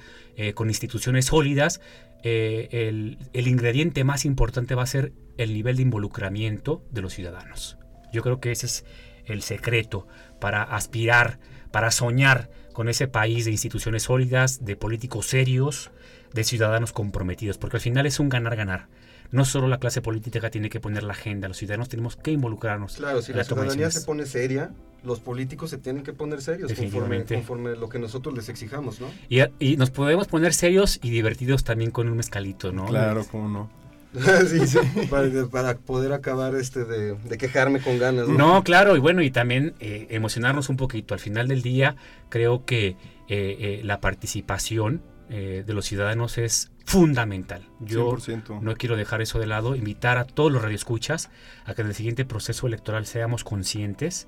con 0.54 0.68
instituciones 0.68 1.26
sólidas, 1.26 1.80
eh, 2.22 3.16
el, 3.32 3.48
ingrediente 3.48 4.04
más 4.04 4.24
importante 4.24 4.74
va 4.74 4.82
a 4.82 4.86
ser 4.86 5.12
el 5.38 5.54
nivel 5.54 5.76
de 5.76 5.82
involucramiento 5.82 6.84
de 6.90 7.00
los 7.00 7.14
ciudadanos. 7.14 7.78
Yo 8.12 8.22
creo 8.22 8.40
que 8.40 8.52
ese 8.52 8.66
es 8.66 8.84
el 9.24 9.42
secreto 9.42 10.06
para 10.38 10.62
aspirar, 10.62 11.38
para 11.70 11.90
soñar 11.90 12.50
con 12.72 12.88
ese 12.88 13.08
país 13.08 13.46
de 13.46 13.52
instituciones 13.52 14.04
sólidas, 14.04 14.64
de 14.64 14.76
políticos 14.76 15.26
serios, 15.26 15.90
de 16.34 16.44
ciudadanos 16.44 16.92
comprometidos, 16.92 17.58
porque 17.58 17.78
al 17.78 17.82
final 17.82 18.06
es 18.06 18.20
un 18.20 18.28
ganar-ganar. 18.28 18.88
No 19.32 19.44
solo 19.44 19.68
la 19.68 19.78
clase 19.78 20.02
política 20.02 20.50
tiene 20.50 20.70
que 20.70 20.80
poner 20.80 21.02
la 21.02 21.12
agenda, 21.12 21.48
los 21.48 21.56
ciudadanos 21.56 21.88
tenemos 21.88 22.16
que 22.16 22.32
involucrarnos. 22.32 22.96
Claro, 22.96 23.22
si 23.22 23.32
la 23.32 23.44
ciudadanía 23.44 23.90
se 23.90 24.00
pone 24.00 24.26
seria, 24.26 24.72
los 25.04 25.20
políticos 25.20 25.70
se 25.70 25.78
tienen 25.78 26.02
que 26.02 26.12
poner 26.12 26.42
serios 26.42 26.72
conforme, 26.72 27.24
conforme 27.24 27.76
lo 27.76 27.88
que 27.88 27.98
nosotros 27.98 28.34
les 28.34 28.48
exijamos, 28.48 29.00
¿no? 29.00 29.08
Y, 29.28 29.76
nos 29.76 29.90
podemos 29.90 30.28
poner 30.28 30.52
serios 30.52 30.98
y 31.02 31.10
divertidos 31.10 31.64
también 31.64 31.90
con 31.90 32.08
un 32.08 32.16
mezcalito, 32.16 32.72
¿no? 32.72 32.86
Claro, 32.86 33.24
cómo 33.30 33.48
no. 33.48 33.80
sí, 34.48 34.66
sí, 34.66 34.78
para, 35.08 35.76
poder 35.76 36.12
acabar 36.12 36.56
este 36.56 36.84
de, 36.84 37.16
quejarme 37.38 37.80
con 37.80 37.96
ganas. 38.00 38.26
¿no? 38.26 38.36
no, 38.36 38.64
claro, 38.64 38.96
y 38.96 38.98
bueno, 38.98 39.22
y 39.22 39.30
también 39.30 39.74
eh, 39.78 40.08
emocionarnos 40.10 40.68
un 40.68 40.76
poquito. 40.76 41.14
Al 41.14 41.20
final 41.20 41.46
del 41.46 41.62
día, 41.62 41.94
creo 42.28 42.64
que 42.64 42.88
eh, 42.88 42.96
eh, 43.28 43.80
la 43.84 44.00
participación 44.00 45.02
de 45.30 45.72
los 45.72 45.86
ciudadanos 45.86 46.38
es 46.38 46.72
fundamental. 46.90 47.68
Yo 47.78 48.16
no 48.60 48.74
quiero 48.76 48.96
dejar 48.96 49.22
eso 49.22 49.38
de 49.38 49.46
lado, 49.46 49.76
invitar 49.76 50.18
a 50.18 50.24
todos 50.24 50.50
los 50.50 50.60
radioescuchas 50.60 51.30
a 51.64 51.74
que 51.74 51.82
en 51.82 51.88
el 51.88 51.94
siguiente 51.94 52.24
proceso 52.24 52.66
electoral 52.66 53.06
seamos 53.06 53.44
conscientes 53.44 54.26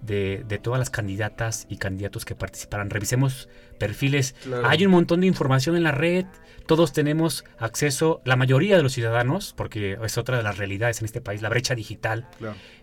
de, 0.00 0.60
todas 0.62 0.78
las 0.78 0.90
candidatas 0.90 1.66
y 1.68 1.78
candidatos 1.78 2.24
que 2.24 2.34
participarán. 2.34 2.90
Revisemos 2.90 3.48
perfiles. 3.78 4.34
Hay 4.64 4.84
un 4.84 4.92
montón 4.92 5.22
de 5.22 5.26
información 5.26 5.76
en 5.76 5.82
la 5.82 5.92
red. 5.92 6.26
Todos 6.66 6.92
tenemos 6.92 7.44
acceso, 7.58 8.22
la 8.24 8.36
mayoría 8.36 8.76
de 8.76 8.82
los 8.82 8.92
ciudadanos, 8.92 9.52
porque 9.56 9.98
es 10.02 10.16
otra 10.16 10.36
de 10.36 10.42
las 10.42 10.56
realidades 10.56 11.00
en 11.00 11.06
este 11.06 11.20
país, 11.20 11.42
la 11.42 11.48
brecha 11.50 11.74
digital 11.74 12.28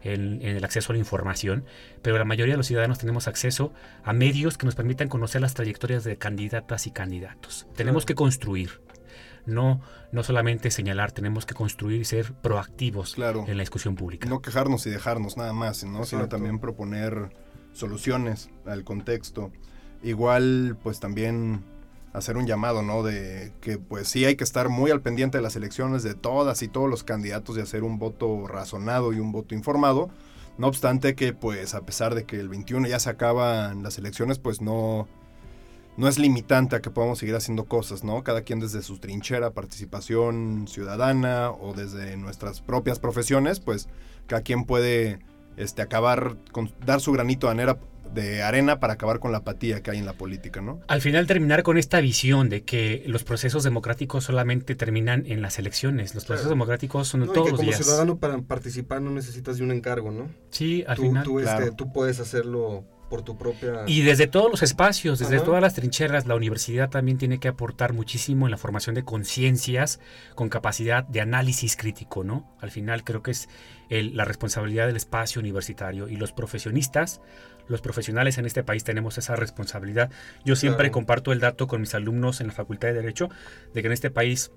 en, 0.04 0.42
el 0.42 0.64
acceso 0.64 0.92
a 0.92 0.94
la 0.94 1.00
información, 1.00 1.66
pero 2.02 2.18
la 2.18 2.26
mayoría 2.26 2.54
de 2.54 2.58
los 2.58 2.68
ciudadanos 2.68 3.00
tenemos 3.00 3.28
acceso 3.28 3.74
a 4.04 4.14
medios 4.14 4.58
que 4.58 4.66
nos 4.66 4.76
permitan 4.76 5.08
conocer 5.08 5.42
las 5.42 5.54
trayectorias 5.54 6.04
de 6.04 6.18
candidatas 6.18 6.86
y 6.86 6.92
candidatos. 6.92 7.66
Tenemos 7.76 8.06
que 8.06 8.14
construir 8.14 8.82
no, 9.46 9.82
no 10.12 10.24
solamente 10.24 10.72
señalar, 10.72 11.12
tenemos 11.12 11.46
que 11.46 11.54
construir 11.54 12.02
y 12.02 12.06
ser 12.06 12.34
proactivos 12.34 13.16
en 13.18 13.58
la 13.58 13.62
discusión 13.62 13.96
pública. 13.96 14.30
No 14.30 14.42
quejarnos 14.42 14.86
y 14.88 14.90
dejarnos 14.90 15.38
nada 15.38 15.54
más, 15.54 15.78
sino 15.78 16.28
también 16.28 16.60
proponer 16.60 17.32
soluciones 17.74 18.50
al 18.66 18.84
contexto. 18.84 19.52
Igual, 20.04 20.78
pues 20.82 21.00
también 21.00 21.64
hacer 22.14 22.38
un 22.38 22.46
llamado, 22.46 22.82
¿no? 22.82 23.04
De 23.04 23.54
que 23.62 23.78
pues 23.78 24.08
sí 24.08 24.26
hay 24.26 24.36
que 24.36 24.44
estar 24.44 24.70
muy 24.70 24.92
al 24.92 25.02
pendiente 25.02 25.38
de 25.38 25.42
las 25.42 25.56
elecciones 25.56 26.04
de 26.04 26.14
todas 26.14 26.62
y 26.62 26.68
todos 26.68 26.90
los 26.90 27.04
candidatos 27.04 27.58
y 27.58 27.62
hacer 27.62 27.84
un 27.84 28.00
voto 28.00 28.48
razonado 28.48 29.14
y 29.14 29.20
un 29.20 29.32
voto 29.32 29.56
informado. 29.56 30.10
No 30.58 30.68
obstante 30.68 31.16
que 31.16 31.34
pues 31.34 31.74
a 31.74 31.82
pesar 31.82 32.16
de 32.16 32.26
que 32.26 32.40
el 32.40 32.50
21 32.50 32.88
ya 32.88 33.00
se 33.00 33.10
acaban 33.10 33.84
las 33.84 33.98
elecciones, 33.98 34.40
pues 34.40 34.62
no, 34.62 35.08
no 35.98 36.08
es 36.08 36.18
limitante 36.18 36.76
a 36.76 36.82
que 36.82 36.90
podamos 36.90 37.20
seguir 37.20 37.36
haciendo 37.36 37.66
cosas, 37.66 38.04
¿no? 38.04 38.24
Cada 38.24 38.42
quien 38.42 38.60
desde 38.60 38.82
su 38.82 38.98
trinchera, 38.98 39.52
participación 39.52 40.66
ciudadana 40.68 41.52
o 41.52 41.74
desde 41.74 42.16
nuestras 42.18 42.62
propias 42.62 43.00
profesiones, 43.00 43.60
pues 43.60 43.88
cada 44.28 44.42
quien 44.42 44.66
puede 44.66 45.20
este, 45.58 45.82
acabar 45.82 46.38
con 46.52 46.72
dar 46.86 47.02
su 47.02 47.12
granito 47.12 47.48
de 47.48 47.52
arena, 47.54 47.78
de 48.14 48.42
arena 48.44 48.80
para 48.80 48.94
acabar 48.94 49.20
con 49.20 49.32
la 49.32 49.40
apatía 49.40 49.82
que 49.84 49.92
hay 49.92 49.98
en 49.98 50.06
la 50.06 50.14
política, 50.14 50.62
¿no? 50.62 50.80
Al 50.88 51.02
final 51.02 51.28
terminar 51.28 51.64
con 51.64 51.78
esta 51.78 52.00
visión 52.02 52.50
de 52.50 52.64
que 52.64 53.04
los 53.08 53.24
procesos 53.24 53.64
democráticos 53.64 54.24
solamente 54.24 54.76
terminan 54.76 55.26
en 55.28 55.42
las 55.42 55.60
elecciones. 55.60 56.16
Los 56.16 56.26
procesos 56.26 56.50
democráticos 56.50 57.08
son 57.10 57.22
No, 57.22 57.26
y 57.28 57.30
todos 57.30 57.46
que 57.48 57.52
los 57.52 57.60
como 57.60 57.70
días. 57.72 57.84
ciudadano 57.84 58.18
para 58.18 58.38
participar 58.42 59.02
no 59.02 59.12
necesitas 59.12 59.58
de 59.58 59.64
un 59.64 59.72
encargo, 59.72 60.12
¿no? 60.12 60.30
Sí, 60.52 60.84
al 60.88 60.96
tú, 60.96 61.02
final. 61.04 61.24
tú, 61.24 61.40
este, 61.40 61.56
Claro. 61.58 61.74
tú 61.76 61.94
puedes 61.94 62.20
hacerlo 62.20 62.84
por 63.12 63.22
tu 63.24 63.36
propia... 63.38 63.84
Y 63.88 64.02
desde 64.04 64.26
todos 64.26 64.50
los 64.50 64.64
espacios, 64.64 65.20
desde 65.20 65.36
Ajá. 65.36 65.46
todas 65.46 65.62
las 65.62 65.74
trincheras, 65.74 66.26
la 66.26 66.36
universidad 66.36 66.90
también 66.90 67.18
tiene 67.18 67.40
que 67.40 67.50
aportar 67.50 67.92
muchísimo 67.92 68.48
en 68.48 68.52
la 68.52 68.58
formación 68.58 68.96
de 68.96 69.04
conciencias 69.04 70.00
con 70.34 70.48
capacidad 70.48 71.04
de 71.04 71.20
análisis 71.20 71.76
crítico, 71.76 72.24
¿no? 72.24 72.50
Al 72.62 72.72
final 72.72 73.04
creo 73.04 73.22
que 73.22 73.32
es 73.32 73.50
el- 73.90 74.16
la 74.16 74.24
responsabilidad 74.24 74.88
del 74.88 74.96
espacio 74.96 75.42
universitario 75.42 76.08
y 76.08 76.16
los 76.16 76.32
profesionistas, 76.32 77.20
los 77.68 77.82
profesionales 77.82 78.38
en 78.38 78.46
este 78.46 78.64
país 78.64 78.84
tenemos 78.86 79.18
esa 79.18 79.36
responsabilidad. 79.36 80.10
Yo 80.46 80.56
siempre 80.56 80.86
Claro. 80.86 80.94
comparto 80.94 81.32
el 81.34 81.40
dato 81.42 81.68
con 81.68 81.82
mis 81.82 81.94
alumnos 81.94 82.40
en 82.42 82.48
la 82.48 82.54
Facultad 82.54 82.88
de 82.88 82.94
Derecho 82.96 83.30
de 83.74 83.82
que 83.82 83.88
en 83.88 83.94
este 83.94 84.10
país 84.10 84.52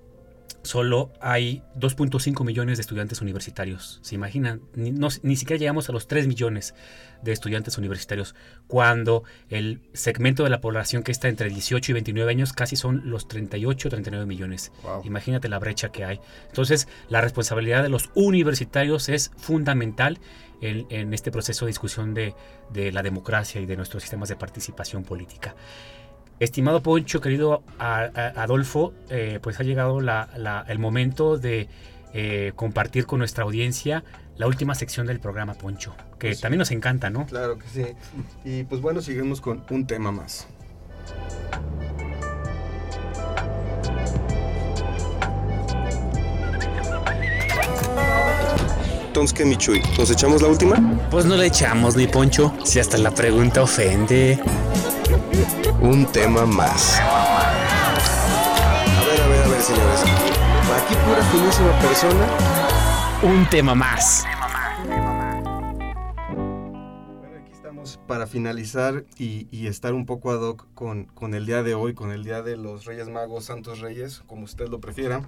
solo 0.63 1.11
hay 1.21 1.61
2.5 1.77 2.43
millones 2.43 2.77
de 2.77 2.81
estudiantes 2.81 3.21
universitarios. 3.21 3.99
¿Se 4.01 4.15
imaginan? 4.15 4.61
Ni, 4.73 4.91
no- 4.91 5.09
ni 5.21 5.35
siquiera 5.35 5.59
llegamos 5.59 5.89
a 5.89 5.91
los 5.93 6.07
3 6.07 6.27
millones 6.27 6.73
de 7.21 7.31
estudiantes 7.31 7.77
universitarios, 7.77 8.35
cuando 8.67 9.23
el 9.49 9.81
segmento 9.93 10.43
de 10.43 10.49
la 10.49 10.61
población 10.61 11.01
que 11.03 11.11
está 11.11 11.27
entre 11.27 11.49
18 11.49 11.91
y 11.91 11.93
29 11.93 12.29
años 12.31 12.53
casi 12.53 12.75
son 12.75 13.09
los 13.09 13.27
38 13.27 13.87
o 13.87 13.91
39 13.91 14.25
millones. 14.25 14.71
Wow. 14.83 15.01
Imagínate 15.05 15.49
la 15.49 15.59
brecha 15.59 15.89
que 15.91 16.03
hay. 16.05 16.19
Entonces, 16.47 16.87
la 17.09 17.21
responsabilidad 17.21 17.83
de 17.83 17.89
los 17.89 18.09
universitarios 18.15 19.09
es 19.09 19.31
fundamental 19.37 20.19
en, 20.61 20.85
en 20.89 21.13
este 21.13 21.31
proceso 21.31 21.65
de 21.65 21.69
discusión 21.69 22.13
de, 22.13 22.33
de 22.71 22.91
la 22.91 23.01
democracia 23.03 23.59
y 23.61 23.65
de 23.65 23.75
nuestros 23.75 24.03
sistemas 24.03 24.29
de 24.29 24.35
participación 24.35 25.03
política. 25.03 25.55
Estimado 26.39 26.81
Poncho, 26.83 27.21
querido 27.21 27.63
Adolfo, 27.79 28.93
eh, 29.09 29.39
pues 29.41 29.59
ha 29.59 29.63
llegado 29.63 30.01
la- 30.01 30.29
la- 30.37 30.65
el 30.67 30.79
momento 30.79 31.37
de 31.37 31.69
eh, 32.17 32.53
compartir 32.55 33.05
con 33.05 33.19
nuestra 33.19 33.43
audiencia 33.43 34.03
la 34.37 34.47
última 34.47 34.73
sección 34.73 35.05
del 35.05 35.19
programa, 35.19 35.53
Poncho, 35.53 35.95
que 36.17 36.27
Pues 36.27 36.37
sí. 36.37 36.41
también 36.43 36.59
nos 36.59 36.71
encanta, 36.71 37.09
¿no? 37.09 37.25
Claro 37.25 37.57
que 37.57 37.67
sí. 37.67 37.85
Y 38.45 38.63
pues 38.63 38.79
bueno, 38.81 39.01
seguimos 39.01 39.41
con 39.41 39.65
un 39.69 39.85
tema 39.85 40.11
más. 40.13 40.47
Entonces, 49.07 49.33
¿qué, 49.37 49.45
Michuy? 49.45 49.81
¿Nos 49.97 50.11
echamos 50.11 50.41
la 50.41 50.49
última? 50.49 50.75
Pues 51.09 51.25
no 51.25 51.37
le 51.37 51.45
echamos 51.47 51.95
ni 51.95 52.05
Poncho, 52.07 52.53
si 52.65 52.79
hasta 52.79 52.97
la 52.97 53.11
pregunta 53.11 53.61
ofende. 53.63 54.37
Un 55.81 56.05
tema 56.11 56.45
más. 56.45 56.99
A 56.99 57.53
ver, 59.05 59.21
a 59.21 59.27
ver, 59.27 59.43
a 59.43 59.47
ver, 59.47 59.61
señores. 59.61 60.01
Aquí 60.01 60.95
pura 61.05 61.23
finísima 61.31 61.79
persona. 61.79 62.27
Un 63.21 63.47
tema 63.49 63.75
más. 63.75 64.23
Bueno, 67.19 67.37
aquí 67.39 67.51
estamos 67.51 67.99
para 68.07 68.25
finalizar 68.25 69.05
y, 69.17 69.47
y 69.51 69.67
estar 69.67 69.93
un 69.93 70.05
poco 70.05 70.31
ad 70.31 70.41
hoc 70.41 70.65
con, 70.73 71.05
con 71.05 71.33
el 71.33 71.45
día 71.45 71.61
de 71.63 71.75
hoy, 71.75 71.93
con 71.93 72.11
el 72.11 72.23
día 72.23 72.41
de 72.41 72.57
los 72.57 72.85
Reyes 72.85 73.07
Magos, 73.09 73.45
Santos 73.45 73.79
Reyes, 73.79 74.23
como 74.27 74.43
usted 74.43 74.67
lo 74.69 74.79
prefiera. 74.79 75.21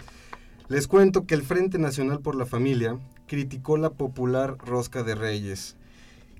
Les 0.69 0.87
cuento 0.87 1.25
que 1.25 1.35
el 1.35 1.43
Frente 1.43 1.77
Nacional 1.77 2.19
por 2.19 2.35
la 2.35 2.45
Familia 2.45 2.97
criticó 3.27 3.77
la 3.77 3.91
popular 3.91 4.57
Rosca 4.57 5.03
de 5.03 5.15
Reyes, 5.15 5.77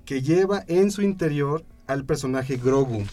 que 0.04 0.22
lleva 0.22 0.64
en 0.66 0.90
su 0.90 1.02
interior 1.02 1.64
al 1.86 2.04
personaje 2.04 2.56
Grogu. 2.56 3.04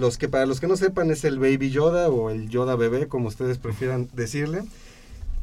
Los 0.00 0.16
que 0.18 0.28
para 0.28 0.46
los 0.46 0.60
que 0.60 0.66
no 0.66 0.76
sepan 0.76 1.10
es 1.10 1.24
el 1.24 1.38
Baby 1.38 1.70
Yoda 1.70 2.08
o 2.08 2.30
el 2.30 2.48
Yoda 2.48 2.74
bebé, 2.74 3.06
como 3.06 3.28
ustedes 3.28 3.58
prefieran 3.58 4.08
decirle, 4.14 4.62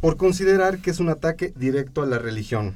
por 0.01 0.17
considerar 0.17 0.79
que 0.79 0.89
es 0.89 0.99
un 0.99 1.09
ataque 1.09 1.53
directo 1.55 2.01
a 2.01 2.07
la 2.07 2.17
religión. 2.17 2.73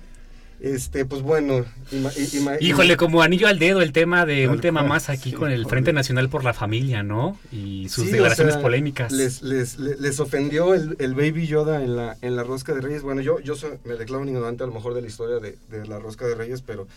Este, 0.60 1.06
pues 1.06 1.24
bueno, 1.24 1.66
ima- 1.92 2.14
ima- 2.34 2.58
Híjole, 2.62 2.96
como 2.96 3.24
anillo 3.24 3.48
al 3.48 3.58
dedo 3.58 3.82
el 3.82 3.92
tema 3.94 4.28
de 4.28 4.48
un 4.48 4.62
tema 4.62 4.82
cual, 4.82 4.90
más 4.90 5.10
aquí 5.10 5.32
sí, 5.32 5.36
con 5.36 5.50
el. 5.50 5.66
Frente 5.66 5.92
Nacional 5.92 6.30
por 6.30 6.44
la 6.44 6.54
Familia, 6.54 7.02
¿no? 7.02 7.36
Y 7.52 7.90
sus 7.90 8.04
Sí, 8.04 8.10
o 8.12 8.14
declaraciones 8.14 8.54
sea, 8.54 8.62
polémicas. 8.62 9.12
Les, 9.12 9.42
les, 9.42 9.80
les, 9.80 10.00
les 10.00 10.20
ofendió 10.20 10.76
el, 10.76 10.96
el 11.00 11.16
Baby 11.16 11.48
Yoda 11.48 11.84
en 11.84 11.96
la, 11.96 12.16
en 12.22 12.36
la 12.36 12.44
Rosca 12.44 12.76
de 12.76 12.82
Reyes. 12.82 13.02
Bueno, 13.02 13.22
yo, 13.22 13.40
yo 13.40 13.56
soy- 13.56 13.80
me 13.86 13.96
declaro 13.96 14.22
un 14.22 14.28
ignorante 14.30 14.64
a 14.64 14.68
lo 14.68 14.74
mejor 14.74 14.94
de 14.94 15.02
la 15.02 15.08
historia 15.08 15.40
de, 15.40 15.58
de 15.76 15.88
la 15.88 15.98
Rosca 15.98 16.28
de 16.28 16.36
Reyes, 16.36 16.62
pero 16.62 16.88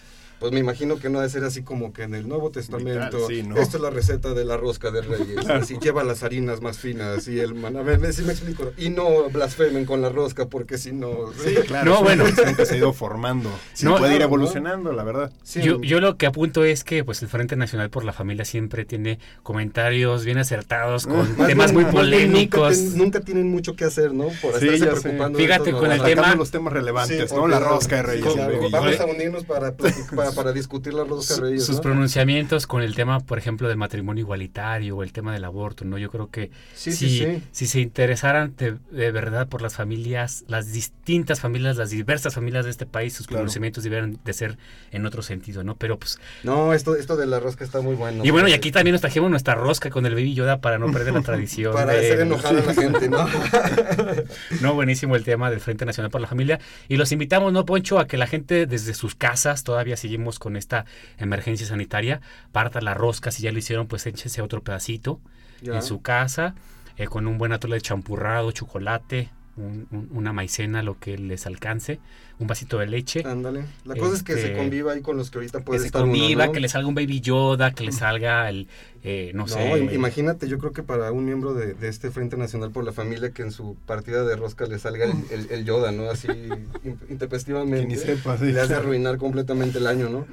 pues 0.45 0.53
me 0.53 0.61
imagino 0.61 0.99
que 0.99 1.09
no 1.09 1.21
ha 1.21 1.23
de 1.23 1.31
ser 1.31 1.43
así 1.43 1.63
como 1.63 1.95
que 1.95 2.03
en 2.03 2.15
el 2.15 2.29
Nuevo 2.29 2.51
Testamento. 2.51 3.27
sí, 3.29 3.43
¿no? 3.43 3.57
Esta 3.57 3.79
es 3.79 3.83
la 3.83 3.89
receta 3.89 4.35
de 4.35 4.45
la 4.45 4.59
Rosca 4.59 4.91
de 4.91 5.01
Reyes. 5.01 5.39
Así 5.49 5.79
lleva 5.81 6.05
las 6.05 6.23
harinas 6.23 6.61
más 6.61 6.77
finas 6.77 7.27
y 7.29 7.41
el 7.41 7.55
man. 7.55 7.79
A 7.79 7.83
ver, 7.83 8.13
si 8.13 8.21
me 8.21 8.33
explico. 8.33 8.71
Y 8.77 8.91
no 8.91 9.31
blasfemen 9.31 9.87
con 9.87 10.03
la 10.03 10.11
rosca 10.11 10.45
porque 10.51 10.77
si 10.77 10.93
no. 10.93 11.33
Sí, 11.43 11.55
claro. 11.67 11.91
No, 11.95 12.03
bueno. 12.03 12.25
que 12.57 12.67
se 12.67 12.75
ha 12.75 12.77
ido 12.77 12.93
formando. 12.93 13.49
Sí, 13.73 13.87
No, 13.87 13.97
puede 13.97 14.17
ir 14.17 14.21
evolucionando, 14.23 14.93
la 14.93 15.03
verdad. 15.03 15.33
Sí, 15.45 15.63
Yo, 15.63 15.81
yo 15.81 15.99
lo 16.01 16.19
que 16.19 16.27
apunto 16.27 16.63
es 16.63 16.85
que 16.85 17.05
pues 17.05 17.23
el 17.23 17.29
Frente 17.29 17.57
Nacional 17.57 17.89
por 17.89 18.05
la 18.05 18.13
Familia 18.13 18.45
siempre 18.45 18.85
tiene 18.85 19.19
comentarios 19.43 20.27
bien 20.27 20.37
acertados 20.37 21.07
con 21.07 21.27
temas 21.37 21.73
bien- 21.73 21.85
muy 21.85 21.85
polémicos. 21.93 22.77
Nunca, 22.79 22.91
ten- 22.91 22.99
nunca 22.99 23.21
tienen 23.21 23.49
mucho 23.51 23.77
que 23.77 23.85
hacer, 23.85 24.13
¿no? 24.13 24.25
Por 24.43 24.61
Sí, 24.61 24.69
estarse 24.69 25.01
preocupando. 25.01 25.39
Fíjate 25.39 25.73
con 25.73 25.91
el 25.91 26.03
tema- 26.03 26.35
los 26.35 26.51
temas 26.51 26.73
relevantes, 26.75 27.31
Sí, 27.31 27.35
¿no? 27.35 27.49
La 27.49 27.59
rosca 27.61 27.97
de 27.97 28.03
Reyes. 28.03 28.35
Vamos 28.71 29.01
a 29.01 29.07
unirnos 29.07 29.45
para, 29.45 29.73
platicar- 29.73 30.34
para, 30.35 30.47
para 30.47 30.53
discutir 30.53 30.93
rosca 30.93 31.35
de 31.37 31.41
Reyes. 31.41 31.65
sus 31.65 31.77
¿no? 31.77 31.83
pronunciamientos 31.83 32.67
con 32.67 32.83
el 32.83 32.95
tema, 32.95 33.21
por 33.21 33.39
ejemplo, 33.39 33.69
del 33.69 33.77
matrimonio 33.77 34.23
igualitario 34.23 34.97
o 34.97 35.03
el 35.03 35.13
tema 35.13 35.33
del 35.33 35.45
aborto, 35.45 35.85
¿no? 35.85 35.99
Yo 35.99 36.11
creo 36.11 36.31
que 36.31 36.51
Sí, 36.75 36.93
si, 36.93 37.09
sí, 37.09 37.19
sí. 37.19 37.43
si 37.53 37.67
se 37.67 37.81
interesaran 37.81 38.55
de, 38.57 38.77
de 38.91 39.11
verdad 39.13 39.49
por 39.49 39.63
las 39.63 39.75
familias, 39.77 40.45
las 40.49 40.73
distintas 40.73 41.41
familias, 41.41 41.77
las 41.77 41.91
diversas 41.91 42.35
familias 42.35 42.65
de 42.65 42.71
este 42.71 42.87
país, 42.87 43.15
sus 43.15 43.27
Claro. 43.27 43.41
pronunciamientos 43.41 43.85
deberían 43.85 44.19
de 44.25 44.33
ser 44.33 44.59
en 44.91 45.07
otro 45.07 45.23
sentido, 45.23 45.65
¿no? 45.65 45.77
Pero 45.77 45.99
pues... 45.99 46.19
No, 46.43 46.73
esto, 46.75 46.97
esto 46.97 47.17
de 47.17 47.27
la 47.27 47.41
rosca 47.41 47.65
está 47.65 47.81
muy 47.81 47.95
bueno. 47.95 48.25
y 48.25 48.31
bueno, 48.31 48.49
y 48.49 48.53
aquí 48.53 48.71
también 48.71 48.93
nos 48.93 49.01
trajimos 49.01 49.31
nuestra 49.31 49.55
rosca 49.55 49.91
con 49.91 50.05
el 50.07 50.15
Baby 50.15 50.35
Yoda 50.35 50.61
para 50.61 50.79
no 50.79 50.91
perder 50.93 51.15
la 51.15 51.23
tradición. 51.23 51.73
Para 51.73 51.93
de- 51.93 51.99
hacer 52.01 52.21
enojar 52.21 52.57
a 52.57 52.61
la 52.63 52.75
gente, 52.75 53.09
¿no? 53.09 53.27
No, 54.61 54.75
buenísimo 54.75 55.17
el 55.17 55.25
tema 55.25 55.51
del 55.51 55.61
Frente 55.61 55.85
Nacional 55.85 56.11
por 56.11 56.21
la 56.21 56.27
Familia. 56.27 56.61
Y 56.89 56.97
los 56.97 57.13
invitamos, 57.13 57.53
¿no, 57.53 57.65
Poncho? 57.65 57.99
A 57.99 58.07
que 58.07 58.17
la 58.17 58.27
gente 58.27 58.67
desde 58.67 58.95
sus 58.95 59.15
casas, 59.15 59.65
todavía 59.65 59.97
seguimos 60.15 60.39
con 60.39 60.57
esta 60.57 60.85
emergencia 61.19 61.67
sanitaria, 61.67 62.21
parta 62.53 62.81
la 62.81 62.95
rosca, 62.95 63.31
si 63.33 63.43
ya 63.43 63.51
lo 63.51 63.59
hicieron, 63.59 63.89
pues 63.89 64.07
échense 64.07 64.43
otro 64.43 64.63
pedacito 64.63 65.21
Ya. 65.61 65.75
en 65.77 65.83
su 65.83 66.03
casa, 66.03 66.55
eh, 66.97 67.07
con 67.07 67.27
un 67.27 67.37
buen 67.39 67.53
atole 67.53 67.75
de 67.77 67.81
champurrado, 67.81 68.53
chocolate, 68.53 69.29
un- 69.57 69.87
un- 69.91 70.09
una 70.13 70.33
maicena, 70.33 70.83
lo 70.83 70.99
que 70.99 71.17
les 71.19 71.47
alcance, 71.47 72.01
un 72.39 72.47
vasito 72.49 72.79
de 72.79 72.87
leche. 72.87 73.23
Ándale. 73.25 73.65
La 73.85 73.95
cosa 73.95 74.17
es 74.17 74.23
que 74.23 74.35
se 74.35 74.47
Este, 74.47 74.57
conviva 74.57 74.93
ahí 74.93 75.01
con 75.03 75.17
los 75.17 75.31
que 75.31 75.39
ahorita 75.39 75.59
Que 75.59 75.65
puede 75.65 75.81
se 75.81 75.87
estar 75.87 76.03
uno, 76.03 76.13
conviva, 76.13 76.47
¿no? 76.47 76.53
que 76.53 76.61
le 76.61 76.69
salga 76.69 76.89
un 76.89 76.95
baby 76.95 77.21
Yoda, 77.21 77.73
que 77.73 77.85
le 77.85 77.93
salga 77.93 78.49
el, 78.51 78.67
eh, 79.05 79.31
no, 79.35 79.43
No, 79.43 79.49
sé. 79.49 79.61
im- 79.81 79.93
imagínate, 79.95 80.49
yo 80.49 80.59
creo 80.59 80.73
que 80.73 80.83
para 80.83 81.13
un 81.13 81.25
miembro 81.25 81.55
de, 81.55 81.75
de 81.75 81.89
este 81.89 82.11
Frente 82.11 82.37
Nacional 82.37 82.73
por 82.73 82.83
la 82.85 82.93
Familia 82.93 83.31
que 83.31 83.43
en 83.43 83.53
su 83.53 83.77
partida 83.87 84.25
de 84.25 84.35
rosca 84.35 84.67
le 84.67 84.79
salga 84.81 85.05
el, 85.05 85.13
el- 85.31 85.51
el 85.51 85.65
Yoda, 85.65 85.93
¿no? 85.93 86.11
Así 86.11 86.27
in- 86.85 86.99
intempestivamente. 87.09 87.81
Que 87.83 87.87
ni 87.87 87.97
sepa, 87.97 88.37
sí. 88.39 88.47
Le 88.51 88.61
hace 88.61 88.75
arruinar 88.75 89.19
completamente 89.19 89.79
el 89.79 89.87
año, 89.87 90.09
¿no? 90.09 90.27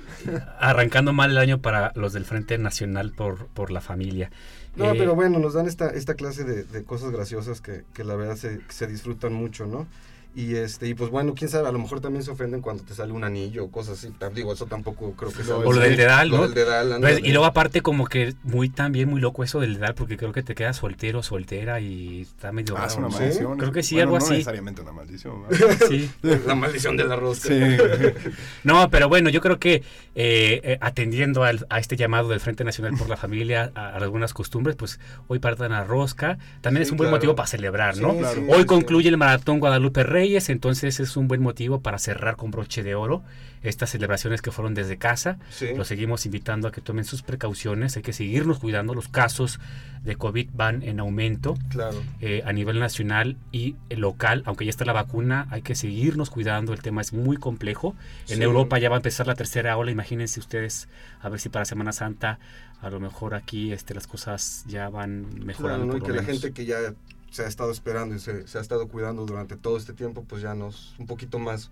Arrancando 0.59 1.13
mal 1.13 1.32
el 1.32 1.38
año 1.38 1.61
para 1.61 1.91
los 1.95 2.13
del 2.13 2.26
Frente 2.26 2.57
Nacional 2.57 3.11
por, 3.11 3.47
por 3.47 3.72
la 3.72 3.82
Familia. 3.82 4.32
No, 4.76 4.91
Eh, 4.91 4.95
pero 4.97 5.15
bueno, 5.15 5.39
nos 5.39 5.53
dan 5.53 5.67
esta, 5.67 5.89
esta 5.89 6.15
clase 6.15 6.43
de, 6.43 6.63
de 6.63 6.84
cosas 6.86 7.11
graciosas 7.11 7.61
que, 7.61 7.84
que 7.93 8.03
la 8.03 8.15
verdad 8.15 8.36
se, 8.38 8.61
se 8.69 8.88
disfrutan 8.88 9.34
mucho, 9.34 9.65
¿no? 9.65 9.88
Y 10.34 10.55
este, 10.55 10.88
y 10.88 10.93
pues 10.93 11.09
bueno, 11.11 11.34
quién 11.36 11.49
sabe, 11.49 11.67
a 11.67 11.73
lo 11.73 11.79
mejor 11.79 11.99
también 11.99 12.23
se 12.23 12.32
ofenden 12.32 12.61
cuando 12.61 12.84
te 12.84 12.93
sale 12.93 13.11
un 13.11 13.25
anillo 13.25 13.65
o 13.65 13.69
cosas 13.69 13.97
así. 13.97 14.13
Digo, 14.34 14.53
eso 14.53 14.65
tampoco 14.65 15.11
creo 15.11 15.29
que 15.34 15.43
sea. 15.43 15.55
O 15.57 15.67
O 15.67 15.73
lo 15.73 15.82
del 15.82 15.97
dedal, 15.97 16.29
Lo 16.29 16.38
¿no? 16.38 16.43
del 16.43 16.53
dedal, 16.53 16.97
Pues, 17.01 17.19
y 17.21 17.32
luego 17.32 17.43
aparte 17.45 17.82
como 17.82 18.05
que 18.07 18.34
muy 18.43 18.69
también 18.69 19.09
muy 19.09 19.19
loco 19.19 19.43
eso 19.43 19.59
del 19.59 19.75
edad 19.75 19.93
porque 19.93 20.15
creo 20.15 20.32
que 20.32 20.41
te 20.41 20.55
quedas 20.55 20.77
soltero, 20.77 21.21
soltera 21.21 21.82
y 21.82 22.21
está 22.21 22.53
medio 22.53 22.75
Ah, 22.77 22.86
es 22.86 22.93
raro, 22.95 23.07
una 23.07 23.13
¿no? 23.13 23.19
maldición. 23.21 23.57
Creo 23.57 23.71
que 23.73 23.84
sí, 23.84 23.95
Bueno, 23.95 24.07
algo 24.07 24.19
no 24.19 24.23
así. 24.25 24.34
necesariamente 24.36 24.82
una 24.82 24.91
maldición. 24.93 25.34
Sí. 25.89 26.09
La 26.47 26.55
maldición 26.55 26.95
de 26.95 27.03
la 27.03 27.15
rosca. 27.17 27.49
Sí. 27.49 27.59
No, 28.63 28.89
pero 28.89 29.09
bueno, 29.09 29.29
yo 29.29 29.41
creo 29.41 29.59
que 29.59 29.75
eh, 30.15 30.61
eh, 30.63 30.77
atendiendo 30.82 31.43
al- 31.43 31.65
a 31.69 31.79
este 31.79 31.95
llamado 31.97 32.29
del 32.29 32.39
Frente 32.39 32.63
Nacional 32.63 32.93
por 32.97 33.09
la 33.09 33.17
Familia, 33.17 33.71
a, 33.75 33.88
a 33.89 33.95
algunas 33.97 34.34
costumbres, 34.34 34.75
pues 34.75 34.99
hoy 35.27 35.39
partan 35.39 35.73
a 35.73 35.84
rosca. 35.84 36.38
También 36.61 36.86
Sí, 36.86 36.89
es 36.89 36.91
un 36.91 36.97
buen 36.97 37.07
claro. 37.09 37.17
motivo 37.17 37.36
para 37.36 37.47
celebrar, 37.47 37.97
¿no? 37.97 38.11
Sí, 38.13 38.17
claro. 38.19 38.41
Hoy 38.49 38.59
sí. 38.61 38.65
concluye 38.65 39.09
el 39.09 39.17
Maratón 39.17 39.59
Guadalupe 39.59 40.03
Reyes, 40.22 40.49
entonces 40.49 40.99
es 40.99 41.17
un 41.17 41.28
buen 41.28 41.41
motivo 41.41 41.80
para 41.80 41.97
cerrar 41.97 42.36
con 42.36 42.51
broche 42.51 42.84
de 42.84 42.93
oro 42.93 43.24
estas 43.63 43.89
celebraciones 43.89 44.43
que 44.43 44.51
fueron 44.51 44.76
desde 44.76 44.97
casa. 44.97 45.39
Los 45.76 45.88
seguimos 45.88 46.28
invitando 46.28 46.67
a 46.67 46.72
que 46.72 46.80
tomen 46.80 47.05
sus 47.05 47.24
precauciones, 47.24 47.97
hay 47.97 48.03
que 48.03 48.13
seguirnos 48.13 48.59
cuidando. 48.59 48.93
Los 48.93 49.07
casos 49.07 49.59
de 50.03 50.15
COVID 50.15 50.49
van 50.53 50.84
en 50.84 50.99
aumento 50.99 51.57
claro. 51.69 52.03
Eh, 52.19 52.43
a 52.45 52.53
nivel 52.53 52.80
nacional 52.80 53.36
y 53.51 53.76
local, 53.89 54.43
aunque 54.45 54.65
ya 54.65 54.69
está 54.69 54.86
la 54.86 54.93
vacuna, 54.93 55.47
hay 55.49 55.63
que 55.63 55.74
seguirnos 55.74 56.30
cuidando. 56.30 56.72
El 56.72 56.84
tema 56.84 57.01
es 57.01 57.13
muy 57.13 57.38
complejo. 57.38 57.95
En 58.30 58.43
Europa 58.43 58.78
ya 58.78 58.89
va 58.89 58.97
a 58.97 58.99
empezar 58.99 59.26
la 59.26 59.36
tercera 59.36 59.76
ola, 59.76 59.89
imagínense 59.89 60.39
ustedes, 60.39 60.88
a 61.19 61.30
ver 61.30 61.39
si 61.39 61.49
para 61.49 61.65
Semana 61.65 61.93
Santa 61.93 62.38
a 62.80 62.89
lo 62.89 62.99
mejor 62.99 63.34
aquí 63.34 63.72
este, 63.72 63.95
las 63.95 64.05
cosas 64.05 64.65
ya 64.67 64.89
van 64.89 65.45
mejorando. 65.45 65.99
que 65.99 66.11
la 66.11 66.24
gente 66.24 66.51
que 66.51 66.65
ya 66.65 66.93
se 67.32 67.43
ha 67.43 67.47
estado 67.47 67.71
esperando 67.71 68.13
y 68.13 68.19
se, 68.19 68.45
ha 68.53 68.61
estado 68.61 68.88
cuidando 68.88 69.25
durante 69.25 69.55
todo 69.55 69.77
este 69.77 69.93
tiempo, 69.93 70.23
pues 70.27 70.41
ya 70.41 70.53
nos 70.53 70.93
un 70.99 71.07
poquito 71.07 71.39
más 71.39 71.71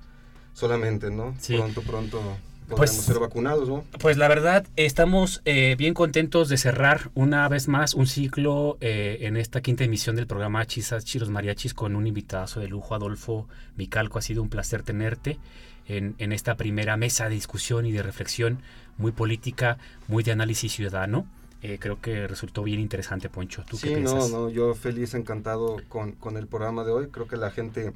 solamente, 0.54 1.12
¿no? 1.12 1.36
Pronto, 1.48 1.82
pronto 1.84 2.22
podremos 2.70 2.96
pues, 2.96 3.06
ser 3.06 3.20
vacunados, 3.20 3.68
¿no? 3.68 3.84
Pues 4.00 4.18
la 4.18 4.28
verdad, 4.28 4.66
estamos 4.76 5.42
eh, 5.46 5.76
bien 5.78 5.94
contentos 5.94 6.50
de 6.50 6.58
cerrar 6.58 7.12
una 7.16 7.48
vez 7.50 7.68
más 7.68 7.94
un 7.94 8.08
ciclo 8.08 8.78
eh, 8.80 9.20
en 9.22 9.38
esta 9.38 9.62
quinta 9.62 9.84
emisión 9.84 10.16
del 10.16 10.28
programa 10.28 10.66
Chisas 10.66 11.04
Chiros 11.04 11.30
Mariachis 11.30 11.74
con 11.74 11.96
un 11.96 12.08
invitado 12.08 12.60
de 12.62 12.68
lujo, 12.68 12.96
Adolfo 12.96 13.48
Micalco. 13.76 14.20
Ha 14.20 14.22
sido 14.22 14.42
un 14.42 14.50
placer 14.50 14.84
tenerte 14.84 15.40
en, 15.88 16.16
en 16.20 16.32
esta 16.32 16.56
primera 16.56 16.96
mesa 16.96 17.26
de 17.28 17.36
discusión 17.36 17.86
y 17.86 17.92
de 17.92 18.04
reflexión 18.04 18.62
muy 18.98 19.12
política, 19.12 19.78
muy 20.08 20.24
de 20.24 20.32
análisis 20.32 20.72
ciudadano. 20.72 21.26
Eh, 21.62 21.78
creo 21.80 22.00
que 22.00 22.28
resultó 22.28 22.64
bien 22.64 22.80
interesante, 22.80 23.30
Poncho. 23.30 23.64
¿Tú 23.70 23.78
sí, 23.78 23.96
no, 23.96 24.30
no, 24.30 24.50
yo 24.50 24.76
feliz, 24.76 25.14
encantado 25.14 25.78
con, 25.90 26.14
con, 26.14 26.38
el 26.38 26.48
programa 26.48 26.86
de 26.86 26.92
hoy. 26.92 27.08
Creo 27.08 27.28
que 27.28 27.36
la 27.36 27.52
gente, 27.52 27.92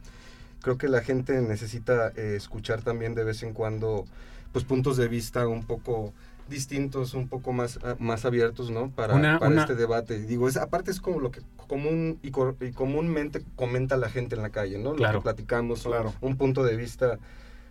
creo 0.62 0.78
que 0.78 0.90
la 0.90 1.02
gente 1.02 1.42
necesita 1.42 2.10
eh, 2.18 2.36
escuchar 2.36 2.82
también 2.82 3.16
de 3.16 3.24
vez 3.24 3.42
en 3.42 3.54
cuando, 3.54 4.06
pues 4.52 4.66
puntos 4.66 4.98
de 4.98 5.08
vista 5.08 5.48
un 5.48 5.64
poco 5.64 6.14
distintos, 6.50 7.14
un 7.14 7.30
poco 7.30 7.54
más, 7.54 7.80
ah, 7.84 7.96
más 8.00 8.26
abiertos, 8.26 8.70
¿no? 8.70 8.90
Para, 8.90 9.40
para 9.40 9.62
este 9.62 9.76
debate. 9.76 10.22
Digo, 10.22 10.50
es, 10.50 10.58
aparte 10.58 10.92
es 10.92 11.00
como 11.00 11.22
lo 11.22 11.32
que 11.32 11.40
común 11.68 12.20
y, 12.22 12.32
comúnmente 12.32 13.44
comenta 13.56 13.96
la 13.96 14.10
gente 14.10 14.36
en 14.36 14.42
la 14.42 14.50
calle, 14.50 14.78
¿no? 14.78 14.94
Lo 14.94 15.12
que 15.12 15.22
platicamos, 15.22 15.84
claro. 15.84 16.14
un 16.20 16.36
punto 16.36 16.64
de 16.64 16.76
vista 16.76 17.18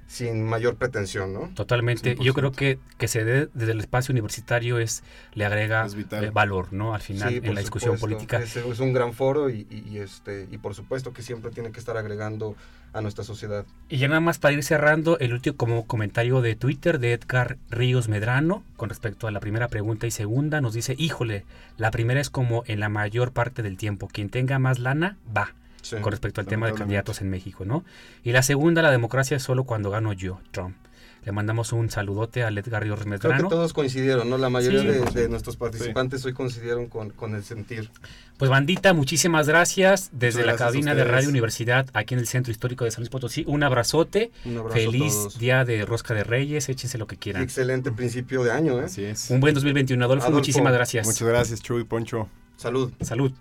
sin 0.06 0.44
mayor 0.44 0.76
pretensión, 0.76 1.32
¿no? 1.32 1.50
Totalmente. 1.54 2.16
Yo 2.20 2.34
creo 2.34 2.52
que 2.52 2.78
que 2.98 3.08
se 3.08 3.24
dé 3.24 3.48
desde 3.52 3.72
el 3.72 3.80
espacio 3.80 4.12
universitario 4.12 4.78
es 4.78 5.02
le 5.34 5.44
agrega 5.44 5.86
eh, 5.86 6.30
valor, 6.32 6.72
¿no? 6.72 6.94
Al 6.94 7.00
final 7.00 7.34
en 7.34 7.54
la 7.54 7.60
discusión 7.60 7.98
política. 7.98 8.38
Es, 8.38 8.56
es, 8.56 8.78
un 8.78 8.92
gran 8.92 9.12
foro 9.12 9.50
y, 9.50 9.66
este 9.94 10.46
y 10.50 10.58
por 10.58 10.74
supuesto 10.74 11.12
que 11.12 11.22
siempre 11.22 11.50
tiene 11.50 11.72
que 11.72 11.80
estar 11.80 11.96
agregando 11.96 12.54
a 12.92 13.00
nuestra 13.00 13.24
sociedad. 13.24 13.64
Y 13.88 13.98
ya 13.98 14.06
nada 14.06 14.20
más 14.20 14.38
para 14.38 14.54
ir 14.54 14.62
cerrando 14.62 15.18
el 15.18 15.32
último 15.32 15.56
como 15.56 15.86
comentario 15.86 16.42
de 16.42 16.54
Twitter 16.54 16.98
de 16.98 17.12
Edgar 17.14 17.58
Ríos 17.70 18.08
Medrano 18.08 18.62
con 18.76 18.88
respecto 18.88 19.26
a 19.26 19.30
la 19.30 19.40
primera 19.40 19.68
pregunta 19.68 20.06
y 20.06 20.10
segunda 20.10 20.60
nos 20.60 20.74
dice, 20.74 20.94
"Híjole, 20.98 21.44
la 21.76 21.90
primera 21.90 22.20
es 22.20 22.30
como 22.30 22.62
en 22.66 22.80
la 22.80 22.88
mayor 22.88 23.32
parte 23.32 23.62
del 23.62 23.76
tiempo, 23.76 24.08
quien 24.08 24.28
tenga 24.28 24.58
más 24.58 24.78
lana 24.78 25.16
va." 25.36 25.54
Con 26.00 26.10
respecto 26.10 26.40
al 26.40 26.46
tema 26.46 26.66
de 26.66 26.74
candidatos 26.74 27.20
en 27.20 27.30
México, 27.30 27.64
¿no? 27.64 27.84
Y 28.22 28.32
la 28.32 28.42
segunda, 28.42 28.82
la 28.82 28.90
democracia 28.90 29.36
es 29.36 29.42
solo 29.42 29.64
cuando 29.64 29.90
gano 29.90 30.12
yo, 30.12 30.40
Trump. 30.50 30.76
Le 31.24 31.30
mandamos 31.30 31.72
un 31.72 31.88
saludote 31.88 32.42
a 32.42 32.48
Edgar 32.48 32.82
Ríos 32.82 32.98
Creo 33.00 33.36
que 33.36 33.42
todos 33.44 33.72
coincidieron, 33.72 34.28
¿no? 34.28 34.38
La 34.38 34.50
mayoría 34.50 34.82
de, 34.82 35.28
nuestros 35.28 35.56
participantes 35.56 36.24
hoy 36.24 36.32
coincidieron 36.32 36.88
con, 36.88 37.34
el 37.36 37.44
sentir. 37.44 37.90
Pues 38.38 38.50
bandita, 38.50 38.92
muchísimas 38.92 39.46
gracias 39.46 40.10
desde 40.12 40.44
la 40.44 40.56
cabina 40.56 40.96
de 40.96 41.04
Radio 41.04 41.28
Universidad 41.28 41.86
aquí 41.92 42.14
en 42.14 42.20
el 42.20 42.26
Centro 42.26 42.50
Histórico 42.50 42.84
de 42.84 42.90
San 42.90 43.02
Luis 43.02 43.10
Potosí. 43.10 43.44
Un 43.46 43.62
abrazote. 43.62 44.32
Un 44.44 44.58
abrazo 44.58 44.74
Feliz 44.74 45.38
día 45.38 45.64
de 45.64 45.84
Rosca 45.84 46.12
de 46.12 46.24
Reyes. 46.24 46.68
Échense 46.68 46.98
lo 46.98 47.06
que 47.06 47.16
quieran. 47.16 47.42
Excelente 47.44 47.92
principio 47.92 48.42
de 48.42 48.50
año, 48.50 48.80
¿eh? 48.80 48.86
Así 48.86 49.04
es. 49.04 49.30
Un 49.30 49.38
buen 49.38 49.54
2021, 49.54 50.04
Adolfo. 50.04 50.24
Adolfo 50.24 50.38
muchísimas 50.40 50.72
gracias. 50.72 51.06
Muchas 51.06 51.28
gracias, 51.28 51.62
Chuy 51.62 51.84
Poncho. 51.84 52.28
Salud. 52.56 52.92
Salud. 53.00 53.32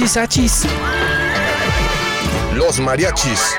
Achis. 0.00 0.66
Los 2.54 2.80
mariachis 2.80 3.58